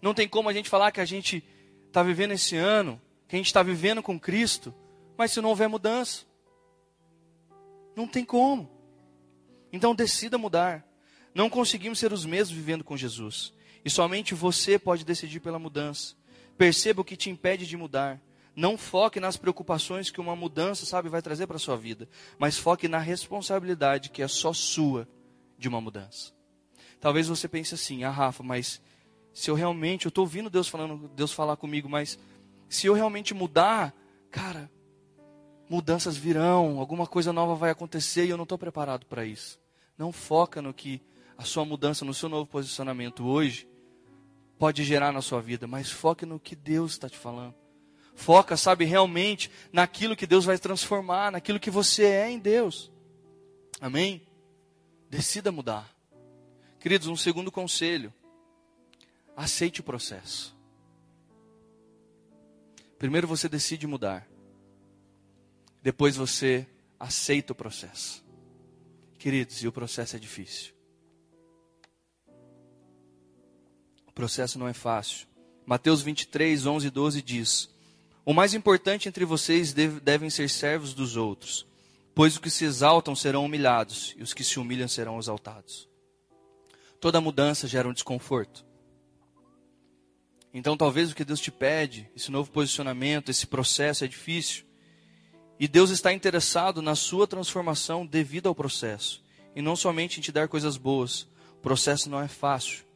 Não 0.00 0.12
tem 0.12 0.28
como 0.28 0.48
a 0.48 0.52
gente 0.52 0.68
falar 0.68 0.90
que 0.90 1.00
a 1.00 1.04
gente 1.04 1.44
está 1.86 2.02
vivendo 2.02 2.32
esse 2.32 2.56
ano, 2.56 3.00
que 3.28 3.36
a 3.36 3.38
gente 3.38 3.46
está 3.46 3.62
vivendo 3.62 4.02
com 4.02 4.18
Cristo, 4.18 4.74
mas 5.16 5.32
se 5.32 5.40
não 5.40 5.48
houver 5.48 5.68
mudança. 5.68 6.24
Não 7.94 8.06
tem 8.06 8.24
como. 8.24 8.70
Então 9.72 9.94
decida 9.94 10.38
mudar. 10.38 10.86
Não 11.34 11.50
conseguimos 11.50 11.98
ser 11.98 12.12
os 12.12 12.24
mesmos 12.24 12.56
vivendo 12.56 12.84
com 12.84 12.96
Jesus. 12.96 13.52
E 13.84 13.90
somente 13.90 14.34
você 14.34 14.78
pode 14.78 15.04
decidir 15.04 15.40
pela 15.40 15.58
mudança. 15.58 16.14
Perceba 16.56 17.02
o 17.02 17.04
que 17.04 17.16
te 17.16 17.30
impede 17.30 17.66
de 17.66 17.76
mudar. 17.76 18.20
Não 18.54 18.78
foque 18.78 19.20
nas 19.20 19.36
preocupações 19.36 20.10
que 20.10 20.20
uma 20.20 20.34
mudança, 20.34 20.86
sabe, 20.86 21.10
vai 21.10 21.20
trazer 21.20 21.46
para 21.46 21.56
a 21.56 21.60
sua 21.60 21.76
vida, 21.76 22.08
mas 22.38 22.56
foque 22.56 22.88
na 22.88 22.98
responsabilidade 22.98 24.08
que 24.08 24.22
é 24.22 24.28
só 24.28 24.50
sua 24.54 25.06
de 25.58 25.68
uma 25.68 25.78
mudança. 25.78 26.32
Talvez 26.98 27.28
você 27.28 27.46
pense 27.46 27.74
assim: 27.74 28.02
"Ah, 28.02 28.10
Rafa, 28.10 28.42
mas 28.42 28.80
se 29.34 29.50
eu 29.50 29.54
realmente, 29.54 30.06
eu 30.06 30.08
estou 30.08 30.24
ouvindo 30.24 30.48
Deus 30.48 30.66
falando, 30.66 31.10
Deus 31.14 31.30
falar 31.30 31.58
comigo, 31.58 31.86
mas 31.86 32.18
se 32.68 32.86
eu 32.86 32.94
realmente 32.94 33.34
mudar, 33.34 33.94
cara, 34.30 34.70
mudanças 35.68 36.16
virão, 36.16 36.78
alguma 36.78 37.06
coisa 37.06 37.32
nova 37.32 37.54
vai 37.54 37.70
acontecer 37.70 38.26
e 38.26 38.30
eu 38.30 38.36
não 38.36 38.44
estou 38.44 38.58
preparado 38.58 39.06
para 39.06 39.24
isso. 39.24 39.58
Não 39.96 40.12
foca 40.12 40.60
no 40.60 40.74
que 40.74 41.00
a 41.36 41.44
sua 41.44 41.64
mudança, 41.64 42.04
no 42.04 42.14
seu 42.14 42.28
novo 42.28 42.46
posicionamento 42.46 43.26
hoje 43.26 43.68
pode 44.58 44.82
gerar 44.84 45.12
na 45.12 45.20
sua 45.20 45.40
vida, 45.40 45.66
mas 45.66 45.90
foque 45.90 46.24
no 46.24 46.40
que 46.40 46.56
Deus 46.56 46.92
está 46.92 47.08
te 47.08 47.16
falando. 47.16 47.54
Foca, 48.14 48.56
sabe, 48.56 48.86
realmente 48.86 49.50
naquilo 49.70 50.16
que 50.16 50.26
Deus 50.26 50.44
vai 50.44 50.58
transformar, 50.58 51.30
naquilo 51.30 51.60
que 51.60 51.70
você 51.70 52.04
é 52.04 52.30
em 52.30 52.38
Deus. 52.38 52.90
Amém? 53.78 54.26
Decida 55.10 55.52
mudar. 55.52 55.94
Queridos, 56.80 57.08
um 57.08 57.16
segundo 57.16 57.52
conselho. 57.52 58.12
Aceite 59.36 59.80
o 59.80 59.84
processo. 59.84 60.55
Primeiro 62.98 63.26
você 63.26 63.48
decide 63.48 63.86
mudar. 63.86 64.26
Depois 65.82 66.16
você 66.16 66.66
aceita 66.98 67.52
o 67.52 67.56
processo. 67.56 68.24
Queridos, 69.18 69.62
e 69.62 69.68
o 69.68 69.72
processo 69.72 70.16
é 70.16 70.18
difícil. 70.18 70.74
O 74.06 74.12
processo 74.12 74.58
não 74.58 74.68
é 74.68 74.72
fácil. 74.72 75.26
Mateus 75.64 76.02
23, 76.02 76.64
11 76.66 76.86
e 76.86 76.90
12 76.90 77.22
diz: 77.22 77.76
o 78.28 78.34
mais 78.34 78.54
importante 78.54 79.08
entre 79.08 79.24
vocês 79.24 79.72
devem 79.72 80.28
ser 80.28 80.50
servos 80.50 80.92
dos 80.92 81.16
outros, 81.16 81.64
pois 82.12 82.32
os 82.32 82.40
que 82.40 82.50
se 82.50 82.64
exaltam 82.64 83.14
serão 83.14 83.44
humilhados 83.44 84.16
e 84.18 84.22
os 84.24 84.34
que 84.34 84.42
se 84.42 84.58
humilham 84.58 84.88
serão 84.88 85.16
exaltados. 85.16 85.88
Toda 87.00 87.20
mudança 87.20 87.68
gera 87.68 87.88
um 87.88 87.92
desconforto. 87.92 88.65
Então, 90.58 90.74
talvez 90.74 91.12
o 91.12 91.14
que 91.14 91.22
Deus 91.22 91.38
te 91.38 91.50
pede, 91.50 92.10
esse 92.16 92.30
novo 92.30 92.50
posicionamento, 92.50 93.28
esse 93.28 93.46
processo 93.46 94.06
é 94.06 94.08
difícil. 94.08 94.64
E 95.60 95.68
Deus 95.68 95.90
está 95.90 96.14
interessado 96.14 96.80
na 96.80 96.94
sua 96.94 97.26
transformação 97.26 98.06
devido 98.06 98.46
ao 98.46 98.54
processo, 98.54 99.22
e 99.54 99.60
não 99.60 99.76
somente 99.76 100.18
em 100.18 100.22
te 100.22 100.32
dar 100.32 100.48
coisas 100.48 100.78
boas. 100.78 101.28
O 101.58 101.60
processo 101.60 102.08
não 102.08 102.22
é 102.22 102.26
fácil. 102.26 102.86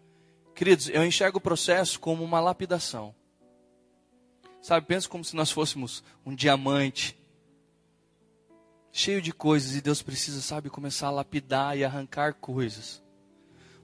Queridos, 0.54 0.88
eu 0.88 1.04
enxergo 1.04 1.36
o 1.36 1.40
processo 1.40 2.00
como 2.00 2.24
uma 2.24 2.40
lapidação. 2.40 3.14
Sabe, 4.62 4.86
pensa 4.86 5.06
como 5.06 5.22
se 5.22 5.36
nós 5.36 5.50
fôssemos 5.50 6.02
um 6.24 6.34
diamante 6.34 7.14
cheio 8.90 9.20
de 9.20 9.34
coisas 9.34 9.74
e 9.76 9.82
Deus 9.82 10.00
precisa, 10.00 10.40
sabe, 10.40 10.70
começar 10.70 11.08
a 11.08 11.10
lapidar 11.10 11.76
e 11.76 11.84
arrancar 11.84 12.32
coisas. 12.32 13.02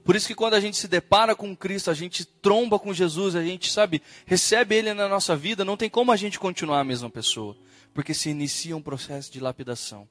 Por 0.07 0.15
isso 0.15 0.27
que 0.27 0.35
quando 0.35 0.53
a 0.53 0.61
gente 0.61 0.77
se 0.77 0.87
depara 0.87 1.35
com 1.35 1.53
Cristo, 1.53 1.91
a 1.91 1.93
gente 1.93 2.23
tromba 2.23 2.79
com 2.79 2.93
Jesus, 2.93 3.35
a 3.35 3.43
gente, 3.43 3.69
sabe, 3.69 4.01
recebe 4.25 4.73
Ele 4.73 4.93
na 4.93 5.05
nossa 5.05 5.35
vida, 5.35 5.65
não 5.65 5.75
tem 5.75 5.89
como 5.89 6.13
a 6.13 6.15
gente 6.15 6.39
continuar 6.39 6.79
a 6.79 6.83
mesma 6.85 7.09
pessoa, 7.09 7.57
porque 7.93 8.13
se 8.13 8.29
inicia 8.29 8.77
um 8.77 8.81
processo 8.81 9.29
de 9.29 9.41
lapidação. 9.41 10.07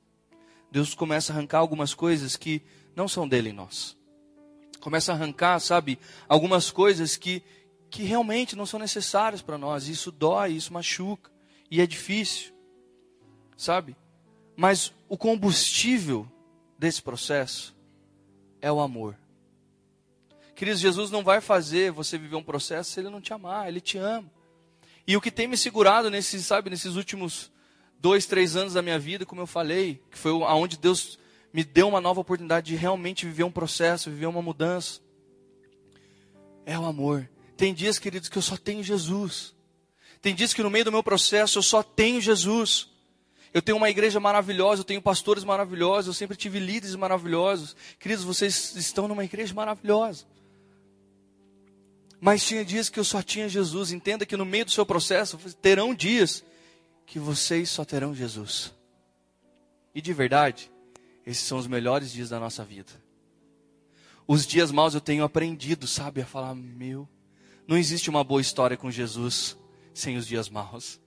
Deus 0.70 0.94
começa 0.94 1.32
a 1.32 1.36
arrancar 1.36 1.60
algumas 1.60 1.94
coisas 1.94 2.36
que 2.36 2.60
não 2.94 3.08
são 3.08 3.26
dele 3.26 3.48
em 3.48 3.54
nós. 3.54 3.96
Começa 4.80 5.12
a 5.12 5.14
arrancar, 5.14 5.58
sabe, 5.60 5.98
algumas 6.28 6.70
coisas 6.70 7.16
que, 7.16 7.42
que 7.88 8.02
realmente 8.02 8.54
não 8.54 8.66
são 8.66 8.78
necessárias 8.78 9.40
para 9.40 9.56
nós. 9.56 9.88
Isso 9.88 10.12
dói, 10.12 10.52
isso 10.52 10.74
machuca 10.74 11.30
e 11.70 11.80
é 11.80 11.86
difícil, 11.86 12.52
sabe? 13.56 13.96
Mas 14.54 14.92
o 15.08 15.16
combustível 15.16 16.30
desse 16.78 17.00
processo 17.00 17.74
é 18.60 18.70
o 18.70 18.78
amor. 18.78 19.16
Queridos, 20.56 20.80
Jesus 20.80 21.10
não 21.10 21.22
vai 21.22 21.42
fazer 21.42 21.92
você 21.92 22.16
viver 22.16 22.34
um 22.34 22.42
processo 22.42 22.90
se 22.90 22.98
ele 22.98 23.10
não 23.10 23.20
te 23.20 23.30
amar, 23.30 23.68
ele 23.68 23.78
te 23.78 23.98
ama. 23.98 24.24
E 25.06 25.14
o 25.14 25.20
que 25.20 25.30
tem 25.30 25.46
me 25.46 25.54
segurado 25.54 26.10
nesses, 26.10 26.46
sabe, 26.46 26.70
nesses 26.70 26.96
últimos 26.96 27.52
dois, 28.00 28.24
três 28.24 28.56
anos 28.56 28.72
da 28.72 28.80
minha 28.80 28.98
vida, 28.98 29.26
como 29.26 29.42
eu 29.42 29.46
falei, 29.46 30.02
que 30.10 30.16
foi 30.16 30.32
aonde 30.44 30.78
Deus 30.78 31.18
me 31.52 31.62
deu 31.62 31.86
uma 31.86 32.00
nova 32.00 32.22
oportunidade 32.22 32.68
de 32.68 32.74
realmente 32.74 33.26
viver 33.26 33.44
um 33.44 33.50
processo, 33.50 34.08
viver 34.08 34.24
uma 34.24 34.40
mudança, 34.40 35.00
é 36.64 36.78
o 36.78 36.86
amor. 36.86 37.28
Tem 37.54 37.74
dias, 37.74 37.98
queridos, 37.98 38.30
que 38.30 38.38
eu 38.38 38.42
só 38.42 38.56
tenho 38.56 38.82
Jesus. 38.82 39.54
Tem 40.22 40.34
dias 40.34 40.54
que 40.54 40.62
no 40.62 40.70
meio 40.70 40.86
do 40.86 40.92
meu 40.92 41.02
processo 41.02 41.58
eu 41.58 41.62
só 41.62 41.82
tenho 41.82 42.18
Jesus. 42.18 42.88
Eu 43.52 43.60
tenho 43.60 43.76
uma 43.76 43.90
igreja 43.90 44.18
maravilhosa, 44.18 44.80
eu 44.80 44.86
tenho 44.86 45.02
pastores 45.02 45.44
maravilhosos, 45.44 46.06
eu 46.06 46.14
sempre 46.14 46.34
tive 46.34 46.58
líderes 46.58 46.96
maravilhosos. 46.96 47.76
Queridos, 47.98 48.24
vocês 48.24 48.74
estão 48.74 49.06
numa 49.06 49.24
igreja 49.24 49.52
maravilhosa. 49.52 50.24
Mas 52.20 52.44
tinha 52.44 52.64
dias 52.64 52.88
que 52.88 52.98
eu 52.98 53.04
só 53.04 53.22
tinha 53.22 53.48
Jesus. 53.48 53.92
Entenda 53.92 54.26
que 54.26 54.36
no 54.36 54.44
meio 54.44 54.64
do 54.64 54.70
seu 54.70 54.86
processo 54.86 55.38
terão 55.60 55.94
dias 55.94 56.44
que 57.04 57.18
vocês 57.18 57.70
só 57.70 57.84
terão 57.84 58.14
Jesus. 58.14 58.74
E 59.94 60.00
de 60.00 60.12
verdade, 60.12 60.70
esses 61.24 61.44
são 61.44 61.58
os 61.58 61.66
melhores 61.66 62.12
dias 62.12 62.28
da 62.28 62.40
nossa 62.40 62.64
vida. 62.64 62.92
Os 64.26 64.46
dias 64.46 64.72
maus 64.72 64.94
eu 64.94 65.00
tenho 65.00 65.24
aprendido, 65.24 65.86
sabe, 65.86 66.20
a 66.20 66.26
falar: 66.26 66.54
meu, 66.54 67.08
não 67.66 67.76
existe 67.76 68.10
uma 68.10 68.24
boa 68.24 68.40
história 68.40 68.76
com 68.76 68.90
Jesus 68.90 69.56
sem 69.94 70.16
os 70.16 70.26
dias 70.26 70.48
maus. 70.48 71.00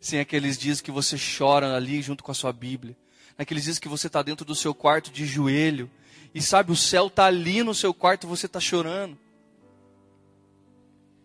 Sem 0.00 0.20
aqueles 0.20 0.58
dias 0.58 0.80
que 0.80 0.90
você 0.90 1.16
chora 1.16 1.74
ali 1.74 2.02
junto 2.02 2.22
com 2.22 2.30
a 2.30 2.34
sua 2.34 2.52
Bíblia. 2.52 2.96
Naqueles 3.38 3.64
dias 3.64 3.78
que 3.78 3.88
você 3.88 4.06
está 4.06 4.22
dentro 4.22 4.44
do 4.44 4.54
seu 4.54 4.74
quarto 4.74 5.10
de 5.10 5.26
joelho. 5.26 5.90
E 6.34 6.42
sabe, 6.42 6.70
o 6.70 6.76
céu 6.76 7.06
está 7.06 7.24
ali 7.24 7.62
no 7.62 7.74
seu 7.74 7.94
quarto 7.94 8.24
e 8.24 8.26
você 8.26 8.46
está 8.46 8.60
chorando. 8.60 9.18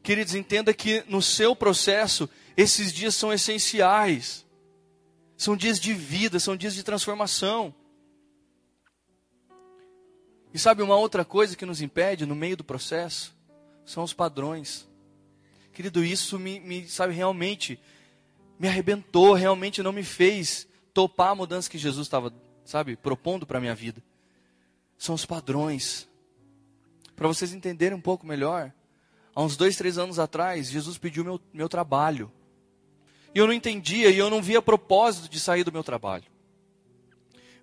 Queridos, 0.02 0.36
entenda 0.36 0.74
que 0.74 1.04
no 1.08 1.22
seu 1.22 1.56
processo, 1.56 2.30
esses 2.56 2.94
dias 2.94 3.16
são 3.16 3.34
essenciais. 3.34 4.46
São 5.38 5.56
dias 5.56 5.80
de 5.80 5.94
vida, 5.94 6.40
são 6.40 6.56
dias 6.56 6.74
de 6.74 6.84
transformação. 6.84 7.74
E 10.54 10.60
sabe 10.60 10.82
uma 10.82 10.96
outra 10.96 11.24
coisa 11.24 11.56
que 11.56 11.66
nos 11.66 11.82
impede 11.82 12.26
no 12.26 12.36
meio 12.36 12.58
do 12.58 12.64
processo? 12.64 13.38
são 13.90 14.04
os 14.04 14.14
padrões. 14.14 14.88
Querido, 15.74 16.04
isso 16.04 16.38
me, 16.38 16.60
me, 16.60 16.88
sabe, 16.88 17.12
realmente 17.12 17.80
me 18.60 18.68
arrebentou, 18.68 19.34
realmente 19.34 19.82
não 19.82 19.92
me 19.92 20.04
fez 20.04 20.68
topar 20.94 21.30
a 21.30 21.36
mudança 21.36 21.70
que 21.70 21.78
Jesus 21.78 22.06
estava, 22.06 22.32
sabe, 22.64 22.96
propondo 22.96 23.48
para 23.48 23.58
a 23.58 23.62
minha 23.62 23.74
vida. 23.74 24.04
São 24.96 25.16
os 25.16 25.26
padrões. 25.26 26.08
Para 27.16 27.28
vocês 27.28 27.52
entenderem 27.52 27.98
um 27.98 28.02
pouco 28.02 28.28
melhor, 28.28 28.72
há 29.40 29.42
uns 29.42 29.56
dois, 29.56 29.78
três 29.78 29.98
anos 29.98 30.20
atrás, 30.20 30.70
Jesus 30.70 30.98
pediu 30.98 31.24
meu, 31.24 31.40
meu 31.54 31.70
trabalho. 31.70 32.30
E 33.34 33.40
eu 33.40 33.48
não 33.48 33.54
entendia, 33.54 34.10
e 34.10 34.18
eu 34.18 34.30
não 34.30 34.42
via 34.42 34.62
propósito 34.62 35.30
de 35.30 35.40
sair 35.40 35.64
do 35.64 35.72
meu 35.72 35.82
trabalho. 35.82 36.26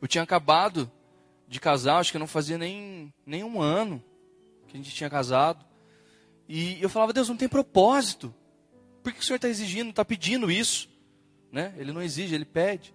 Eu 0.00 0.08
tinha 0.08 0.24
acabado 0.24 0.90
de 1.46 1.60
casar, 1.60 1.98
acho 1.98 2.12
que 2.12 2.18
não 2.18 2.26
fazia 2.26 2.56
nem, 2.56 3.12
nem 3.26 3.44
um 3.44 3.60
ano 3.60 4.02
que 4.66 4.74
a 4.74 4.78
gente 4.78 4.94
tinha 4.94 5.10
casado. 5.10 5.66
E 6.48 6.80
eu 6.80 6.88
falava, 6.88 7.12
Deus, 7.12 7.28
não 7.28 7.36
tem 7.36 7.48
propósito. 7.48 8.34
Por 9.02 9.12
que 9.12 9.20
o 9.20 9.22
Senhor 9.22 9.36
está 9.36 9.48
exigindo, 9.48 9.90
está 9.90 10.04
pedindo 10.04 10.50
isso? 10.50 10.88
Né? 11.52 11.74
Ele 11.76 11.92
não 11.92 12.00
exige, 12.00 12.34
ele 12.34 12.46
pede. 12.46 12.94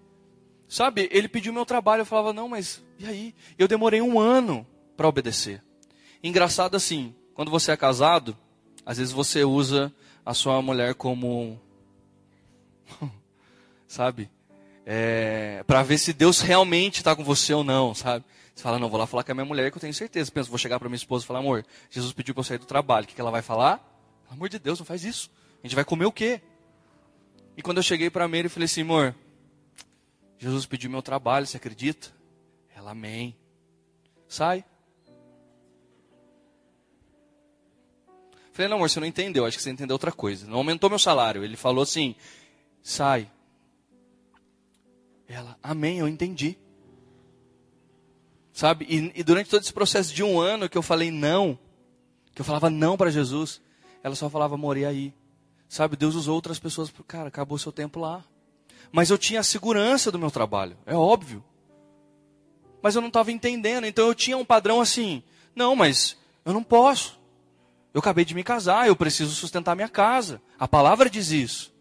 Sabe, 0.67 1.07
ele 1.11 1.27
pediu 1.27 1.53
meu 1.53 1.67
trabalho, 1.67 2.01
eu 2.01 2.05
falava, 2.05 2.33
não, 2.33 2.49
mas 2.49 2.83
e 2.97 3.05
aí? 3.05 3.35
Eu 3.59 3.67
demorei 3.67 4.01
um 4.01 4.19
ano 4.19 4.65
para 4.97 5.07
obedecer. 5.07 5.63
Engraçado 6.23 6.75
assim, 6.75 7.13
quando 7.35 7.51
você 7.51 7.71
é 7.71 7.77
casado, 7.77 8.35
às 8.85 8.97
vezes 8.97 9.13
você 9.13 9.43
usa 9.43 9.93
a 10.25 10.33
sua 10.33 10.61
mulher 10.61 10.95
como. 10.95 11.59
sabe? 13.87 14.29
É, 14.85 15.63
para 15.67 15.83
ver 15.83 15.97
se 15.97 16.11
Deus 16.13 16.41
realmente 16.41 16.97
está 16.97 17.15
com 17.15 17.23
você 17.23 17.53
ou 17.53 17.63
não, 17.63 17.93
sabe? 17.93 18.25
Você 18.53 18.63
fala, 18.63 18.79
não, 18.79 18.89
vou 18.89 18.99
lá 18.99 19.07
falar 19.07 19.23
com 19.23 19.31
a 19.31 19.35
minha 19.35 19.45
mulher 19.45 19.71
que 19.71 19.77
eu 19.77 19.81
tenho 19.81 19.93
certeza. 19.93 20.31
Pensa, 20.31 20.49
vou 20.49 20.57
chegar 20.57 20.79
para 20.79 20.89
minha 20.89 20.97
esposa 20.97 21.23
e 21.23 21.27
falar, 21.27 21.39
amor, 21.39 21.65
Jesus 21.89 22.13
pediu 22.13 22.33
para 22.33 22.41
eu 22.41 22.45
sair 22.45 22.57
do 22.57 22.65
trabalho. 22.65 23.05
O 23.05 23.07
que, 23.07 23.15
que 23.15 23.21
ela 23.21 23.31
vai 23.31 23.41
falar? 23.41 23.77
Pelo 24.23 24.33
amor 24.33 24.49
de 24.49 24.59
Deus, 24.59 24.79
não 24.79 24.85
faz 24.85 25.03
isso. 25.03 25.29
A 25.63 25.67
gente 25.67 25.75
vai 25.75 25.85
comer 25.85 26.05
o 26.05 26.11
quê? 26.11 26.41
E 27.55 27.61
quando 27.61 27.77
eu 27.77 27.83
cheguei 27.83 28.09
para 28.09 28.25
a 28.25 28.27
Meire, 28.27 28.47
eu 28.47 28.49
falei 28.49 28.65
assim, 28.65 28.81
amor, 28.81 29.15
Jesus 30.37 30.65
pediu 30.65 30.89
meu 30.89 31.01
trabalho, 31.01 31.45
você 31.45 31.57
acredita? 31.57 32.09
Ela, 32.75 32.91
amém. 32.91 33.35
Sai. 34.27 34.65
Falei, 38.51 38.69
não, 38.69 38.77
amor, 38.77 38.89
você 38.89 38.99
não 38.99 39.07
entendeu, 39.07 39.45
acho 39.45 39.57
que 39.57 39.63
você 39.63 39.71
entendeu 39.71 39.95
outra 39.95 40.11
coisa. 40.11 40.45
Não 40.45 40.57
aumentou 40.57 40.89
meu 40.89 40.99
salário. 40.99 41.43
Ele 41.43 41.55
falou 41.55 41.83
assim, 41.83 42.15
sai. 42.83 43.31
Ela, 45.27 45.57
amém, 45.63 45.99
eu 45.99 46.07
entendi. 46.07 46.57
Sabe? 48.51 48.85
E, 48.89 49.19
e, 49.19 49.23
durante 49.23 49.49
todo 49.49 49.61
esse 49.61 49.71
processo 49.71 50.13
de 50.13 50.21
um 50.21 50.39
ano 50.39 50.67
que 50.67 50.77
eu 50.77 50.81
falei 50.81 51.09
não, 51.09 51.57
que 52.35 52.41
eu 52.41 52.45
falava 52.45 52.69
não 52.69 52.97
para 52.97 53.09
Jesus, 53.09 53.61
ela 54.03 54.15
só 54.15 54.29
falava, 54.29 54.55
amor, 54.55 54.75
e 54.77 54.85
aí? 54.85 55.13
Sabe? 55.69 55.95
Deus 55.95 56.15
usou 56.15 56.35
outras 56.35 56.59
pessoas, 56.59 56.91
cara, 57.07 57.29
acabou 57.29 57.57
seu 57.57 57.71
tempo 57.71 57.99
lá. 57.99 58.25
Mas 58.91 59.09
eu 59.09 59.17
tinha 59.17 59.39
a 59.39 59.43
segurança 59.43 60.11
do 60.11 60.19
meu 60.19 60.29
trabalho, 60.29 60.77
é 60.85 60.93
óbvio. 60.93 61.41
Mas 62.81 62.95
eu 62.95 63.01
não 63.01 63.07
estava 63.07 63.31
entendendo, 63.31 63.85
então 63.85 64.07
eu 64.07 64.15
tinha 64.15 64.37
um 64.37 64.43
padrão 64.43 64.81
assim, 64.81 65.23
não, 65.55 65.73
mas 65.73 66.17
eu 66.43 66.51
não 66.51 66.63
posso. 66.63 67.20
Eu 67.93 67.99
acabei 67.99 68.23
de 68.23 68.33
me 68.33 68.43
casar, 68.43 68.87
eu 68.87 68.95
preciso 68.95 69.33
sustentar 69.33 69.75
minha 69.75 69.89
casa. 69.89 70.41
A 70.57 70.67
palavra 70.67 71.09
diz 71.09 71.31
isso. 71.31 71.73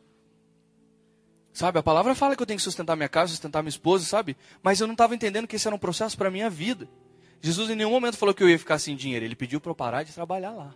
Sabe, 1.52 1.78
a 1.78 1.82
palavra 1.82 2.14
fala 2.14 2.36
que 2.36 2.42
eu 2.42 2.46
tenho 2.46 2.58
que 2.58 2.64
sustentar 2.64 2.96
minha 2.96 3.08
casa, 3.08 3.32
sustentar 3.32 3.62
minha 3.62 3.70
esposa, 3.70 4.04
sabe? 4.04 4.36
Mas 4.62 4.80
eu 4.80 4.86
não 4.86 4.94
estava 4.94 5.14
entendendo 5.14 5.46
que 5.46 5.56
esse 5.56 5.66
era 5.66 5.74
um 5.74 5.78
processo 5.78 6.16
para 6.16 6.28
a 6.28 6.30
minha 6.30 6.48
vida. 6.48 6.88
Jesus 7.40 7.70
em 7.70 7.74
nenhum 7.74 7.90
momento 7.90 8.16
falou 8.16 8.34
que 8.34 8.42
eu 8.42 8.48
ia 8.48 8.58
ficar 8.58 8.78
sem 8.78 8.96
dinheiro. 8.96 9.24
Ele 9.24 9.34
pediu 9.34 9.60
para 9.60 9.70
eu 9.70 9.74
parar 9.74 10.02
de 10.02 10.12
trabalhar 10.12 10.52
lá. 10.52 10.74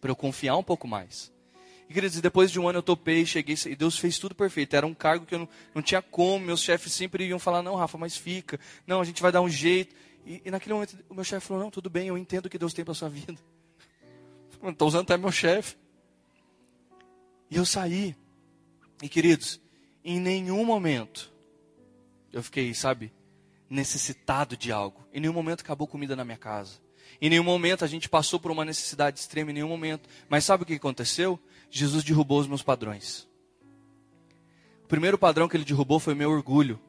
Para 0.00 0.10
eu 0.10 0.16
confiar 0.16 0.56
um 0.56 0.62
pouco 0.62 0.88
mais. 0.88 1.32
E 1.88 1.94
queridos, 1.94 2.20
depois 2.20 2.50
de 2.50 2.58
um 2.58 2.68
ano 2.68 2.78
eu 2.78 2.82
topei, 2.82 3.24
cheguei, 3.26 3.56
e 3.66 3.76
Deus 3.76 3.98
fez 3.98 4.18
tudo 4.18 4.34
perfeito. 4.34 4.74
Era 4.74 4.86
um 4.86 4.94
cargo 4.94 5.26
que 5.26 5.34
eu 5.34 5.40
não, 5.40 5.48
não 5.74 5.82
tinha 5.82 6.00
como, 6.00 6.46
meus 6.46 6.60
chefes 6.60 6.92
sempre 6.92 7.26
iam 7.26 7.38
falar, 7.38 7.62
não, 7.62 7.74
Rafa, 7.74 7.98
mas 7.98 8.16
fica. 8.16 8.58
Não, 8.86 9.00
a 9.00 9.04
gente 9.04 9.20
vai 9.20 9.30
dar 9.30 9.42
um 9.42 9.48
jeito. 9.48 9.94
E, 10.24 10.42
e 10.44 10.50
naquele 10.50 10.74
momento 10.74 10.96
o 11.08 11.14
meu 11.14 11.24
chefe 11.24 11.46
falou, 11.46 11.62
não, 11.62 11.70
tudo 11.70 11.90
bem, 11.90 12.08
eu 12.08 12.16
entendo 12.16 12.46
o 12.46 12.50
que 12.50 12.58
Deus 12.58 12.72
tem 12.72 12.84
para 12.84 12.94
sua 12.94 13.08
vida. 13.10 13.38
Estou 14.62 14.88
usando 14.88 15.02
até 15.02 15.16
meu 15.16 15.32
chefe. 15.32 15.76
E 17.50 17.56
eu 17.56 17.66
saí. 17.66 18.16
E 19.02 19.08
queridos, 19.08 19.60
em 20.04 20.20
nenhum 20.20 20.64
momento 20.64 21.32
eu 22.32 22.42
fiquei, 22.42 22.72
sabe, 22.72 23.12
necessitado 23.68 24.56
de 24.56 24.72
algo. 24.72 25.06
Em 25.12 25.20
nenhum 25.20 25.32
momento 25.32 25.60
acabou 25.60 25.86
comida 25.86 26.16
na 26.16 26.24
minha 26.24 26.38
casa. 26.38 26.80
Em 27.20 27.28
nenhum 27.28 27.44
momento 27.44 27.84
a 27.84 27.88
gente 27.88 28.08
passou 28.08 28.40
por 28.40 28.50
uma 28.50 28.64
necessidade 28.64 29.18
extrema, 29.18 29.50
em 29.50 29.54
nenhum 29.54 29.68
momento. 29.68 30.08
Mas 30.28 30.44
sabe 30.44 30.62
o 30.62 30.66
que 30.66 30.74
aconteceu? 30.74 31.38
Jesus 31.70 32.04
derrubou 32.04 32.40
os 32.40 32.46
meus 32.46 32.62
padrões. 32.62 33.28
O 34.84 34.88
primeiro 34.88 35.18
padrão 35.18 35.48
que 35.48 35.56
ele 35.56 35.64
derrubou 35.64 35.98
foi 35.98 36.14
o 36.14 36.16
meu 36.16 36.30
orgulho. 36.30 36.80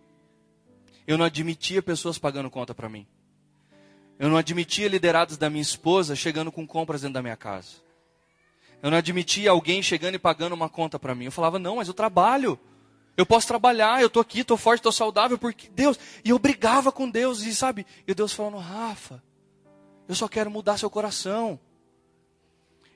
Eu 1.06 1.18
não 1.18 1.26
admitia 1.26 1.82
pessoas 1.82 2.18
pagando 2.18 2.50
conta 2.50 2.74
para 2.74 2.90
mim. 2.90 3.06
Eu 4.20 4.30
não 4.30 4.38
admitia 4.38 4.88
liderados 4.88 5.38
da 5.38 5.50
minha 5.50 5.62
esposa 5.62 6.16
chegando 6.16 6.52
com 6.52 6.66
compras 6.66 7.02
dentro 7.02 7.16
da 7.16 7.22
minha 7.22 7.36
casa. 7.36 7.84
Eu 8.82 8.92
não 8.92 8.98
admitia 8.98 9.52
alguém 9.52 9.82
chegando 9.82 10.16
e 10.16 10.20
pagando 10.20 10.54
uma 10.54 10.70
conta 10.70 11.00
para 11.00 11.16
mim. 11.16 11.26
Eu 11.26 11.32
falava, 11.32 11.58
não, 11.58 11.78
mas 11.78 11.88
eu 11.88 11.94
trabalho. 11.94 12.60
Eu 13.16 13.26
posso 13.26 13.48
trabalhar, 13.48 14.02
eu 14.02 14.08
estou 14.08 14.22
aqui, 14.22 14.40
estou 14.40 14.58
forte, 14.58 14.80
estou 14.80 14.92
saudável, 14.92 15.38
porque 15.38 15.70
Deus. 15.70 16.00
E 16.24 16.32
eu 16.32 16.40
brigava 16.40 16.92
com 16.92 17.10
Deus, 17.10 17.42
e 17.42 17.56
sabe? 17.56 17.86
E 18.08 18.14
Deus 18.14 18.34
falando, 18.34 18.58
Rafa, 18.58 19.24
eu 20.08 20.16
só 20.16 20.28
quero 20.28 20.50
mudar 20.50 20.78
seu 20.78 20.90
coração. 20.90 21.60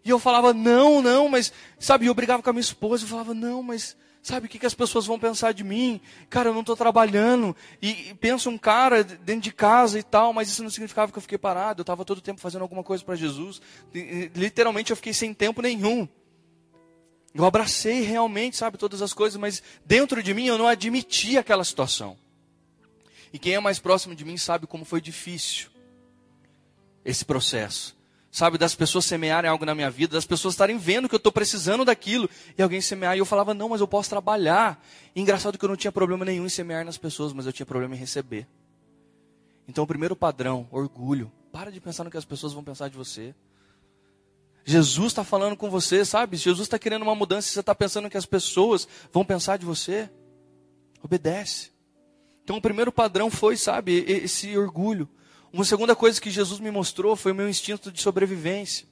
E 0.04 0.10
eu 0.10 0.20
falava, 0.20 0.54
não, 0.54 1.02
não, 1.02 1.30
mas, 1.30 1.54
sabe, 1.80 2.06
eu 2.06 2.14
brigava 2.14 2.42
com 2.42 2.50
a 2.50 2.54
minha 2.54 2.62
esposa, 2.62 3.04
eu 3.04 3.10
falava, 3.10 3.34
não, 3.34 3.62
mas 3.62 3.96
Sabe 4.28 4.46
o 4.46 4.50
que, 4.50 4.60
que 4.60 4.66
as 4.66 4.74
pessoas 4.74 5.06
vão 5.06 5.18
pensar 5.18 5.54
de 5.54 5.64
mim? 5.64 6.02
Cara, 6.30 6.50
eu 6.50 6.54
não 6.54 6.60
estou 6.60 6.76
trabalhando. 6.76 7.56
E, 7.82 8.10
e 8.10 8.14
pensa 8.14 8.50
um 8.50 8.58
cara 8.58 9.02
dentro 9.02 9.40
de 9.40 9.54
casa 9.54 9.98
e 9.98 10.04
tal, 10.04 10.34
mas 10.34 10.50
isso 10.50 10.62
não 10.62 10.70
significava 10.70 11.10
que 11.10 11.18
eu 11.18 11.22
fiquei 11.22 11.38
parado. 11.38 11.80
Eu 11.80 11.84
estava 11.84 12.04
todo 12.04 12.20
tempo 12.20 12.42
fazendo 12.42 12.64
alguma 12.64 12.84
coisa 12.84 13.02
para 13.06 13.16
Jesus. 13.16 13.62
Literalmente 14.36 14.92
eu 14.92 14.98
fiquei 14.98 15.14
sem 15.14 15.34
tempo 15.34 15.62
nenhum. 15.62 16.06
Eu 17.34 17.46
abracei 17.46 18.02
realmente, 18.02 18.58
sabe, 18.58 18.78
todas 18.78 19.02
as 19.02 19.14
coisas, 19.14 19.40
mas 19.40 19.64
dentro 19.86 20.22
de 20.22 20.34
mim 20.34 20.48
eu 20.48 20.58
não 20.58 20.68
admitia 20.68 21.40
aquela 21.40 21.64
situação. 21.64 22.18
E 23.32 23.40
quem 23.40 23.54
é 23.54 23.62
mais 23.62 23.80
próximo 23.80 24.14
de 24.14 24.26
mim 24.26 24.36
sabe 24.36 24.68
como 24.68 24.84
foi 24.84 25.00
difícil 25.00 25.70
esse 27.06 27.24
processo 27.24 27.97
sabe, 28.32 28.58
das 28.58 28.76
pessoas 28.76 29.06
semearem 29.06 29.50
algo 29.50 29.66
na 29.66 29.74
minha 29.74 29.90
vida, 29.90 30.14
das 30.14 30.26
pessoas 30.26 30.54
estarem 30.54 30.78
vendo 30.78 31.08
que 31.10 31.16
eu 31.16 31.18
estou 31.18 31.32
precisando 31.32 31.84
daquilo, 31.86 32.30
e 32.58 32.62
alguém 32.62 32.82
semear, 32.82 33.16
e 33.16 33.20
eu 33.20 33.26
falava, 33.26 33.54
não, 33.54 33.70
mas 33.70 33.82
eu 33.82 33.88
posso 33.88 34.10
trabalhar. 34.10 34.84
E 35.16 35.22
engraçado 35.22 35.58
que 35.58 35.66
eu 35.66 35.70
não 35.70 35.76
tinha 35.76 35.92
problema 35.92 36.24
nenhum 36.26 36.46
em 36.46 36.50
semear 36.50 36.86
nas 36.86 36.98
pessoas, 36.98 37.34
mas 37.34 37.46
eu 37.46 37.54
tinha 37.54 37.66
problema 37.66 37.96
em 37.96 37.98
receber. 37.98 38.48
Então, 39.68 39.84
o 39.84 39.88
primeiro 39.88 40.16
padrão, 40.16 40.68
orgulho. 40.72 41.32
Para 41.52 41.72
de 41.72 41.82
pensar 41.82 42.04
no 42.04 42.12
que 42.12 42.18
as 42.18 42.26
pessoas 42.26 42.54
vão 42.54 42.64
pensar 42.64 42.90
de 42.90 42.96
você. 42.96 43.36
Jesus 44.64 45.08
está 45.08 45.24
falando 45.24 45.56
com 45.56 45.70
você, 45.70 46.06
sabe? 46.06 46.38
Jesus 46.38 46.68
está 46.68 46.78
querendo 46.78 47.02
uma 47.02 47.16
mudança 47.16 47.50
e 47.50 47.52
você 47.52 47.60
está 47.60 47.74
pensando 47.74 48.10
que 48.10 48.18
as 48.18 48.26
pessoas 48.26 48.88
vão 49.12 49.26
pensar 49.26 49.58
de 49.58 49.66
você. 49.66 50.10
Obedece. 51.02 51.72
Então, 52.44 52.58
o 52.58 52.62
primeiro 52.62 52.92
padrão 52.92 53.30
foi, 53.30 53.58
sabe, 53.58 54.06
esse 54.08 54.58
orgulho. 54.58 55.10
Uma 55.52 55.66
segunda 55.66 55.96
coisa 55.96 56.20
que 56.20 56.30
Jesus 56.30 56.60
me 56.60 56.72
mostrou 56.72 57.16
foi 57.16 57.32
o 57.32 57.36
meu 57.36 57.50
instinto 57.50 57.92
de 57.92 58.02
sobrevivência. 58.02 58.88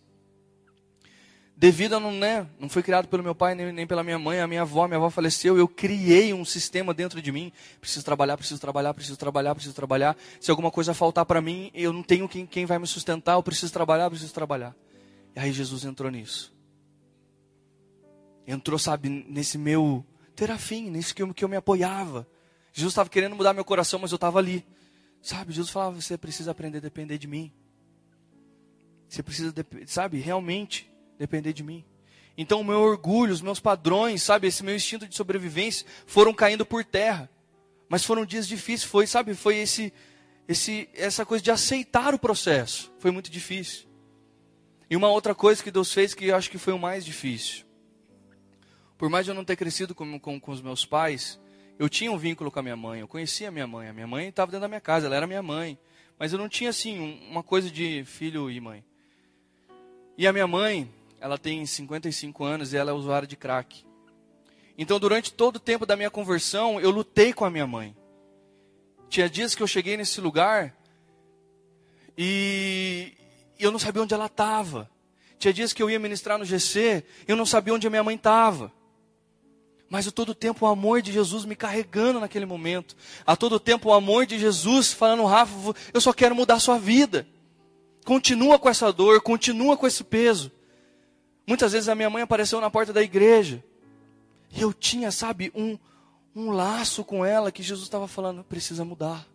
Devido 1.58 1.95
a 1.95 1.99
não, 2.01 2.12
né, 2.12 2.45
não 2.60 2.68
foi 2.68 2.84
criado 2.84 3.08
pelo 3.08 3.24
meu 3.24 3.34
pai 3.34 3.56
nem, 3.56 3.72
nem 3.72 3.88
pela 3.88 4.03
minha 4.03 4.20
mãe, 4.20 4.41
a 4.41 4.47
minha 4.47 4.64
avó, 4.64 4.88
minha 4.88 4.97
avó 4.97 5.10
faleceu, 5.10 5.58
eu 5.58 5.70
criei 5.70 6.34
um 6.34 6.43
sistema 6.43 6.93
dentro 6.93 7.22
de 7.22 7.32
mim. 7.32 7.49
Preciso 7.80 8.03
trabalhar, 8.03 8.36
preciso 8.36 8.60
trabalhar, 8.60 8.93
preciso 8.93 9.18
trabalhar, 9.18 9.56
preciso 9.56 9.74
trabalhar. 9.74 10.18
Se 10.41 10.51
alguma 10.51 10.70
coisa 10.70 10.93
faltar 10.93 11.26
para 11.26 11.39
mim, 11.39 11.72
eu 11.74 11.93
não 11.93 12.03
tenho 12.03 12.28
quem, 12.28 12.45
quem 12.45 12.66
vai 12.66 12.78
me 12.78 12.86
sustentar, 12.86 13.36
eu 13.36 13.43
preciso 13.43 13.72
trabalhar, 13.72 14.10
preciso 14.10 14.34
trabalhar. 14.34 14.76
E 15.34 15.39
aí 15.39 15.53
Jesus 15.53 15.86
entrou 15.86 16.12
nisso. 16.12 16.53
Entrou, 18.45 18.78
sabe, 18.78 19.08
nesse 19.10 19.58
meu 19.58 20.06
terafim, 20.36 20.89
nesse 20.89 21.16
que 21.16 21.24
eu, 21.24 21.34
que 21.34 21.43
eu 21.43 21.49
me 21.49 21.56
apoiava. 21.56 22.28
Jesus 22.74 22.91
estava 22.91 23.10
querendo 23.10 23.34
mudar 23.34 23.53
meu 23.53 23.64
coração, 23.64 23.97
mas 23.97 24.12
eu 24.12 24.18
estava 24.18 24.39
ali. 24.39 24.66
Sabe, 25.26 25.53
Jesus 25.53 25.71
falava, 25.71 25.99
você 25.99 26.15
precisa 26.19 26.51
aprender 26.51 26.78
a 26.78 26.82
depender 26.82 27.17
de 27.17 27.28
mim. 27.28 27.51
Você 29.09 29.23
precisa, 29.23 29.51
sabe, 29.88 30.19
realmente 30.19 30.88
depender 31.17 31.51
de 31.51 31.63
mim. 31.63 31.84
Então 32.38 32.61
o 32.61 32.63
meu 32.63 32.80
orgulho, 32.80 33.34
os 33.34 33.41
meus 33.41 33.59
padrões, 33.59 34.21
sabe, 34.21 34.45
esse 34.45 34.63
meu 34.63 34.76
instinto 34.76 35.07
de 35.07 35.15
sobrevivência 35.15 35.88
foram 36.05 36.32
caindo 36.32 36.63
por 36.63 36.86
terra. 36.86 37.28
Mas 37.89 38.05
foram 38.05 38.23
dias 38.23 38.47
difíceis, 38.47 38.84
foi, 38.84 39.07
sabe, 39.07 39.34
foi 39.34 39.57
esse 39.57 39.91
esse 40.47 40.88
essa 40.93 41.26
coisa 41.26 41.43
de 41.43 41.49
aceitar 41.49 42.13
o 42.13 42.19
processo. 42.19 42.93
Foi 42.99 43.09
muito 43.09 43.32
difícil. 43.32 43.88
E 44.88 44.95
uma 44.95 45.09
outra 45.09 45.34
coisa 45.34 45.63
que 45.63 45.71
Deus 45.71 45.91
fez 45.91 46.13
que 46.13 46.26
eu 46.26 46.36
acho 46.36 46.51
que 46.51 46.59
foi 46.59 46.73
o 46.73 46.78
mais 46.78 47.03
difícil. 47.03 47.65
Por 48.95 49.09
mais 49.09 49.26
de 49.26 49.32
eu 49.32 49.36
não 49.36 49.43
ter 49.43 49.55
crescido 49.55 49.95
com, 49.95 50.19
com, 50.19 50.39
com 50.39 50.51
os 50.51 50.61
meus 50.61 50.86
pais, 50.86 51.39
eu 51.78 51.89
tinha 51.89 52.11
um 52.11 52.17
vínculo 52.17 52.49
com 52.49 52.59
a 52.59 52.63
minha 52.63 52.76
mãe, 52.76 53.01
eu 53.01 53.07
conhecia 53.07 53.49
a 53.49 53.51
minha 53.51 53.67
mãe. 53.67 53.89
A 53.89 53.93
minha 53.93 54.07
mãe 54.07 54.28
estava 54.28 54.51
dentro 54.51 54.61
da 54.61 54.67
minha 54.67 54.82
casa, 54.82 55.07
ela 55.07 55.15
era 55.15 55.28
minha 55.28 55.43
mãe. 55.43 55.78
Mas 56.17 56.32
eu 56.32 56.39
não 56.39 56.47
tinha, 56.47 56.69
assim, 56.69 57.21
uma 57.30 57.43
coisa 57.43 57.69
de 57.69 58.03
filho 58.05 58.49
e 58.49 58.59
mãe. 58.61 58.84
E 60.17 60.26
a 60.26 60.32
minha 60.32 60.47
mãe, 60.47 60.89
ela 61.19 61.38
tem 61.38 61.65
55 61.65 62.43
anos 62.43 62.71
e 62.71 62.78
ela 62.78 62.91
é 62.91 62.93
usuária 62.93 63.28
de 63.28 63.36
crack. 63.36 63.86
Então, 64.78 64.99
durante 64.99 65.34
todo 65.34 65.57
o 65.57 65.59
tempo 65.59 65.86
da 65.86 65.97
minha 65.97 66.09
conversão, 66.09 66.80
eu 66.80 66.89
lutei 66.89 67.34
com 67.34 67.43
a 67.43 67.49
minha 67.49 67.67
mãe. 67.67 67.95
Tinha 69.09 69.30
dias 69.30 69.53
que 69.53 69.61
eu 69.61 69.67
cheguei 69.67 69.97
nesse 69.97 70.19
lugar 70.21 70.76
e 72.17 73.13
eu 73.59 73.71
não 73.71 73.80
sabia 73.80 74.01
onde 74.01 74.13
ela 74.13 74.26
estava. 74.26 74.89
Tinha 75.38 75.53
dias 75.53 75.73
que 75.73 75.84
eu 75.84 75.89
ia 75.89 75.99
ministrar 75.99 76.38
no 76.38 76.45
GC 76.45 77.03
eu 77.28 77.36
não 77.36 77.45
sabia 77.45 77.73
onde 77.73 77.88
a 77.88 77.89
minha 77.89 78.03
mãe 78.03 78.15
estava. 78.15 78.71
Mas 79.89 80.07
a 80.07 80.11
todo 80.11 80.33
tempo 80.33 80.65
o 80.65 80.69
amor 80.69 81.01
de 81.01 81.11
Jesus 81.11 81.45
me 81.45 81.55
carregando 81.55 82.19
naquele 82.19 82.45
momento. 82.45 82.95
A 83.25 83.36
todo 83.36 83.59
tempo 83.59 83.89
o 83.89 83.93
amor 83.93 84.25
de 84.25 84.39
Jesus 84.39 84.91
falando, 84.91 85.25
Rafa, 85.25 85.75
eu 85.93 86.01
só 86.01 86.11
quero 86.11 86.36
mudar 86.36 86.55
a 86.55 86.59
sua 86.59 86.79
vida. 86.79 87.27
Continua 88.03 88.59
com 88.59 88.69
essa 88.69 88.91
dor, 88.91 89.21
continua 89.21 89.77
com 89.77 89.88
esse 89.88 90.03
peso. 90.03 90.51
Muitas 91.47 91.73
vezes 91.73 91.89
a 91.89 91.95
minha 91.95 92.09
mãe 92.09 92.23
apareceu 92.23 92.59
na 92.59 92.69
porta 92.69 92.91
da 92.91 93.01
igreja. 93.01 93.63
E 94.55 94.61
eu 94.61 94.73
tinha, 94.73 95.11
sabe, 95.11 95.51
um, 95.55 95.77
um 96.36 96.51
laço 96.51 97.03
com 97.03 97.25
ela 97.25 97.51
que 97.51 97.63
Jesus 97.63 97.86
estava 97.86 98.07
falando, 98.07 98.43
precisa 98.43 98.83
mudar. 98.83 99.27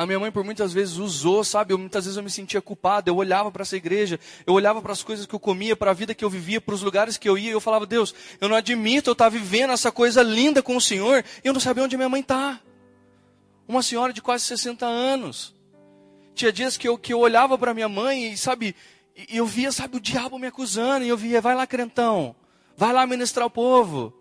A 0.00 0.06
minha 0.06 0.18
mãe 0.18 0.32
por 0.32 0.42
muitas 0.42 0.72
vezes 0.72 0.96
usou, 0.96 1.44
sabe? 1.44 1.74
Eu, 1.74 1.78
muitas 1.78 2.06
vezes 2.06 2.16
eu 2.16 2.22
me 2.22 2.30
sentia 2.30 2.62
culpado. 2.62 3.10
Eu 3.10 3.16
olhava 3.16 3.52
para 3.52 3.60
essa 3.60 3.76
igreja, 3.76 4.18
eu 4.46 4.54
olhava 4.54 4.80
para 4.80 4.92
as 4.92 5.02
coisas 5.02 5.26
que 5.26 5.34
eu 5.34 5.38
comia, 5.38 5.76
para 5.76 5.90
a 5.90 5.92
vida 5.92 6.14
que 6.14 6.24
eu 6.24 6.30
vivia, 6.30 6.58
para 6.58 6.74
os 6.74 6.80
lugares 6.80 7.18
que 7.18 7.28
eu 7.28 7.36
ia. 7.36 7.50
E 7.50 7.52
eu 7.52 7.60
falava, 7.60 7.84
Deus, 7.84 8.14
eu 8.40 8.48
não 8.48 8.56
admito 8.56 9.10
eu 9.10 9.12
estar 9.12 9.26
tá 9.26 9.28
vivendo 9.28 9.74
essa 9.74 9.92
coisa 9.92 10.22
linda 10.22 10.62
com 10.62 10.74
o 10.74 10.80
Senhor 10.80 11.22
e 11.44 11.46
eu 11.46 11.52
não 11.52 11.60
sabia 11.60 11.84
onde 11.84 11.98
minha 11.98 12.08
mãe 12.08 12.22
está. 12.22 12.58
Uma 13.68 13.82
senhora 13.82 14.10
de 14.10 14.22
quase 14.22 14.44
60 14.44 14.86
anos. 14.86 15.54
Tinha 16.34 16.50
dias 16.50 16.78
que 16.78 16.88
eu, 16.88 16.96
que 16.96 17.12
eu 17.12 17.18
olhava 17.18 17.58
para 17.58 17.74
minha 17.74 17.86
mãe 17.86 18.32
e, 18.32 18.38
sabe, 18.38 18.74
e 19.14 19.36
eu 19.36 19.44
via, 19.44 19.70
sabe, 19.70 19.98
o 19.98 20.00
diabo 20.00 20.38
me 20.38 20.46
acusando. 20.46 21.04
E 21.04 21.10
eu 21.10 21.16
via, 21.18 21.42
vai 21.42 21.54
lá, 21.54 21.66
crentão. 21.66 22.34
Vai 22.74 22.90
lá 22.90 23.06
ministrar 23.06 23.46
o 23.46 23.50
povo. 23.50 24.14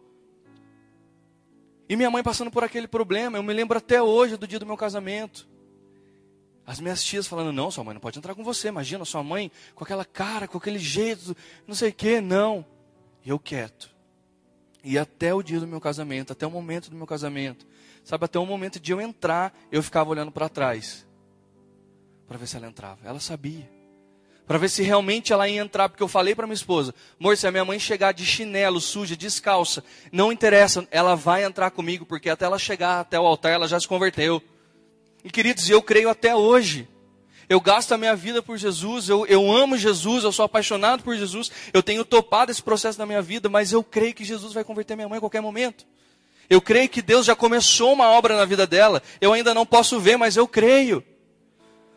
E 1.87 1.95
minha 1.95 2.11
mãe 2.11 2.21
passando 2.21 2.51
por 2.51 2.65
aquele 2.65 2.85
problema. 2.85 3.37
Eu 3.37 3.43
me 3.43 3.53
lembro 3.53 3.77
até 3.77 4.01
hoje 4.01 4.35
do 4.35 4.45
dia 4.45 4.59
do 4.59 4.65
meu 4.65 4.75
casamento. 4.75 5.47
As 6.69 6.79
minhas 6.79 7.03
tias 7.03 7.25
falando, 7.25 7.51
não, 7.51 7.71
sua 7.71 7.83
mãe 7.83 7.95
não 7.95 7.99
pode 7.99 8.19
entrar 8.19 8.35
com 8.35 8.43
você. 8.43 8.67
Imagina 8.67 9.03
sua 9.03 9.23
mãe 9.23 9.51
com 9.73 9.83
aquela 9.83 10.05
cara, 10.05 10.47
com 10.47 10.59
aquele 10.59 10.77
jeito, 10.77 11.35
não 11.65 11.73
sei 11.73 11.89
o 11.89 11.93
que, 11.93 12.21
não. 12.21 12.63
E 13.25 13.29
eu 13.29 13.39
quieto. 13.39 13.89
E 14.83 14.95
até 14.95 15.33
o 15.33 15.41
dia 15.41 15.59
do 15.59 15.65
meu 15.65 15.81
casamento, 15.81 16.31
até 16.31 16.45
o 16.45 16.51
momento 16.51 16.91
do 16.91 16.95
meu 16.95 17.07
casamento, 17.07 17.65
sabe, 18.03 18.23
até 18.25 18.37
o 18.37 18.45
momento 18.45 18.79
de 18.79 18.91
eu 18.91 19.01
entrar, 19.01 19.51
eu 19.71 19.81
ficava 19.81 20.11
olhando 20.11 20.31
para 20.31 20.47
trás. 20.47 21.07
Para 22.27 22.37
ver 22.37 22.45
se 22.45 22.55
ela 22.55 22.67
entrava. 22.67 22.99
Ela 23.03 23.19
sabia. 23.19 23.67
Para 24.45 24.59
ver 24.59 24.69
se 24.69 24.83
realmente 24.83 25.33
ela 25.33 25.49
ia 25.49 25.63
entrar, 25.63 25.89
porque 25.89 26.03
eu 26.03 26.07
falei 26.07 26.35
para 26.35 26.45
minha 26.45 26.53
esposa, 26.53 26.93
amor, 27.19 27.35
se 27.35 27.47
a 27.47 27.51
minha 27.51 27.65
mãe 27.65 27.79
chegar 27.79 28.11
de 28.11 28.23
chinelo, 28.23 28.79
suja, 28.79 29.17
descalça, 29.17 29.83
não 30.11 30.31
interessa, 30.31 30.87
ela 30.91 31.15
vai 31.15 31.43
entrar 31.43 31.71
comigo, 31.71 32.05
porque 32.05 32.29
até 32.29 32.45
ela 32.45 32.59
chegar 32.59 32.99
até 32.99 33.19
o 33.19 33.25
altar, 33.25 33.53
ela 33.53 33.67
já 33.67 33.79
se 33.79 33.87
converteu. 33.87 34.39
E 35.23 35.29
queridos, 35.29 35.69
eu 35.69 35.81
creio 35.81 36.09
até 36.09 36.35
hoje. 36.35 36.87
Eu 37.49 37.59
gasto 37.59 37.91
a 37.93 37.97
minha 37.97 38.15
vida 38.15 38.43
por 38.43 38.57
Jesus, 38.57 39.09
eu, 39.09 39.25
eu 39.25 39.51
amo 39.51 39.75
Jesus, 39.75 40.23
eu 40.23 40.31
sou 40.31 40.45
apaixonado 40.45 41.01
por 41.01 41.15
Jesus, 41.17 41.51
eu 41.73 41.81
tenho 41.81 42.05
topado 42.05 42.51
esse 42.51 42.61
processo 42.61 42.99
na 42.99 43.07
minha 43.07 43.23
vida, 43.23 43.49
mas 43.49 43.71
eu 43.71 43.83
creio 43.83 44.13
que 44.13 44.23
Jesus 44.23 44.53
vai 44.53 44.63
converter 44.63 44.95
minha 44.95 45.09
mãe 45.09 45.17
a 45.17 45.19
qualquer 45.19 45.41
momento. 45.41 45.83
Eu 46.47 46.61
creio 46.61 46.87
que 46.87 47.01
Deus 47.01 47.25
já 47.25 47.35
começou 47.35 47.93
uma 47.93 48.07
obra 48.11 48.37
na 48.37 48.45
vida 48.45 48.67
dela, 48.67 49.01
eu 49.19 49.33
ainda 49.33 49.51
não 49.51 49.65
posso 49.65 49.99
ver, 49.99 50.15
mas 50.15 50.37
eu 50.37 50.47
creio. 50.47 51.03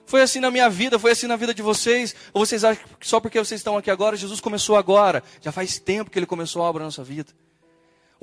Foi 0.07 0.21
assim 0.21 0.41
na 0.41 0.51
minha 0.51 0.69
vida, 0.69 0.99
foi 0.99 1.13
assim 1.13 1.27
na 1.27 1.37
vida 1.37 1.55
de 1.55 1.63
vocês. 1.63 2.15
Ou 2.33 2.45
vocês 2.45 2.65
acham 2.65 2.83
que 2.99 3.07
só 3.07 3.21
porque 3.21 3.39
vocês 3.39 3.61
estão 3.61 3.77
aqui 3.77 3.91
agora, 3.91 4.17
Jesus 4.17 4.41
começou 4.41 4.77
agora? 4.77 5.23
Já 5.41 5.53
faz 5.53 5.79
tempo 5.79 6.11
que 6.11 6.19
ele 6.19 6.27
começou 6.27 6.63
a 6.63 6.69
obra 6.69 6.81
na 6.81 6.87
nossa 6.87 7.05
vida. 7.05 7.33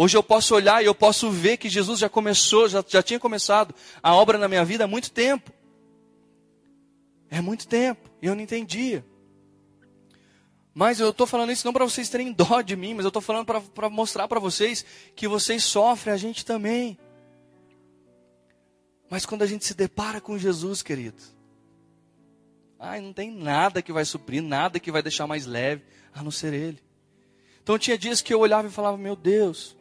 Hoje 0.02 0.16
eu 0.16 0.24
posso 0.24 0.56
olhar 0.56 0.82
e 0.82 0.86
eu 0.86 0.96
posso 0.96 1.30
ver 1.30 1.58
que 1.58 1.68
Jesus 1.68 2.00
já 2.00 2.08
começou, 2.08 2.70
já, 2.70 2.82
já 2.88 3.04
tinha 3.04 3.20
começado 3.20 3.76
a 4.02 4.16
obra 4.16 4.38
na 4.38 4.48
minha 4.48 4.64
vida 4.64 4.86
há 4.86 4.88
muito 4.88 5.12
tempo. 5.12 5.52
É 7.30 7.42
muito 7.42 7.68
tempo. 7.68 8.10
E 8.22 8.28
eu 8.28 8.34
não 8.34 8.42
entendia. 8.42 9.06
Mas 10.74 11.02
eu 11.02 11.10
estou 11.10 11.28
falando 11.28 11.52
isso 11.52 11.68
não 11.68 11.74
para 11.74 11.84
vocês 11.84 12.08
terem 12.08 12.32
dó 12.32 12.62
de 12.62 12.78
mim, 12.78 12.94
mas 12.94 13.04
eu 13.04 13.10
estou 13.10 13.22
falando 13.22 13.46
para 13.46 13.90
mostrar 13.90 14.26
para 14.30 14.40
vocês 14.40 14.86
que 15.18 15.28
vocês 15.28 15.66
sofrem, 15.66 16.14
a 16.14 16.18
gente 16.18 16.46
também. 16.46 16.98
Mas 19.10 19.26
quando 19.26 19.42
a 19.42 19.48
gente 19.48 19.66
se 19.66 19.74
depara 19.74 20.22
com 20.22 20.38
Jesus, 20.38 20.82
querido, 20.82 21.22
ai, 22.80 23.02
não 23.02 23.12
tem 23.12 23.30
nada 23.30 23.82
que 23.82 23.92
vai 23.92 24.06
suprir, 24.06 24.42
nada 24.42 24.80
que 24.80 24.94
vai 24.94 25.04
deixar 25.04 25.28
mais 25.28 25.46
leve, 25.46 25.84
a 26.14 26.24
não 26.24 26.32
ser 26.32 26.54
Ele. 26.54 26.82
Então 27.62 27.78
tinha 27.78 27.98
dias 27.98 28.22
que 28.22 28.34
eu 28.34 28.40
olhava 28.40 28.70
e 28.70 28.72
falava, 28.72 28.98
meu 28.98 29.18
Deus, 29.18 29.78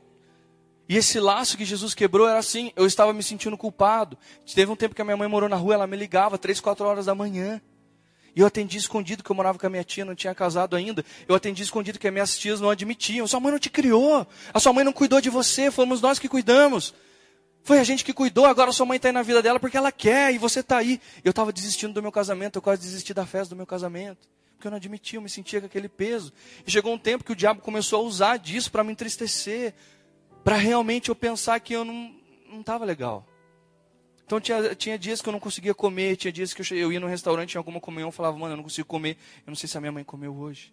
e 0.88 0.96
esse 0.96 1.20
laço 1.20 1.56
que 1.56 1.64
Jesus 1.64 1.94
quebrou 1.94 2.26
era 2.26 2.38
assim, 2.38 2.72
eu 2.74 2.86
estava 2.86 3.12
me 3.12 3.22
sentindo 3.22 3.58
culpado. 3.58 4.16
Teve 4.54 4.72
um 4.72 4.76
tempo 4.76 4.94
que 4.94 5.02
a 5.02 5.04
minha 5.04 5.16
mãe 5.16 5.28
morou 5.28 5.48
na 5.48 5.56
rua, 5.56 5.74
ela 5.74 5.86
me 5.86 5.96
ligava 5.96 6.38
três, 6.38 6.60
quatro 6.60 6.86
horas 6.86 7.06
da 7.06 7.14
manhã. 7.14 7.60
E 8.34 8.40
eu 8.40 8.46
atendi 8.46 8.78
escondido, 8.78 9.22
que 9.22 9.30
eu 9.30 9.36
morava 9.36 9.58
com 9.58 9.66
a 9.66 9.70
minha 9.70 9.84
tia, 9.84 10.04
não 10.04 10.14
tinha 10.14 10.34
casado 10.34 10.76
ainda. 10.76 11.04
Eu 11.26 11.34
atendi 11.34 11.62
escondido 11.62 11.98
que 11.98 12.06
as 12.06 12.12
minhas 12.12 12.38
tias 12.38 12.60
não 12.60 12.70
admitiam. 12.70 13.26
Sua 13.26 13.40
mãe 13.40 13.52
não 13.52 13.58
te 13.58 13.68
criou. 13.68 14.26
A 14.54 14.60
sua 14.60 14.72
mãe 14.72 14.84
não 14.84 14.92
cuidou 14.92 15.20
de 15.20 15.28
você, 15.28 15.70
fomos 15.70 16.00
nós 16.00 16.18
que 16.18 16.28
cuidamos. 16.28 16.94
Foi 17.64 17.78
a 17.78 17.84
gente 17.84 18.02
que 18.02 18.14
cuidou, 18.14 18.46
agora 18.46 18.72
sua 18.72 18.86
mãe 18.86 18.96
está 18.96 19.08
aí 19.08 19.12
na 19.12 19.22
vida 19.22 19.42
dela 19.42 19.60
porque 19.60 19.76
ela 19.76 19.92
quer 19.92 20.32
e 20.32 20.38
você 20.38 20.60
está 20.60 20.78
aí. 20.78 21.00
Eu 21.22 21.30
estava 21.30 21.52
desistindo 21.52 21.92
do 21.92 22.00
meu 22.00 22.12
casamento, 22.12 22.56
eu 22.56 22.62
quase 22.62 22.80
desisti 22.80 23.12
da 23.12 23.26
festa 23.26 23.50
do 23.50 23.56
meu 23.56 23.66
casamento. 23.66 24.26
Porque 24.54 24.66
eu 24.66 24.70
não 24.70 24.76
admitia, 24.76 25.18
eu 25.18 25.22
me 25.22 25.28
sentia 25.28 25.60
com 25.60 25.66
aquele 25.66 25.88
peso. 25.88 26.32
E 26.66 26.70
chegou 26.70 26.94
um 26.94 26.98
tempo 26.98 27.24
que 27.24 27.32
o 27.32 27.36
diabo 27.36 27.60
começou 27.60 28.00
a 28.00 28.02
usar 28.02 28.38
disso 28.38 28.72
para 28.72 28.82
me 28.82 28.92
entristecer, 28.92 29.74
para 30.44 30.56
realmente 30.56 31.08
eu 31.08 31.14
pensar 31.14 31.60
que 31.60 31.74
eu 31.74 31.84
não 31.84 32.14
estava 32.60 32.84
legal. 32.84 33.26
Então 34.24 34.40
tinha, 34.40 34.74
tinha 34.74 34.98
dias 34.98 35.22
que 35.22 35.28
eu 35.28 35.32
não 35.32 35.40
conseguia 35.40 35.74
comer, 35.74 36.16
tinha 36.16 36.30
dias 36.30 36.52
que 36.52 36.60
eu, 36.60 36.78
eu 36.78 36.92
ia 36.92 37.00
no 37.00 37.06
restaurante 37.06 37.54
em 37.54 37.58
alguma 37.58 37.80
comunhão, 37.80 38.12
falava, 38.12 38.36
mano, 38.36 38.52
eu 38.52 38.56
não 38.56 38.62
consigo 38.64 38.86
comer, 38.86 39.16
eu 39.38 39.50
não 39.50 39.54
sei 39.54 39.68
se 39.68 39.78
a 39.78 39.80
minha 39.80 39.92
mãe 39.92 40.04
comeu 40.04 40.36
hoje. 40.36 40.72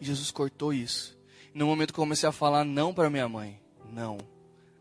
E 0.00 0.04
Jesus 0.04 0.30
cortou 0.30 0.72
isso. 0.72 1.18
E 1.54 1.58
no 1.58 1.66
momento 1.66 1.92
que 1.92 1.98
eu 1.98 2.04
comecei 2.04 2.28
a 2.28 2.32
falar 2.32 2.64
não 2.64 2.94
para 2.94 3.10
minha 3.10 3.28
mãe, 3.28 3.60
não, 3.92 4.18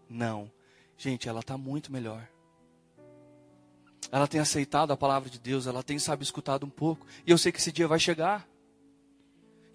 não, 0.08 0.52
gente, 0.98 1.28
ela 1.28 1.40
está 1.40 1.58
muito 1.58 1.92
melhor. 1.92 2.28
Ela 4.12 4.28
tem 4.28 4.40
aceitado 4.40 4.92
a 4.92 4.98
palavra 4.98 5.30
de 5.30 5.40
Deus, 5.40 5.68
ela 5.68 5.84
tem, 5.84 6.00
sabe, 6.00 6.24
escutado 6.24 6.66
um 6.66 6.70
pouco. 6.70 7.06
E 7.26 7.32
eu 7.32 7.38
sei 7.38 7.52
que 7.52 7.60
esse 7.60 7.72
dia 7.72 7.88
vai 7.88 8.00
chegar. 8.00 8.48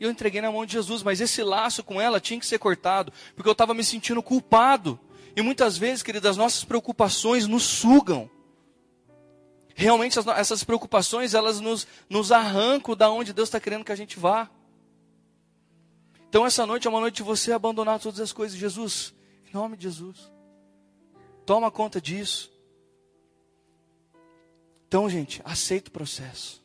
Eu 0.04 0.10
entreguei 0.10 0.42
na 0.42 0.52
mão 0.52 0.66
de 0.66 0.72
Jesus, 0.74 1.02
mas 1.02 1.18
esse 1.18 1.42
laço 1.42 1.82
com 1.82 1.98
ela 1.98 2.20
tinha 2.20 2.38
que 2.38 2.44
ser 2.44 2.58
cortado, 2.58 3.10
porque 3.34 3.48
eu 3.48 3.52
estava 3.52 3.72
me 3.72 3.82
sentindo 3.82 4.22
culpado. 4.22 5.00
E 5.34 5.40
muitas 5.40 5.78
vezes, 5.78 6.02
queridas, 6.02 6.32
as 6.32 6.36
nossas 6.36 6.62
preocupações 6.62 7.46
nos 7.46 7.62
sugam. 7.62 8.28
Realmente 9.74 10.18
essas 10.36 10.62
preocupações, 10.62 11.32
elas 11.32 11.58
nos, 11.58 11.86
nos 12.06 12.30
arrancam 12.30 12.94
da 12.94 13.10
onde 13.10 13.32
Deus 13.32 13.48
está 13.48 13.58
querendo 13.58 13.82
que 13.82 13.92
a 13.92 13.96
gente 13.96 14.18
vá. 14.18 14.50
Então 16.28 16.44
essa 16.44 16.66
noite 16.66 16.86
é 16.86 16.90
uma 16.90 17.00
noite 17.00 17.16
de 17.16 17.22
você 17.22 17.52
abandonar 17.52 17.98
todas 17.98 18.20
as 18.20 18.30
coisas. 18.30 18.58
Jesus, 18.58 19.14
em 19.48 19.54
nome 19.54 19.74
de 19.74 19.84
Jesus. 19.84 20.30
Toma 21.46 21.70
conta 21.70 21.98
disso. 21.98 22.52
Então, 24.86 25.08
gente, 25.08 25.40
aceita 25.46 25.88
o 25.88 25.92
processo. 25.92 26.62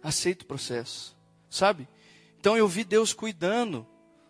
Aceita 0.00 0.44
o 0.44 0.46
processo 0.46 1.19
sabe? 1.50 1.88
Então 2.38 2.56
eu 2.56 2.66
vi 2.66 2.84
Deus 2.84 3.12
cuidando 3.12 3.86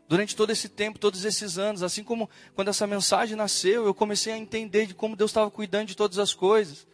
durante 0.09 0.35
todo 0.35 0.51
esse 0.51 0.69
tempo, 0.69 0.99
todos 0.99 1.25
esses 1.25 1.57
anos, 1.57 1.85
assim 1.85 2.03
como 2.03 2.29
quando 2.57 2.67
essa 2.67 2.85
mensagem 2.85 3.37
nasceu, 3.37 3.87
eu 3.87 3.95
comecei 3.95 4.33
a 4.33 4.37
entender 4.37 4.87
de 4.87 4.95
como 4.95 5.15
Deus 5.15 5.31
estava 5.31 5.49
cuidando 5.49 5.87
de 5.87 5.97
todas 5.97 6.19
as 6.19 6.35
coisas. 6.35 6.85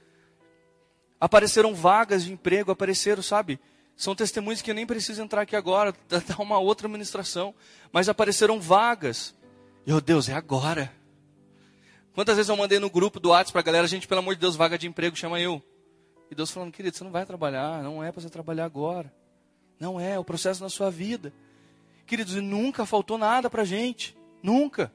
Apareceram 1.18 1.74
vagas 1.74 2.24
de 2.24 2.32
emprego, 2.32 2.70
apareceram, 2.70 3.22
sabe? 3.22 3.58
São 3.96 4.14
testemunhos 4.14 4.60
que 4.60 4.70
eu 4.70 4.74
nem 4.74 4.84
preciso 4.86 5.22
entrar 5.22 5.40
aqui 5.40 5.56
agora, 5.56 5.94
dar 6.06 6.22
uma 6.38 6.58
outra 6.58 6.86
ministração, 6.88 7.54
mas 7.90 8.06
apareceram 8.10 8.60
vagas. 8.60 9.34
Meu 9.86 9.98
Deus, 9.98 10.28
é 10.28 10.34
agora. 10.34 10.92
Quantas 12.12 12.36
vezes 12.36 12.50
eu 12.50 12.56
mandei 12.56 12.78
no 12.78 12.90
grupo 12.90 13.18
do 13.18 13.30
WhatsApp 13.30 13.52
para 13.52 13.60
a 13.60 13.64
galera, 13.64 13.86
gente, 13.86 14.06
pelo 14.06 14.20
amor 14.20 14.34
de 14.34 14.40
Deus, 14.42 14.56
vaga 14.56 14.76
de 14.76 14.86
emprego, 14.86 15.16
chama 15.16 15.40
eu. 15.40 15.62
E 16.30 16.34
Deus 16.34 16.50
falando, 16.50 16.72
querido, 16.72 16.94
você 16.94 17.04
não 17.04 17.10
vai 17.10 17.24
trabalhar, 17.24 17.82
não 17.82 18.04
é 18.04 18.12
para 18.12 18.20
você 18.20 18.28
trabalhar 18.28 18.66
agora. 18.66 19.10
Não 19.78 20.00
é, 20.00 20.12
é 20.12 20.18
o 20.18 20.24
processo 20.24 20.62
na 20.62 20.68
sua 20.68 20.90
vida. 20.90 21.32
Queridos, 22.06 22.34
nunca 22.34 22.86
faltou 22.86 23.18
nada 23.18 23.50
para 23.50 23.62
a 23.62 23.66
gente. 23.66 24.16
Nunca. 24.42 24.92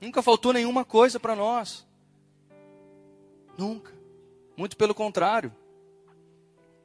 Nunca 0.00 0.22
faltou 0.22 0.52
nenhuma 0.52 0.84
coisa 0.84 1.18
para 1.18 1.34
nós. 1.34 1.86
Nunca. 3.56 3.92
Muito 4.56 4.76
pelo 4.76 4.94
contrário. 4.94 5.52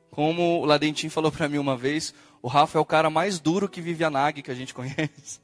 Como 0.10 0.62
o 0.62 0.66
Ladentim 0.66 1.10
falou 1.10 1.32
para 1.32 1.50
mim 1.50 1.58
uma 1.58 1.76
vez, 1.76 2.14
o 2.42 2.48
Rafa 2.48 2.78
é 2.78 2.82
o 2.82 2.86
cara 2.86 3.10
mais 3.10 3.40
duro 3.40 3.70
que 3.70 3.82
vive 3.82 4.04
a 4.04 4.10
NAG 4.10 4.42
que 4.42 4.52
a 4.52 4.56
gente 4.56 4.74
conhece. 4.76 5.40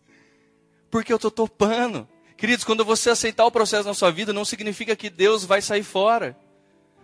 Porque 0.89 1.11
eu 1.11 1.17
estou 1.17 1.31
topando. 1.31 2.07
Queridos, 2.37 2.63
quando 2.63 2.85
você 2.85 3.09
aceitar 3.09 3.45
o 3.45 3.51
processo 3.51 3.87
na 3.87 3.93
sua 3.93 4.11
vida, 4.11 4.31
não 4.31 4.45
significa 4.45 4.95
que 4.95 5.09
Deus 5.09 5.43
vai 5.43 5.61
sair 5.61 5.83
fora. 5.83 6.37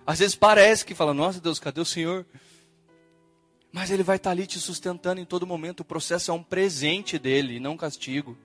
Às 0.08 0.20
vezes 0.20 0.36
parece 0.36 0.86
que 0.86 0.96
fala, 0.96 1.14
nossa 1.14 1.42
Deus, 1.42 1.60
cadê 1.60 1.82
o 1.82 1.86
Senhor? 1.86 2.26
Mas 3.76 3.92
Ele 3.92 4.04
vai 4.04 4.16
estar 4.16 4.32
ali 4.32 4.48
te 4.48 4.58
sustentando 4.58 5.20
em 5.20 5.26
todo 5.26 5.46
momento. 5.46 5.82
O 5.82 5.84
processo 5.84 6.32
é 6.32 6.34
um 6.34 6.42
presente 6.42 7.20
dele, 7.20 7.60
não 7.60 7.76
castigo. 7.76 8.38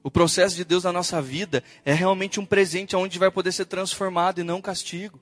O 0.00 0.08
processo 0.08 0.54
de 0.54 0.64
Deus 0.64 0.84
na 0.84 0.92
nossa 0.92 1.20
vida 1.20 1.64
é 1.84 1.92
realmente 1.92 2.38
um 2.38 2.46
presente 2.46 2.94
onde 2.94 3.18
vai 3.18 3.32
poder 3.32 3.50
ser 3.50 3.64
transformado 3.64 4.40
e 4.40 4.44
não 4.44 4.62
castigo. 4.62 5.20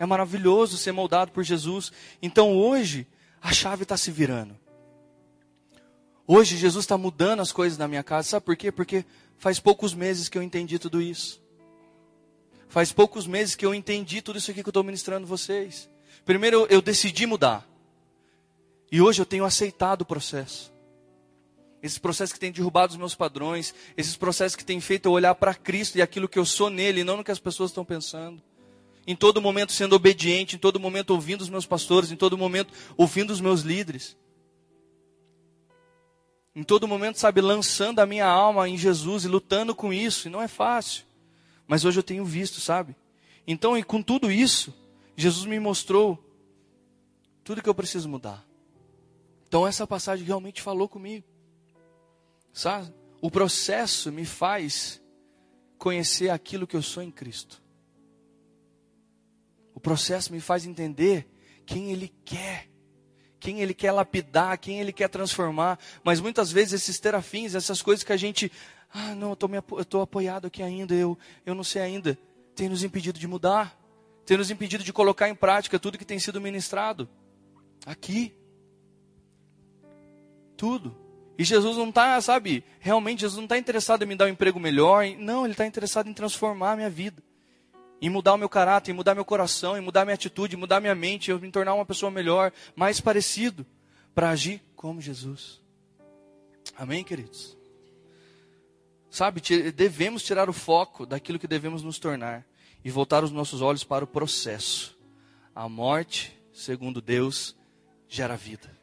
É 0.00 0.04
maravilhoso 0.04 0.76
ser 0.76 0.90
moldado 0.90 1.30
por 1.30 1.44
Jesus. 1.44 1.92
Então 2.20 2.56
hoje, 2.56 3.06
a 3.40 3.52
chave 3.52 3.84
está 3.84 3.96
se 3.96 4.10
virando. 4.10 4.58
Hoje, 6.26 6.56
Jesus 6.56 6.86
está 6.86 6.98
mudando 6.98 7.38
as 7.38 7.52
coisas 7.52 7.78
na 7.78 7.86
minha 7.86 8.02
casa. 8.02 8.30
Sabe 8.30 8.46
por 8.46 8.56
quê? 8.56 8.72
Porque 8.72 9.04
faz 9.36 9.60
poucos 9.60 9.94
meses 9.94 10.28
que 10.28 10.36
eu 10.36 10.42
entendi 10.42 10.76
tudo 10.76 11.00
isso. 11.00 11.40
Faz 12.68 12.90
poucos 12.90 13.28
meses 13.28 13.54
que 13.54 13.64
eu 13.64 13.72
entendi 13.72 14.20
tudo 14.20 14.40
isso 14.40 14.50
aqui 14.50 14.64
que 14.64 14.68
eu 14.68 14.72
estou 14.72 14.82
ministrando 14.82 15.24
vocês. 15.24 15.88
Primeiro, 16.24 16.66
eu 16.68 16.82
decidi 16.82 17.24
mudar. 17.24 17.77
E 18.90 19.00
hoje 19.00 19.20
eu 19.20 19.26
tenho 19.26 19.44
aceitado 19.44 20.02
o 20.02 20.06
processo. 20.06 20.72
Esses 21.82 21.98
processos 21.98 22.32
que 22.32 22.40
têm 22.40 22.50
derrubado 22.50 22.92
os 22.92 22.98
meus 22.98 23.14
padrões, 23.14 23.74
esses 23.96 24.16
processos 24.16 24.56
que 24.56 24.64
têm 24.64 24.80
feito 24.80 25.06
eu 25.06 25.12
olhar 25.12 25.34
para 25.34 25.54
Cristo 25.54 25.96
e 25.96 26.02
aquilo 26.02 26.28
que 26.28 26.38
eu 26.38 26.44
sou 26.44 26.70
nele, 26.70 27.00
e 27.00 27.04
não 27.04 27.16
no 27.16 27.24
que 27.24 27.30
as 27.30 27.38
pessoas 27.38 27.70
estão 27.70 27.84
pensando. 27.84 28.42
Em 29.06 29.14
todo 29.14 29.40
momento 29.40 29.72
sendo 29.72 29.94
obediente, 29.94 30.56
em 30.56 30.58
todo 30.58 30.80
momento 30.80 31.10
ouvindo 31.10 31.40
os 31.40 31.48
meus 31.48 31.64
pastores, 31.64 32.10
em 32.10 32.16
todo 32.16 32.36
momento 32.36 32.74
ouvindo 32.96 33.30
os 33.30 33.40
meus 33.40 33.60
líderes. 33.60 34.16
Em 36.54 36.64
todo 36.64 36.88
momento, 36.88 37.20
sabe, 37.20 37.40
lançando 37.40 38.00
a 38.00 38.06
minha 38.06 38.26
alma 38.26 38.68
em 38.68 38.76
Jesus 38.76 39.24
e 39.24 39.28
lutando 39.28 39.76
com 39.76 39.92
isso, 39.92 40.26
e 40.26 40.30
não 40.30 40.42
é 40.42 40.48
fácil. 40.48 41.04
mas 41.68 41.84
hoje 41.84 41.98
eu 41.98 42.02
tenho 42.02 42.24
visto, 42.24 42.60
sabe? 42.60 42.96
Então, 43.46 43.76
e 43.76 43.84
com 43.84 44.02
tudo 44.02 44.32
isso, 44.32 44.74
Jesus 45.14 45.46
me 45.46 45.60
mostrou 45.60 46.18
tudo 47.44 47.62
que 47.62 47.68
eu 47.68 47.74
preciso 47.74 48.08
mudar. 48.08 48.47
Então, 49.48 49.66
essa 49.66 49.86
passagem 49.86 50.26
realmente 50.26 50.60
falou 50.60 50.86
comigo. 50.86 51.26
Sabe? 52.52 52.92
O 53.20 53.30
processo 53.30 54.12
me 54.12 54.26
faz 54.26 55.00
conhecer 55.78 56.28
aquilo 56.28 56.66
que 56.66 56.76
eu 56.76 56.82
sou 56.82 57.02
em 57.02 57.10
Cristo. 57.10 57.62
O 59.74 59.80
processo 59.80 60.32
me 60.32 60.40
faz 60.40 60.66
entender 60.66 61.26
quem 61.64 61.90
Ele 61.90 62.12
quer, 62.24 62.68
quem 63.40 63.60
Ele 63.60 63.72
quer 63.72 63.92
lapidar, 63.92 64.58
quem 64.58 64.80
Ele 64.80 64.92
quer 64.92 65.08
transformar. 65.08 65.78
Mas 66.04 66.20
muitas 66.20 66.52
vezes 66.52 66.82
esses 66.82 67.00
terafins, 67.00 67.54
essas 67.54 67.80
coisas 67.80 68.04
que 68.04 68.12
a 68.12 68.16
gente, 68.16 68.52
ah, 68.92 69.14
não, 69.14 69.30
eu 69.30 69.80
estou 69.80 70.02
apoiado 70.02 70.46
aqui 70.46 70.62
ainda, 70.62 70.94
eu, 70.94 71.16
eu 71.46 71.54
não 71.54 71.64
sei 71.64 71.80
ainda, 71.80 72.18
tem 72.54 72.68
nos 72.68 72.82
impedido 72.82 73.18
de 73.18 73.26
mudar, 73.26 73.78
tem 74.26 74.36
nos 74.36 74.50
impedido 74.50 74.84
de 74.84 74.92
colocar 74.92 75.28
em 75.28 75.34
prática 75.34 75.78
tudo 75.78 75.96
que 75.96 76.04
tem 76.04 76.18
sido 76.18 76.38
ministrado 76.38 77.08
aqui. 77.86 78.37
Tudo. 80.58 80.94
E 81.38 81.44
Jesus 81.44 81.76
não 81.76 81.88
está, 81.88 82.20
sabe, 82.20 82.64
realmente 82.80 83.20
Jesus 83.20 83.36
não 83.36 83.44
está 83.44 83.56
interessado 83.56 84.02
em 84.02 84.06
me 84.06 84.16
dar 84.16 84.24
um 84.24 84.28
emprego 84.28 84.58
melhor. 84.58 85.06
Não, 85.16 85.44
Ele 85.44 85.52
está 85.52 85.64
interessado 85.64 86.08
em 86.08 86.12
transformar 86.12 86.72
a 86.72 86.76
minha 86.76 86.90
vida. 86.90 87.22
Em 88.02 88.10
mudar 88.10 88.34
o 88.34 88.36
meu 88.36 88.48
caráter, 88.48 88.90
em 88.90 88.94
mudar 88.94 89.14
meu 89.14 89.24
coração, 89.24 89.76
em 89.76 89.80
mudar 89.80 90.04
minha 90.04 90.14
atitude, 90.14 90.56
em 90.56 90.58
mudar 90.58 90.80
minha 90.80 90.96
mente, 90.96 91.30
em 91.30 91.38
me 91.38 91.50
tornar 91.50 91.74
uma 91.74 91.86
pessoa 91.86 92.10
melhor, 92.10 92.52
mais 92.74 93.00
parecido, 93.00 93.64
para 94.14 94.30
agir 94.30 94.60
como 94.74 95.00
Jesus. 95.00 95.60
Amém, 96.76 97.04
queridos? 97.04 97.56
Sabe, 99.10 99.40
devemos 99.72 100.22
tirar 100.22 100.50
o 100.50 100.52
foco 100.52 101.06
daquilo 101.06 101.38
que 101.38 101.46
devemos 101.46 101.82
nos 101.82 101.98
tornar 101.98 102.44
e 102.84 102.90
voltar 102.90 103.24
os 103.24 103.30
nossos 103.30 103.62
olhos 103.62 103.84
para 103.84 104.04
o 104.04 104.08
processo. 104.08 104.96
A 105.54 105.68
morte, 105.68 106.36
segundo 106.52 107.00
Deus, 107.00 107.56
gera 108.08 108.36
vida. 108.36 108.77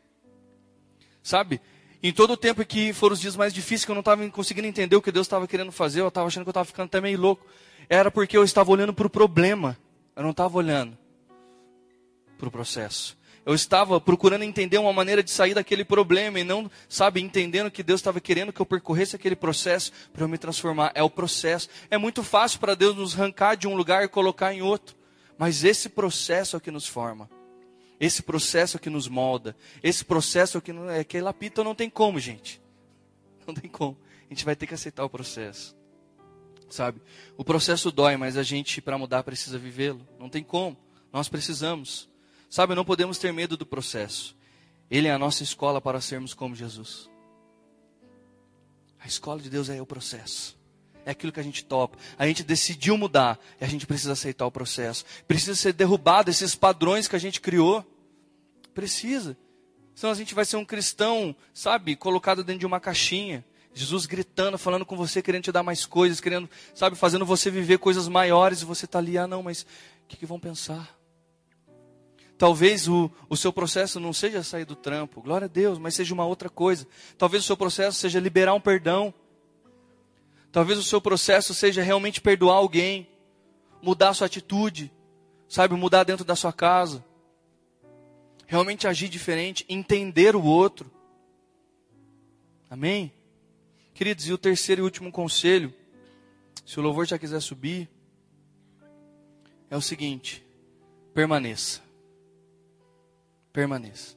Sabe, 1.25 1.59
em 2.03 2.13
todo 2.13 2.33
o 2.33 2.37
tempo 2.37 2.63
que 2.63 2.93
foram 2.93 3.15
os 3.15 3.19
dias 3.19 3.35
mais 3.35 3.51
difíceis, 3.51 3.83
que 3.83 3.89
eu 3.89 3.95
não 3.95 4.01
estava 4.01 4.29
conseguindo 4.29 4.67
entender 4.67 4.95
o 4.95 5.01
que 5.01 5.11
Deus 5.11 5.25
estava 5.25 5.47
querendo 5.47 5.71
fazer, 5.71 6.01
eu 6.01 6.07
estava 6.07 6.27
achando 6.27 6.43
que 6.43 6.49
eu 6.49 6.51
estava 6.51 6.65
ficando 6.65 6.85
até 6.85 7.01
meio 7.01 7.19
louco, 7.19 7.43
era 7.89 8.11
porque 8.11 8.37
eu 8.37 8.43
estava 8.43 8.69
olhando 8.69 8.93
para 8.93 9.07
o 9.07 9.09
problema, 9.09 9.75
eu 10.15 10.21
não 10.21 10.29
estava 10.29 10.55
olhando 10.55 10.95
para 12.37 12.47
o 12.47 12.51
processo. 12.51 13.17
Eu 13.43 13.55
estava 13.55 13.99
procurando 13.99 14.43
entender 14.43 14.77
uma 14.77 14.93
maneira 14.93 15.23
de 15.23 15.31
sair 15.31 15.55
daquele 15.55 15.83
problema 15.83 16.39
e 16.39 16.43
não, 16.43 16.69
sabe, 16.87 17.21
entendendo 17.21 17.71
que 17.71 17.81
Deus 17.81 18.01
estava 18.01 18.19
querendo 18.19 18.53
que 18.53 18.61
eu 18.61 18.65
percorresse 18.67 19.15
aquele 19.15 19.35
processo 19.35 19.91
para 20.13 20.25
eu 20.25 20.27
me 20.27 20.37
transformar. 20.37 20.91
É 20.93 21.01
o 21.01 21.09
processo. 21.09 21.69
É 21.89 21.97
muito 21.97 22.21
fácil 22.21 22.59
para 22.59 22.75
Deus 22.75 22.95
nos 22.95 23.19
arrancar 23.19 23.55
de 23.55 23.67
um 23.67 23.75
lugar 23.75 24.03
e 24.03 24.07
colocar 24.07 24.53
em 24.53 24.61
outro. 24.61 24.95
Mas 25.39 25.63
esse 25.63 25.89
processo 25.89 26.55
é 26.55 26.57
o 26.57 26.61
que 26.61 26.69
nos 26.69 26.85
forma. 26.85 27.27
Esse 27.99 28.21
processo 28.21 28.77
que 28.77 28.89
nos 28.89 29.07
molda, 29.07 29.55
esse 29.81 30.03
processo 30.03 30.61
que, 30.61 30.71
é 30.91 31.03
que 31.03 31.19
lapita, 31.21 31.63
não 31.63 31.73
tem 31.73 31.89
como, 31.89 32.19
gente. 32.19 32.61
Não 33.47 33.53
tem 33.53 33.69
como. 33.69 33.97
A 34.25 34.33
gente 34.33 34.43
vai 34.43 34.55
ter 34.55 34.67
que 34.67 34.73
aceitar 34.73 35.05
o 35.05 35.09
processo. 35.09 35.75
Sabe? 36.69 37.01
O 37.37 37.43
processo 37.43 37.91
dói, 37.91 38.17
mas 38.17 38.37
a 38.37 38.43
gente, 38.43 38.81
para 38.81 38.97
mudar, 38.97 39.23
precisa 39.23 39.57
vivê-lo. 39.57 40.05
Não 40.19 40.29
tem 40.29 40.43
como. 40.43 40.77
Nós 41.13 41.29
precisamos. 41.29 42.09
Sabe, 42.49 42.75
não 42.75 42.83
podemos 42.83 43.17
ter 43.17 43.31
medo 43.31 43.55
do 43.55 43.65
processo. 43.65 44.35
Ele 44.89 45.07
é 45.07 45.11
a 45.11 45.19
nossa 45.19 45.43
escola 45.43 45.79
para 45.79 46.01
sermos 46.01 46.33
como 46.33 46.55
Jesus. 46.55 47.09
A 48.99 49.07
escola 49.07 49.39
de 49.39 49.49
Deus 49.49 49.69
é 49.69 49.81
o 49.81 49.85
processo. 49.85 50.57
É 51.05 51.11
aquilo 51.11 51.31
que 51.31 51.39
a 51.39 51.43
gente 51.43 51.63
topa. 51.63 51.97
A 52.17 52.25
gente 52.25 52.43
decidiu 52.43 52.97
mudar 52.97 53.39
e 53.61 53.63
a 53.63 53.67
gente 53.67 53.85
precisa 53.85 54.13
aceitar 54.13 54.45
o 54.47 54.51
processo. 54.51 55.05
Precisa 55.27 55.55
ser 55.55 55.71
derrubado 55.71 56.31
esses 56.31 56.55
padrões 56.55 57.07
que 57.07 57.15
a 57.15 57.19
gente 57.19 57.39
criou. 57.39 57.85
Precisa. 58.73 59.37
Senão 59.93 60.11
a 60.11 60.15
gente 60.15 60.33
vai 60.33 60.43
ser 60.43 60.57
um 60.57 60.65
cristão, 60.65 61.35
sabe, 61.53 61.95
colocado 61.95 62.43
dentro 62.43 62.59
de 62.59 62.65
uma 62.65 62.79
caixinha. 62.79 63.45
Jesus 63.73 64.05
gritando, 64.05 64.57
falando 64.57 64.85
com 64.85 64.97
você, 64.97 65.21
querendo 65.21 65.43
te 65.43 65.51
dar 65.51 65.61
mais 65.61 65.85
coisas, 65.85 66.19
querendo, 66.19 66.49
sabe, 66.73 66.95
fazendo 66.95 67.25
você 67.25 67.51
viver 67.51 67.77
coisas 67.77 68.07
maiores 68.07 68.61
e 68.61 68.65
você 68.65 68.85
está 68.85 68.99
ali, 68.99 69.17
ah, 69.17 69.27
não, 69.27 69.43
mas 69.43 69.61
o 69.61 70.07
que, 70.07 70.17
que 70.17 70.25
vão 70.25 70.39
pensar? 70.39 70.97
Talvez 72.37 72.87
o, 72.87 73.11
o 73.29 73.37
seu 73.37 73.51
processo 73.53 73.99
não 73.99 74.11
seja 74.11 74.43
sair 74.43 74.65
do 74.65 74.75
trampo, 74.75 75.21
glória 75.21 75.45
a 75.45 75.49
Deus, 75.49 75.77
mas 75.77 75.93
seja 75.93 76.13
uma 76.13 76.25
outra 76.25 76.49
coisa. 76.49 76.87
Talvez 77.17 77.43
o 77.43 77.45
seu 77.45 77.55
processo 77.55 77.99
seja 77.99 78.19
liberar 78.19 78.53
um 78.53 78.61
perdão. 78.61 79.13
Talvez 80.55 80.79
o 80.79 80.83
seu 80.83 81.01
processo 81.01 81.53
seja 81.53 81.83
realmente 81.83 82.21
perdoar 82.21 82.55
alguém, 82.55 83.09
mudar 83.81 84.11
a 84.11 84.13
sua 84.13 84.25
atitude, 84.25 84.89
sabe, 85.49 85.75
mudar 85.75 86.05
dentro 86.05 86.23
da 86.23 86.33
sua 86.33 86.53
casa. 86.53 87.03
Realmente 88.47 88.87
agir 88.87 89.09
diferente, 89.09 89.65
entender 89.67 90.33
o 90.33 90.41
outro. 90.41 90.89
Amém? 92.69 93.11
Queridos, 93.93 94.29
e 94.29 94.31
o 94.31 94.37
terceiro 94.37 94.81
e 94.81 94.85
último 94.85 95.11
conselho, 95.11 95.73
se 96.65 96.79
o 96.79 96.81
louvor 96.81 97.05
já 97.05 97.19
quiser 97.19 97.41
subir, 97.41 97.89
é 99.69 99.75
o 99.75 99.81
seguinte: 99.81 100.41
permaneça. 101.13 101.81
Permaneça. 103.51 104.15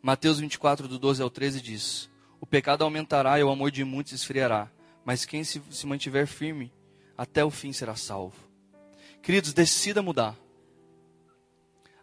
Mateus 0.00 0.38
24, 0.38 0.86
do 0.86 0.96
12 0.96 1.20
ao 1.20 1.28
13 1.28 1.60
diz: 1.60 2.13
o 2.40 2.46
pecado 2.46 2.84
aumentará 2.84 3.38
e 3.38 3.42
o 3.42 3.50
amor 3.50 3.70
de 3.70 3.84
muitos 3.84 4.12
esfriará, 4.12 4.70
mas 5.04 5.24
quem 5.24 5.44
se, 5.44 5.62
se 5.70 5.86
mantiver 5.86 6.26
firme 6.26 6.72
até 7.16 7.44
o 7.44 7.50
fim 7.50 7.72
será 7.72 7.94
salvo. 7.96 8.36
Queridos, 9.22 9.52
decida 9.52 10.02
mudar. 10.02 10.36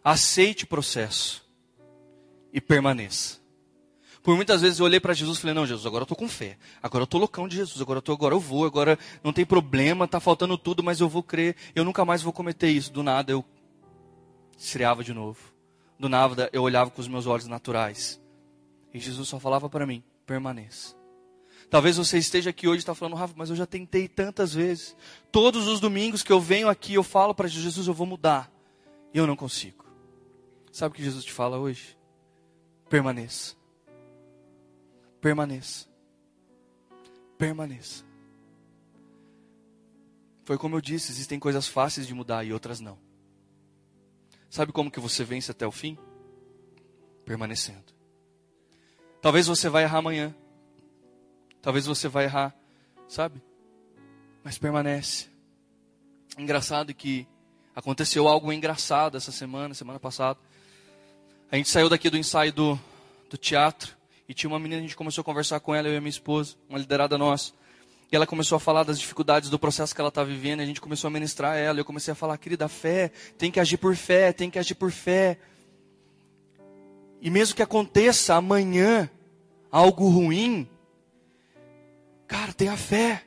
Aceite 0.02 0.64
o 0.64 0.66
processo 0.66 1.48
e 2.52 2.60
permaneça. 2.60 3.40
Por 4.22 4.36
muitas 4.36 4.62
vezes 4.62 4.78
eu 4.78 4.84
olhei 4.84 5.00
para 5.00 5.14
Jesus 5.14 5.38
e 5.38 5.40
falei: 5.40 5.54
Não, 5.54 5.66
Jesus, 5.66 5.86
agora 5.86 6.02
eu 6.02 6.04
estou 6.04 6.16
com 6.16 6.28
fé. 6.28 6.56
Agora 6.80 7.02
eu 7.02 7.04
estou 7.04 7.18
loucão 7.18 7.48
de 7.48 7.56
Jesus. 7.56 7.80
Agora 7.80 7.98
eu, 7.98 8.02
tô, 8.02 8.12
agora 8.12 8.34
eu 8.34 8.40
vou. 8.40 8.64
Agora 8.64 8.98
não 9.22 9.32
tem 9.32 9.44
problema, 9.44 10.04
está 10.04 10.20
faltando 10.20 10.56
tudo, 10.56 10.82
mas 10.82 11.00
eu 11.00 11.08
vou 11.08 11.22
crer. 11.22 11.56
Eu 11.74 11.84
nunca 11.84 12.04
mais 12.04 12.22
vou 12.22 12.32
cometer 12.32 12.70
isso. 12.70 12.92
Do 12.92 13.02
nada 13.02 13.32
eu 13.32 13.44
esfriava 14.56 15.02
de 15.02 15.12
novo. 15.12 15.40
Do 15.98 16.08
nada 16.08 16.48
eu 16.52 16.62
olhava 16.62 16.90
com 16.90 17.00
os 17.00 17.08
meus 17.08 17.26
olhos 17.26 17.46
naturais. 17.46 18.20
E 18.94 18.98
Jesus 18.98 19.28
só 19.28 19.40
falava 19.40 19.68
para 19.68 19.86
mim: 19.86 20.04
permaneça. 20.26 20.96
Talvez 21.70 21.96
você 21.96 22.18
esteja 22.18 22.50
aqui 22.50 22.68
hoje 22.68 22.78
e 22.78 22.80
está 22.80 22.94
falando, 22.94 23.16
Rafa, 23.16 23.34
mas 23.36 23.48
eu 23.48 23.56
já 23.56 23.64
tentei 23.66 24.06
tantas 24.06 24.52
vezes. 24.52 24.94
Todos 25.30 25.66
os 25.66 25.80
domingos 25.80 26.22
que 26.22 26.30
eu 26.30 26.40
venho 26.40 26.68
aqui, 26.68 26.94
eu 26.94 27.02
falo 27.02 27.34
para 27.34 27.48
Jesus, 27.48 27.86
eu 27.86 27.94
vou 27.94 28.06
mudar. 28.06 28.52
E 29.14 29.18
eu 29.18 29.26
não 29.26 29.36
consigo. 29.36 29.84
Sabe 30.70 30.92
o 30.92 30.96
que 30.96 31.02
Jesus 31.02 31.24
te 31.24 31.32
fala 31.32 31.58
hoje? 31.58 31.96
Permaneça. 32.88 33.56
Permaneça. 35.20 35.88
Permaneça. 37.38 38.04
Foi 40.44 40.58
como 40.58 40.76
eu 40.76 40.80
disse, 40.80 41.12
existem 41.12 41.38
coisas 41.38 41.68
fáceis 41.68 42.06
de 42.06 42.14
mudar 42.14 42.44
e 42.44 42.52
outras 42.52 42.80
não. 42.80 42.98
Sabe 44.50 44.72
como 44.72 44.90
que 44.90 45.00
você 45.00 45.24
vence 45.24 45.50
até 45.50 45.66
o 45.66 45.72
fim? 45.72 45.96
Permanecendo. 47.24 47.91
Talvez 49.22 49.46
você 49.46 49.68
vai 49.68 49.84
errar 49.84 49.98
amanhã. 49.98 50.34
Talvez 51.62 51.86
você 51.86 52.08
vai 52.08 52.24
errar, 52.24 52.52
sabe? 53.06 53.40
Mas 54.42 54.58
permanece. 54.58 55.28
Engraçado 56.36 56.92
que 56.92 57.24
aconteceu 57.72 58.26
algo 58.26 58.52
engraçado 58.52 59.16
essa 59.16 59.30
semana, 59.30 59.74
semana 59.74 60.00
passada. 60.00 60.40
A 61.52 61.56
gente 61.56 61.68
saiu 61.68 61.88
daqui 61.88 62.10
do 62.10 62.18
ensaio 62.18 62.52
do, 62.52 62.80
do 63.30 63.36
teatro 63.36 63.96
e 64.28 64.34
tinha 64.34 64.50
uma 64.50 64.58
menina, 64.58 64.80
a 64.80 64.82
gente 64.82 64.96
começou 64.96 65.22
a 65.22 65.24
conversar 65.24 65.60
com 65.60 65.72
ela, 65.72 65.86
eu 65.86 65.94
e 65.94 66.00
minha 66.00 66.10
esposa, 66.10 66.56
uma 66.68 66.78
liderada 66.78 67.16
nossa. 67.16 67.52
E 68.10 68.16
ela 68.16 68.26
começou 68.26 68.56
a 68.56 68.60
falar 68.60 68.82
das 68.82 68.98
dificuldades 68.98 69.48
do 69.48 69.58
processo 69.58 69.94
que 69.94 70.00
ela 70.00 70.08
está 70.08 70.24
vivendo, 70.24 70.60
a 70.60 70.66
gente 70.66 70.80
começou 70.80 71.06
a 71.06 71.10
ministrar 71.12 71.56
ela. 71.56 71.78
Eu 71.78 71.84
comecei 71.84 72.10
a 72.10 72.16
falar, 72.16 72.36
querida, 72.38 72.68
fé, 72.68 73.12
tem 73.38 73.52
que 73.52 73.60
agir 73.60 73.76
por 73.76 73.94
fé, 73.94 74.32
tem 74.32 74.50
que 74.50 74.58
agir 74.58 74.74
por 74.74 74.90
fé. 74.90 75.38
E 77.22 77.30
mesmo 77.30 77.54
que 77.54 77.62
aconteça 77.62 78.34
amanhã 78.34 79.08
algo 79.70 80.08
ruim, 80.08 80.68
cara, 82.26 82.52
tenha 82.52 82.76
fé. 82.76 83.22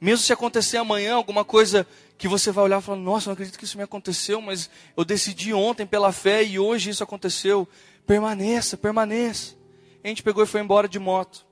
Mesmo 0.00 0.18
se 0.18 0.32
acontecer 0.32 0.78
amanhã 0.78 1.14
alguma 1.14 1.44
coisa 1.44 1.86
que 2.18 2.26
você 2.26 2.50
vai 2.50 2.64
olhar 2.64 2.80
e 2.80 2.82
falar: 2.82 2.98
Nossa, 2.98 3.28
não 3.28 3.34
acredito 3.34 3.56
que 3.56 3.64
isso 3.64 3.78
me 3.78 3.84
aconteceu, 3.84 4.40
mas 4.40 4.68
eu 4.96 5.04
decidi 5.04 5.54
ontem 5.54 5.86
pela 5.86 6.10
fé 6.10 6.42
e 6.42 6.58
hoje 6.58 6.90
isso 6.90 7.04
aconteceu. 7.04 7.68
Permaneça, 8.04 8.76
permaneça. 8.76 9.54
A 10.02 10.08
gente 10.08 10.20
pegou 10.20 10.42
e 10.42 10.46
foi 10.46 10.60
embora 10.60 10.88
de 10.88 10.98
moto. 10.98 11.46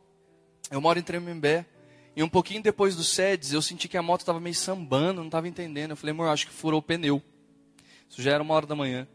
Eu 0.68 0.80
moro 0.80 0.98
em 0.98 1.02
Tremembé. 1.02 1.64
E 2.16 2.24
um 2.24 2.28
pouquinho 2.28 2.60
depois 2.60 2.96
do 2.96 3.04
SEDES, 3.04 3.52
eu 3.52 3.62
senti 3.62 3.86
que 3.86 3.96
a 3.96 4.02
moto 4.02 4.20
estava 4.20 4.40
meio 4.40 4.54
sambando, 4.54 5.20
não 5.20 5.26
estava 5.28 5.46
entendendo. 5.46 5.92
Eu 5.92 5.96
falei, 5.96 6.10
amor, 6.10 6.28
acho 6.28 6.46
que 6.46 6.52
furou 6.52 6.80
o 6.80 6.82
pneu. 6.82 7.22
Isso 8.10 8.20
já 8.20 8.32
era 8.32 8.42
uma 8.42 8.52
hora 8.52 8.66
da 8.66 8.74
manhã. 8.74 9.06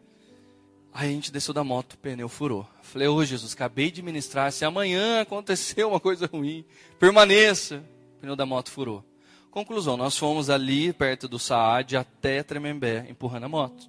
Aí 0.99 1.11
a 1.11 1.13
gente 1.13 1.31
desceu 1.31 1.53
da 1.53 1.63
moto, 1.63 1.93
o 1.93 1.97
pneu 1.99 2.27
furou. 2.27 2.67
Falei, 2.81 3.07
ô 3.07 3.13
oh, 3.13 3.23
Jesus, 3.23 3.53
acabei 3.53 3.91
de 3.91 4.01
ministrar. 4.01 4.51
Se 4.51 4.65
amanhã 4.65 5.21
aconteceu 5.21 5.89
uma 5.89 5.99
coisa 5.99 6.25
ruim, 6.25 6.65
permaneça. 6.97 7.83
O 8.15 8.21
pneu 8.21 8.35
da 8.35 8.47
moto 8.47 8.71
furou. 8.71 9.03
Conclusão, 9.51 9.95
nós 9.95 10.17
fomos 10.17 10.49
ali 10.49 10.91
perto 10.91 11.27
do 11.27 11.37
Saad 11.37 11.95
até 11.95 12.41
Tremembé, 12.41 13.05
empurrando 13.11 13.43
a 13.43 13.47
moto. 13.47 13.87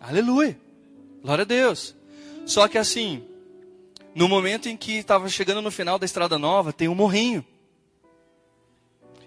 Aleluia! 0.00 0.58
Glória 1.20 1.42
a 1.42 1.44
Deus! 1.44 1.94
Só 2.46 2.66
que 2.66 2.78
assim, 2.78 3.22
no 4.14 4.26
momento 4.26 4.70
em 4.70 4.76
que 4.76 4.92
estava 4.92 5.28
chegando 5.28 5.60
no 5.60 5.70
final 5.70 5.98
da 5.98 6.06
estrada 6.06 6.38
nova, 6.38 6.72
tem 6.72 6.88
um 6.88 6.94
morrinho. 6.94 7.44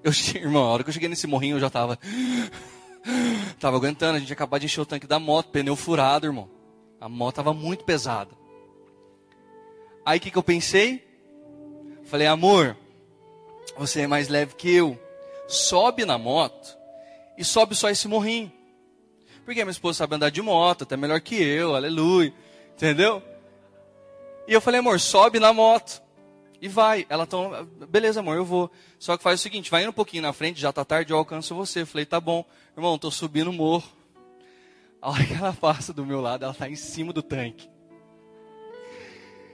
Eu, 0.04 0.12
irmão, 0.42 0.64
a 0.64 0.70
hora 0.70 0.84
que 0.84 0.90
eu 0.90 0.94
cheguei 0.94 1.08
nesse 1.08 1.28
morrinho, 1.28 1.58
eu 1.58 1.60
já 1.60 1.68
estava. 1.68 2.00
Tava 3.60 3.78
aguentando, 3.78 4.18
a 4.18 4.20
gente 4.20 4.34
acabou 4.34 4.58
de 4.58 4.66
encher 4.66 4.82
o 4.82 4.88
tanque 4.88 5.06
da 5.06 5.20
moto, 5.20 5.52
pneu 5.52 5.76
furado, 5.76 6.26
irmão. 6.26 6.61
A 7.02 7.10
moto 7.10 7.32
estava 7.32 7.52
muito 7.52 7.84
pesada. 7.84 8.30
Aí 10.06 10.20
o 10.20 10.22
que, 10.22 10.30
que 10.30 10.38
eu 10.38 10.44
pensei? 10.44 11.04
Falei, 12.04 12.28
amor, 12.28 12.78
você 13.76 14.02
é 14.02 14.08
mais 14.08 14.28
leve 14.28 14.54
que 14.54 14.72
eu. 14.72 15.00
Sobe 15.48 16.06
na 16.06 16.20
moto 16.20 16.78
e 17.36 17.44
sobe 17.44 17.76
só 17.76 17.90
esse 17.90 18.08
morrinho. 18.08 18.52
Porque 19.44 19.64
minha 19.64 19.72
esposa 19.72 19.98
sabe 19.98 20.16
andar 20.16 20.30
de 20.30 20.44
moto, 20.44 20.84
até 20.84 20.96
melhor 20.96 21.20
que 21.22 21.36
eu, 21.36 21.76
aleluia. 21.76 22.32
Entendeu? 22.76 23.22
E 24.48 24.54
eu 24.54 24.62
falei, 24.62 24.80
amor, 24.80 25.00
sobe 25.00 25.40
na 25.40 25.52
moto. 25.52 26.04
E 26.62 26.68
vai. 26.68 27.08
Ela 27.10 27.26
tão, 27.26 27.66
beleza, 27.90 28.20
amor, 28.20 28.38
eu 28.38 28.46
vou. 28.46 28.70
Só 29.00 29.18
que 29.18 29.24
faz 29.24 29.40
o 29.40 29.44
seguinte, 29.44 29.72
vai 29.72 29.82
indo 29.82 29.90
um 29.90 29.94
pouquinho 29.94 30.22
na 30.22 30.34
frente, 30.34 30.62
já 30.62 30.72
tá 30.72 30.86
tarde, 30.86 31.12
eu 31.12 31.18
alcanço 31.18 31.56
você. 31.56 31.82
Eu 31.82 31.88
falei, 31.88 32.06
tá 32.06 32.20
bom. 32.20 32.46
Irmão, 32.78 33.00
tô 33.00 33.10
subindo 33.10 33.50
o 33.50 33.54
morro. 33.54 34.01
A 35.02 35.10
hora 35.10 35.26
que 35.26 35.34
ela 35.34 35.54
passa 35.54 35.92
do 35.92 36.06
meu 36.06 36.22
lado, 36.22 36.46
ela 36.46 36.54
tá 36.54 36.70
em 36.70 36.76
cima 36.76 37.12
do 37.12 37.24
tanque. 37.24 37.68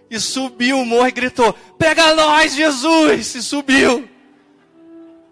E 0.10 0.20
subiu 0.20 0.80
o 0.80 0.86
morro 0.86 1.08
e 1.08 1.12
gritou: 1.12 1.54
Pega 1.78 2.14
nós, 2.14 2.54
Jesus! 2.56 3.36
E 3.36 3.41
subiu. 3.41 4.10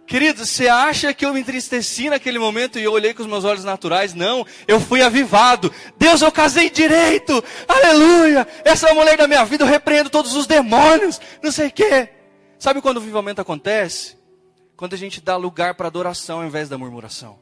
Querido, 0.07 0.45
você 0.45 0.68
acha 0.68 1.13
que 1.13 1.26
eu 1.26 1.34
me 1.34 1.39
entristeci 1.39 2.09
naquele 2.09 2.38
momento 2.38 2.78
e 2.78 2.84
eu 2.84 2.91
olhei 2.91 3.13
com 3.13 3.24
os 3.24 3.28
meus 3.28 3.43
olhos 3.43 3.63
naturais? 3.63 4.13
Não, 4.13 4.45
eu 4.68 4.80
fui 4.80 5.01
avivado. 5.01 5.74
Deus, 5.97 6.22
eu 6.22 6.32
casei 6.32 6.70
direito. 6.70 7.43
Aleluia. 7.68 8.47
Essa 8.63 8.88
é 8.88 8.91
a 8.91 8.95
mulher 8.95 9.18
da 9.18 9.28
minha 9.28 9.43
vida, 9.43 9.63
eu 9.63 9.68
repreendo 9.68 10.09
todos 10.09 10.36
os 10.36 10.45
demônios. 10.45 11.20
Não 11.41 11.51
sei 11.51 11.68
o 11.68 11.72
quê. 11.72 12.09
Sabe 12.59 12.82
quando 12.82 12.97
o 12.97 12.99
avivamento 12.99 13.41
acontece? 13.41 14.16
Quando 14.78 14.93
a 14.93 14.97
gente 14.97 15.20
dá 15.20 15.36
lugar 15.38 15.74
para 15.74 15.88
adoração 15.88 16.39
ao 16.39 16.45
invés 16.45 16.70
da 16.70 16.78
murmuração. 16.78 17.39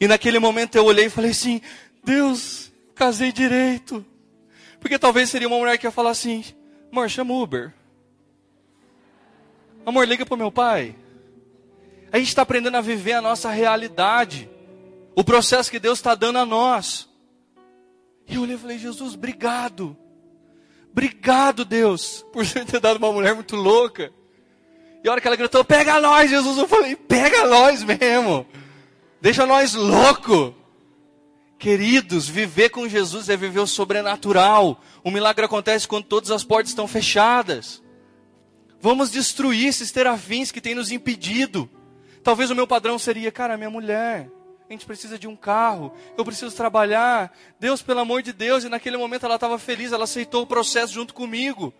E 0.00 0.06
naquele 0.06 0.38
momento 0.38 0.76
eu 0.76 0.84
olhei 0.84 1.06
e 1.06 1.10
falei 1.10 1.32
assim: 1.32 1.60
Deus, 2.08 2.72
casei 2.94 3.30
direito. 3.30 4.02
Porque 4.80 4.98
talvez 4.98 5.28
seria 5.28 5.46
uma 5.46 5.58
mulher 5.58 5.76
que 5.76 5.86
ia 5.86 5.90
falar 5.90 6.10
assim: 6.10 6.42
Amor, 6.90 7.10
chama 7.10 7.34
Uber. 7.34 7.74
Amor, 9.84 10.08
liga 10.08 10.24
para 10.24 10.34
o 10.34 10.38
meu 10.38 10.50
pai. 10.50 10.96
A 12.10 12.18
gente 12.18 12.28
está 12.28 12.40
aprendendo 12.40 12.78
a 12.78 12.80
viver 12.80 13.12
a 13.12 13.20
nossa 13.20 13.50
realidade. 13.50 14.48
O 15.14 15.22
processo 15.22 15.70
que 15.70 15.78
Deus 15.78 15.98
está 15.98 16.14
dando 16.14 16.38
a 16.38 16.46
nós. 16.46 17.06
E 18.26 18.36
eu 18.36 18.42
olhei 18.42 18.56
e 18.56 18.58
falei, 18.58 18.78
Jesus, 18.78 19.12
obrigado. 19.12 19.94
Obrigado, 20.90 21.62
Deus, 21.62 22.24
por 22.32 22.46
ter 22.46 22.80
dado 22.80 22.96
uma 22.96 23.12
mulher 23.12 23.34
muito 23.34 23.54
louca. 23.54 24.10
E 25.04 25.08
a 25.08 25.12
hora 25.12 25.20
que 25.20 25.26
ela 25.26 25.36
gritou, 25.36 25.62
pega 25.62 26.00
nós, 26.00 26.30
Jesus, 26.30 26.56
eu 26.56 26.66
falei, 26.66 26.96
pega 26.96 27.46
nós 27.46 27.82
mesmo. 27.82 28.46
Deixa 29.20 29.44
nós 29.44 29.74
louco. 29.74 30.57
Queridos, 31.58 32.28
viver 32.28 32.68
com 32.68 32.88
Jesus 32.88 33.28
é 33.28 33.36
viver 33.36 33.58
o 33.58 33.66
sobrenatural. 33.66 34.80
O 35.02 35.10
milagre 35.10 35.44
acontece 35.44 35.88
quando 35.88 36.04
todas 36.04 36.30
as 36.30 36.44
portas 36.44 36.70
estão 36.70 36.86
fechadas. 36.86 37.82
Vamos 38.80 39.10
destruir 39.10 39.66
esses 39.66 39.90
terafins 39.90 40.52
que 40.52 40.60
têm 40.60 40.76
nos 40.76 40.92
impedido. 40.92 41.68
Talvez 42.22 42.50
o 42.50 42.54
meu 42.54 42.66
padrão 42.66 42.96
seria, 42.96 43.32
cara, 43.32 43.56
minha 43.56 43.70
mulher, 43.70 44.30
a 44.68 44.72
gente 44.72 44.86
precisa 44.86 45.18
de 45.18 45.26
um 45.26 45.34
carro, 45.34 45.92
eu 46.16 46.24
preciso 46.24 46.54
trabalhar. 46.54 47.36
Deus, 47.58 47.82
pelo 47.82 48.00
amor 48.00 48.22
de 48.22 48.32
Deus, 48.32 48.62
e 48.62 48.68
naquele 48.68 48.96
momento 48.96 49.26
ela 49.26 49.34
estava 49.34 49.58
feliz, 49.58 49.90
ela 49.90 50.04
aceitou 50.04 50.42
o 50.42 50.46
processo 50.46 50.92
junto 50.92 51.12
comigo. 51.12 51.74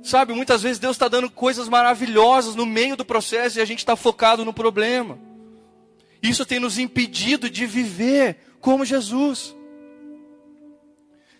Sabe, 0.00 0.32
muitas 0.32 0.62
vezes 0.62 0.78
Deus 0.78 0.94
está 0.94 1.08
dando 1.08 1.28
coisas 1.28 1.68
maravilhosas 1.68 2.54
no 2.54 2.66
meio 2.66 2.96
do 2.96 3.04
processo 3.04 3.58
e 3.58 3.62
a 3.62 3.64
gente 3.64 3.78
está 3.78 3.96
focado 3.96 4.44
no 4.44 4.52
problema. 4.52 5.18
Isso 6.22 6.46
tem 6.46 6.60
nos 6.60 6.78
impedido 6.78 7.50
de 7.50 7.66
viver 7.66 8.38
como 8.60 8.84
Jesus. 8.84 9.54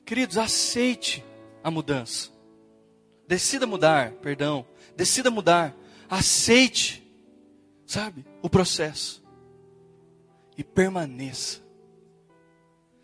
Queridos, 0.05 0.37
aceite 0.37 1.25
a 1.63 1.71
mudança. 1.71 2.31
Decida 3.29 3.67
mudar, 3.67 4.13
perdão. 4.15 4.67
Decida 4.97 5.31
mudar. 5.31 5.75
Aceite 6.11 7.03
sabe? 7.93 8.25
O 8.41 8.49
processo. 8.49 9.23
E 10.57 10.65
permaneça. 10.65 11.61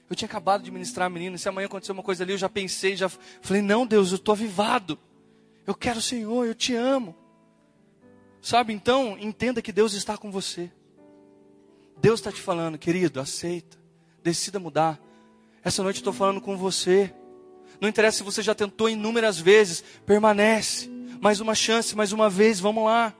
Eu 0.08 0.16
tinha 0.16 0.26
acabado 0.26 0.62
de 0.62 0.70
ministrar 0.70 1.06
a 1.06 1.10
menina, 1.10 1.36
se 1.36 1.48
amanhã 1.48 1.66
acontecer 1.66 1.92
uma 1.92 2.02
coisa 2.02 2.24
ali, 2.24 2.32
eu 2.32 2.38
já 2.38 2.48
pensei, 2.48 2.96
já 2.96 3.08
falei, 3.08 3.60
não, 3.60 3.86
Deus, 3.86 4.10
eu 4.10 4.16
estou 4.16 4.32
avivado. 4.32 4.98
Eu 5.66 5.74
quero 5.74 5.98
o 5.98 6.02
Senhor, 6.02 6.46
eu 6.46 6.54
te 6.54 6.74
amo. 6.74 7.14
Sabe, 8.40 8.72
então, 8.72 9.18
entenda 9.20 9.60
que 9.60 9.72
Deus 9.72 9.92
está 9.92 10.16
com 10.16 10.30
você. 10.30 10.72
Deus 12.00 12.20
está 12.20 12.30
te 12.30 12.40
falando, 12.40 12.78
querido, 12.78 13.20
aceita, 13.20 13.76
decida 14.22 14.58
mudar. 14.58 15.00
Essa 15.64 15.82
noite 15.82 15.96
estou 15.96 16.12
falando 16.12 16.40
com 16.40 16.56
você. 16.56 17.12
Não 17.80 17.88
interessa 17.88 18.18
se 18.18 18.22
você 18.22 18.42
já 18.42 18.54
tentou 18.54 18.88
inúmeras 18.88 19.38
vezes, 19.38 19.82
permanece. 20.06 20.88
Mais 21.20 21.40
uma 21.40 21.54
chance, 21.54 21.96
mais 21.96 22.12
uma 22.12 22.30
vez, 22.30 22.60
vamos 22.60 22.84
lá. 22.84 23.12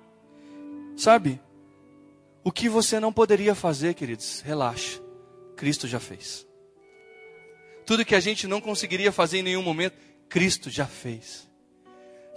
Sabe? 0.97 1.41
O 2.45 2.53
que 2.53 2.69
você 2.69 3.01
não 3.01 3.13
poderia 3.13 3.55
fazer, 3.55 3.95
queridos, 3.95 4.41
relaxa. 4.41 5.01
Cristo 5.57 5.89
já 5.89 5.99
fez. 5.99 6.47
Tudo 7.85 8.05
que 8.05 8.15
a 8.15 8.21
gente 8.21 8.47
não 8.47 8.61
conseguiria 8.61 9.11
fazer 9.11 9.39
em 9.39 9.43
nenhum 9.43 9.63
momento, 9.63 9.97
Cristo 10.29 10.71
já 10.71 10.87
fez. 10.87 11.48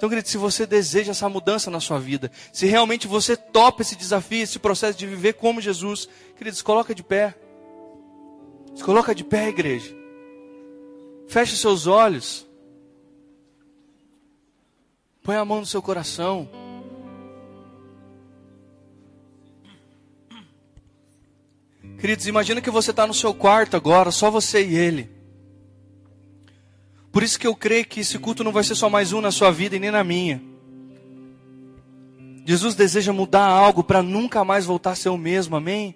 Então, 0.02 0.10
querido, 0.10 0.28
se 0.28 0.38
você 0.40 0.66
deseja 0.66 1.12
essa 1.12 1.30
mudança 1.30 1.70
na 1.70 1.80
sua 1.80 2.00
vida, 2.00 2.32
se 2.52 2.66
realmente 2.66 3.08
você 3.08 3.38
topa 3.38 3.84
esse 3.84 3.96
desafio, 3.96 4.42
esse 4.42 4.58
processo 4.58 4.98
de 4.98 5.06
viver 5.06 5.34
como 5.34 5.62
Jesus, 5.62 6.10
queridos, 6.36 6.64
coloca 6.64 6.96
de 6.96 7.04
pé. 7.04 7.36
Se 8.76 8.84
coloca 8.84 9.14
de 9.14 9.24
pé, 9.24 9.50
igreja. 9.50 9.96
Feche 11.28 11.56
seus 11.56 11.86
olhos. 11.86 12.48
Põe 15.22 15.36
a 15.36 15.46
mão 15.46 15.60
no 15.60 15.68
seu 15.68 15.84
coração. 15.84 16.50
Queridos, 22.00 22.26
imagina 22.26 22.60
que 22.60 22.72
você 22.72 22.90
está 22.90 23.06
no 23.06 23.14
seu 23.14 23.36
quarto 23.36 23.78
agora, 23.78 24.10
só 24.10 24.32
você 24.32 24.66
e 24.66 24.76
ele. 24.76 25.21
Por 27.12 27.24
isso 27.24 27.38
que 27.38 27.46
eu 27.46 27.56
creio 27.56 27.86
que 27.86 28.00
esse 28.00 28.18
culto 28.18 28.44
não 28.44 28.52
vai 28.52 28.64
ser 28.64 28.76
só 28.76 28.90
mais 28.90 29.12
um 29.12 29.20
na 29.20 29.32
sua 29.32 29.52
vida 29.52 29.76
e 29.76 29.80
nem 29.80 29.92
na 29.92 30.04
minha. 30.04 30.42
Jesus 32.46 32.74
deseja 32.74 33.12
mudar 33.12 33.46
algo 33.46 33.84
para 33.84 34.02
nunca 34.02 34.44
mais 34.44 34.66
voltar 34.66 34.92
a 34.92 34.96
ser 34.96 35.10
o 35.10 35.18
mesmo, 35.18 35.56
amém? 35.56 35.96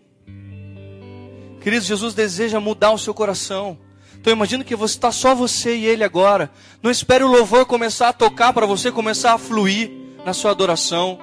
Queridos, 1.62 1.88
Jesus 1.88 2.14
deseja 2.14 2.60
mudar 2.60 2.92
o 2.92 2.98
seu 2.98 3.14
coração. 3.14 3.78
Então 4.20 4.32
imagina 4.34 4.64
que 4.64 4.76
você 4.76 4.96
está 4.96 5.12
só 5.12 5.34
você 5.34 5.76
e 5.76 5.86
ele 5.86 6.04
agora. 6.04 6.52
Não 6.84 6.92
espere 6.92 7.24
o 7.24 7.28
louvor 7.28 7.66
começar 7.66 8.10
a 8.10 8.14
tocar 8.14 8.54
para 8.54 8.66
você 8.66 8.92
começar 8.92 9.34
a 9.34 9.38
fluir 9.38 9.92
na 10.26 10.34
sua 10.34 10.52
adoração. 10.52 11.18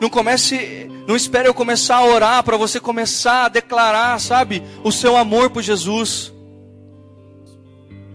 Não 0.00 0.08
comece, 0.08 0.90
não 1.06 1.14
espere 1.14 1.48
eu 1.48 1.54
começar 1.54 1.96
a 1.96 2.04
orar 2.04 2.42
para 2.42 2.56
você 2.56 2.80
começar 2.80 3.44
a 3.44 3.48
declarar, 3.48 4.18
sabe, 4.20 4.62
o 4.82 4.90
seu 4.90 5.16
amor 5.16 5.50
por 5.50 5.62
Jesus. 5.62 6.31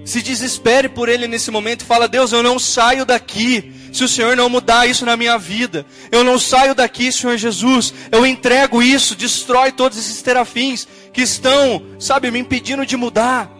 Se 0.07 0.21
desespere 0.21 0.87
por 0.87 1.09
ele 1.09 1.27
nesse 1.27 1.51
momento 1.51 1.81
e 1.81 1.85
fala: 1.85 2.07
Deus, 2.07 2.31
eu 2.31 2.41
não 2.41 2.57
saio 2.57 3.05
daqui 3.05 3.73
se 3.91 4.05
o 4.05 4.07
Senhor 4.07 4.37
não 4.37 4.47
mudar 4.47 4.87
isso 4.87 5.05
na 5.05 5.17
minha 5.17 5.37
vida. 5.37 5.85
Eu 6.09 6.23
não 6.23 6.39
saio 6.39 6.73
daqui, 6.73 7.11
Senhor 7.11 7.35
Jesus. 7.35 7.93
Eu 8.09 8.25
entrego 8.25 8.81
isso, 8.81 9.17
destrói 9.17 9.69
todos 9.73 9.97
esses 9.97 10.21
terafins 10.21 10.87
que 11.11 11.21
estão, 11.21 11.83
sabe, 11.99 12.31
me 12.31 12.39
impedindo 12.39 12.85
de 12.85 12.95
mudar. 12.95 13.51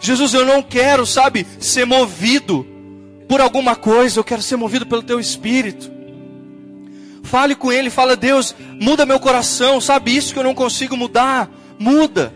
Jesus, 0.00 0.34
eu 0.34 0.44
não 0.44 0.60
quero, 0.60 1.06
sabe, 1.06 1.46
ser 1.60 1.84
movido 1.84 2.66
por 3.28 3.40
alguma 3.40 3.76
coisa, 3.76 4.18
eu 4.18 4.24
quero 4.24 4.42
ser 4.42 4.56
movido 4.56 4.84
pelo 4.84 5.04
teu 5.04 5.20
espírito. 5.20 5.88
Fale 7.22 7.54
com 7.54 7.70
Ele, 7.70 7.90
fala, 7.90 8.16
Deus, 8.16 8.56
muda 8.80 9.06
meu 9.06 9.20
coração, 9.20 9.80
sabe 9.80 10.16
isso 10.16 10.32
que 10.32 10.38
eu 10.40 10.44
não 10.44 10.52
consigo 10.52 10.96
mudar? 10.96 11.48
Muda, 11.78 12.34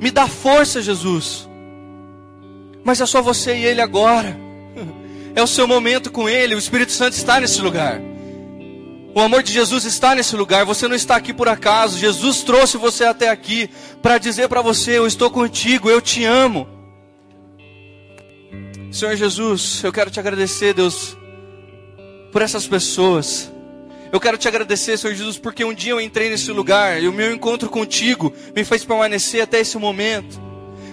me 0.00 0.10
dá 0.10 0.26
força, 0.26 0.80
Jesus. 0.80 1.46
Mas 2.86 3.00
é 3.00 3.04
só 3.06 3.20
você 3.20 3.56
e 3.56 3.64
Ele 3.64 3.80
agora. 3.80 4.38
É 5.34 5.42
o 5.42 5.46
seu 5.46 5.66
momento 5.66 6.10
com 6.10 6.28
Ele, 6.28 6.54
o 6.54 6.58
Espírito 6.58 6.92
Santo 6.92 7.14
está 7.14 7.40
nesse 7.40 7.60
lugar. 7.60 8.00
O 9.12 9.20
amor 9.20 9.42
de 9.42 9.52
Jesus 9.52 9.84
está 9.84 10.14
nesse 10.14 10.36
lugar. 10.36 10.64
Você 10.64 10.86
não 10.86 10.94
está 10.94 11.16
aqui 11.16 11.34
por 11.34 11.48
acaso. 11.48 11.98
Jesus 11.98 12.42
trouxe 12.42 12.76
você 12.78 13.04
até 13.04 13.28
aqui 13.28 13.68
para 14.00 14.18
dizer 14.18 14.48
para 14.48 14.62
você: 14.62 14.96
Eu 14.96 15.06
estou 15.06 15.30
contigo, 15.30 15.90
eu 15.90 16.00
te 16.00 16.24
amo. 16.24 16.68
Senhor 18.92 19.16
Jesus, 19.16 19.82
eu 19.82 19.92
quero 19.92 20.10
te 20.10 20.20
agradecer, 20.20 20.72
Deus, 20.72 21.18
por 22.30 22.40
essas 22.40 22.66
pessoas 22.66 23.52
Eu 24.12 24.20
quero 24.20 24.38
te 24.38 24.46
agradecer, 24.46 24.96
Senhor 24.96 25.12
Jesus, 25.12 25.36
porque 25.36 25.64
um 25.64 25.74
dia 25.74 25.90
eu 25.90 26.00
entrei 26.00 26.30
nesse 26.30 26.52
lugar 26.52 27.02
e 27.02 27.08
o 27.08 27.12
meu 27.12 27.34
encontro 27.34 27.68
contigo 27.68 28.32
me 28.54 28.64
fez 28.64 28.84
permanecer 28.84 29.42
até 29.42 29.58
esse 29.58 29.76
momento. 29.76 30.46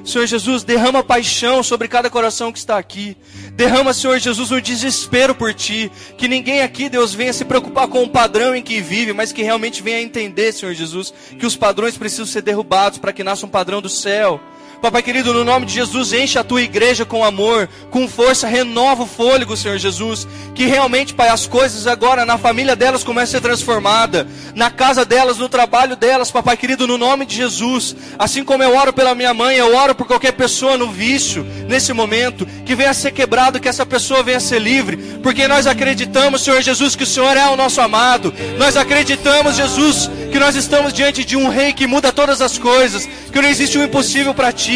Senhor 0.03 0.27
Jesus, 0.27 0.63
derrama 0.63 1.03
paixão 1.03 1.63
sobre 1.63 1.87
cada 1.87 2.09
coração 2.09 2.51
que 2.51 2.59
está 2.59 2.77
aqui. 2.77 3.15
Derrama, 3.53 3.93
Senhor 3.93 4.19
Jesus, 4.19 4.51
um 4.51 4.59
desespero 4.59 5.33
por 5.33 5.53
ti. 5.53 5.89
Que 6.17 6.27
ninguém 6.27 6.61
aqui, 6.61 6.89
Deus, 6.89 7.13
venha 7.13 7.31
se 7.31 7.45
preocupar 7.45 7.87
com 7.87 8.03
o 8.03 8.09
padrão 8.09 8.53
em 8.53 8.61
que 8.61 8.81
vive, 8.81 9.13
mas 9.13 9.31
que 9.31 9.41
realmente 9.41 9.81
venha 9.81 10.01
entender, 10.01 10.51
Senhor 10.51 10.73
Jesus, 10.73 11.13
que 11.39 11.45
os 11.45 11.55
padrões 11.55 11.97
precisam 11.97 12.25
ser 12.25 12.41
derrubados 12.41 12.97
para 12.97 13.13
que 13.13 13.23
nasça 13.23 13.45
um 13.45 13.49
padrão 13.49 13.81
do 13.81 13.89
céu. 13.89 14.41
Papai 14.83 15.01
querido, 15.01 15.33
no 15.33 15.45
nome 15.45 15.65
de 15.65 15.75
Jesus, 15.75 16.11
enche 16.11 16.37
a 16.37 16.43
tua 16.43 16.61
igreja 16.61 17.05
com 17.05 17.23
amor, 17.23 17.69
com 17.89 18.05
força, 18.05 18.47
renova 18.47 19.03
o 19.03 19.07
fôlego, 19.07 19.55
Senhor 19.55 19.77
Jesus. 19.77 20.27
Que 20.53 20.65
realmente, 20.65 21.13
Pai, 21.13 21.29
as 21.29 21.47
coisas 21.47 21.87
agora 21.87 22.25
na 22.25 22.37
família 22.37 22.75
delas 22.75 23.01
comecem 23.01 23.37
a 23.37 23.39
ser 23.39 23.47
transformadas, 23.47 24.27
na 24.53 24.69
casa 24.69 25.05
delas, 25.05 25.37
no 25.37 25.47
trabalho 25.47 25.95
delas, 25.95 26.31
Papai 26.31 26.57
querido, 26.57 26.85
no 26.85 26.97
nome 26.97 27.25
de 27.25 27.33
Jesus. 27.33 27.95
Assim 28.19 28.43
como 28.43 28.61
eu 28.61 28.75
oro 28.75 28.91
pela 28.91 29.15
minha 29.15 29.33
mãe, 29.33 29.55
eu 29.55 29.73
oro 29.73 29.95
por 29.95 30.05
qualquer 30.05 30.33
pessoa 30.33 30.75
no 30.75 30.91
vício, 30.91 31.45
nesse 31.65 31.93
momento, 31.93 32.45
que 32.65 32.75
venha 32.75 32.89
a 32.89 32.93
ser 32.93 33.11
quebrado, 33.11 33.61
que 33.61 33.69
essa 33.69 33.85
pessoa 33.85 34.21
venha 34.21 34.35
a 34.35 34.41
ser 34.41 34.59
livre, 34.59 34.97
porque 35.23 35.47
nós 35.47 35.65
acreditamos, 35.65 36.41
Senhor 36.41 36.61
Jesus, 36.61 36.93
que 36.93 37.03
o 37.03 37.07
Senhor 37.07 37.37
é 37.37 37.47
o 37.47 37.55
nosso 37.55 37.79
amado. 37.79 38.33
Nós 38.57 38.75
acreditamos, 38.75 39.55
Jesus, 39.55 40.11
que 40.29 40.39
nós 40.39 40.57
estamos 40.57 40.91
diante 40.91 41.23
de 41.23 41.37
um 41.37 41.47
rei 41.47 41.71
que 41.71 41.87
muda 41.87 42.11
todas 42.11 42.41
as 42.41 42.57
coisas, 42.57 43.07
que 43.31 43.41
não 43.41 43.47
existe 43.47 43.77
um 43.77 43.83
impossível 43.85 44.33
para 44.33 44.51
ti. 44.51 44.72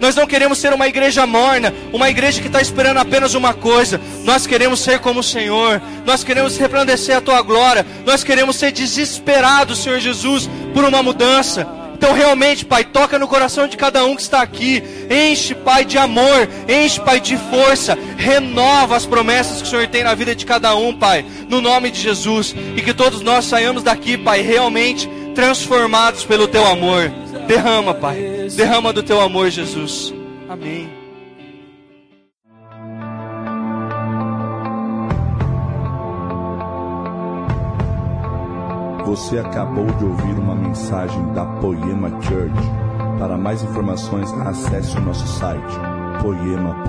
Nós 0.00 0.16
não 0.16 0.26
queremos 0.26 0.58
ser 0.58 0.72
uma 0.72 0.88
igreja 0.88 1.26
morna, 1.26 1.74
uma 1.92 2.08
igreja 2.08 2.40
que 2.40 2.46
está 2.46 2.60
esperando 2.60 2.96
apenas 2.96 3.34
uma 3.34 3.52
coisa. 3.52 4.00
Nós 4.24 4.46
queremos 4.46 4.80
ser 4.80 4.98
como 4.98 5.20
o 5.20 5.22
Senhor. 5.22 5.80
Nós 6.06 6.24
queremos 6.24 6.56
resplandecer 6.56 7.18
a 7.18 7.20
tua 7.20 7.42
glória. 7.42 7.84
Nós 8.06 8.24
queremos 8.24 8.56
ser 8.56 8.72
desesperados, 8.72 9.82
Senhor 9.82 10.00
Jesus, 10.00 10.48
por 10.72 10.84
uma 10.84 11.02
mudança. 11.02 11.68
Então, 12.00 12.14
realmente, 12.14 12.64
Pai, 12.64 12.82
toca 12.82 13.18
no 13.18 13.28
coração 13.28 13.68
de 13.68 13.76
cada 13.76 14.02
um 14.06 14.16
que 14.16 14.22
está 14.22 14.40
aqui. 14.40 14.82
Enche, 15.10 15.54
Pai, 15.54 15.84
de 15.84 15.98
amor. 15.98 16.48
Enche, 16.66 16.98
Pai, 16.98 17.20
de 17.20 17.36
força. 17.36 17.98
Renova 18.16 18.96
as 18.96 19.04
promessas 19.04 19.60
que 19.60 19.68
o 19.68 19.70
Senhor 19.70 19.86
tem 19.86 20.02
na 20.02 20.14
vida 20.14 20.34
de 20.34 20.46
cada 20.46 20.74
um, 20.74 20.94
Pai. 20.94 21.26
No 21.46 21.60
nome 21.60 21.90
de 21.90 22.00
Jesus. 22.00 22.54
E 22.74 22.80
que 22.80 22.94
todos 22.94 23.20
nós 23.20 23.44
saiamos 23.44 23.82
daqui, 23.82 24.16
Pai, 24.16 24.40
realmente 24.40 25.06
transformados 25.34 26.24
pelo 26.24 26.48
Teu 26.48 26.66
amor. 26.66 27.12
Derrama, 27.50 27.92
Pai. 27.92 28.46
Derrama 28.56 28.92
do 28.92 29.02
Teu 29.02 29.20
amor, 29.20 29.50
Jesus. 29.50 30.14
Amém. 30.48 30.88
Você 39.04 39.40
acabou 39.40 39.86
de 39.86 40.04
ouvir 40.04 40.38
uma 40.38 40.54
mensagem 40.54 41.32
da 41.32 41.44
Poema 41.44 42.10
Church. 42.22 42.54
Para 43.18 43.36
mais 43.36 43.64
informações, 43.64 44.32
acesse 44.46 44.96
o 44.96 45.00
nosso 45.00 45.26
site 45.26 45.74
poema.com.br. 46.22 46.80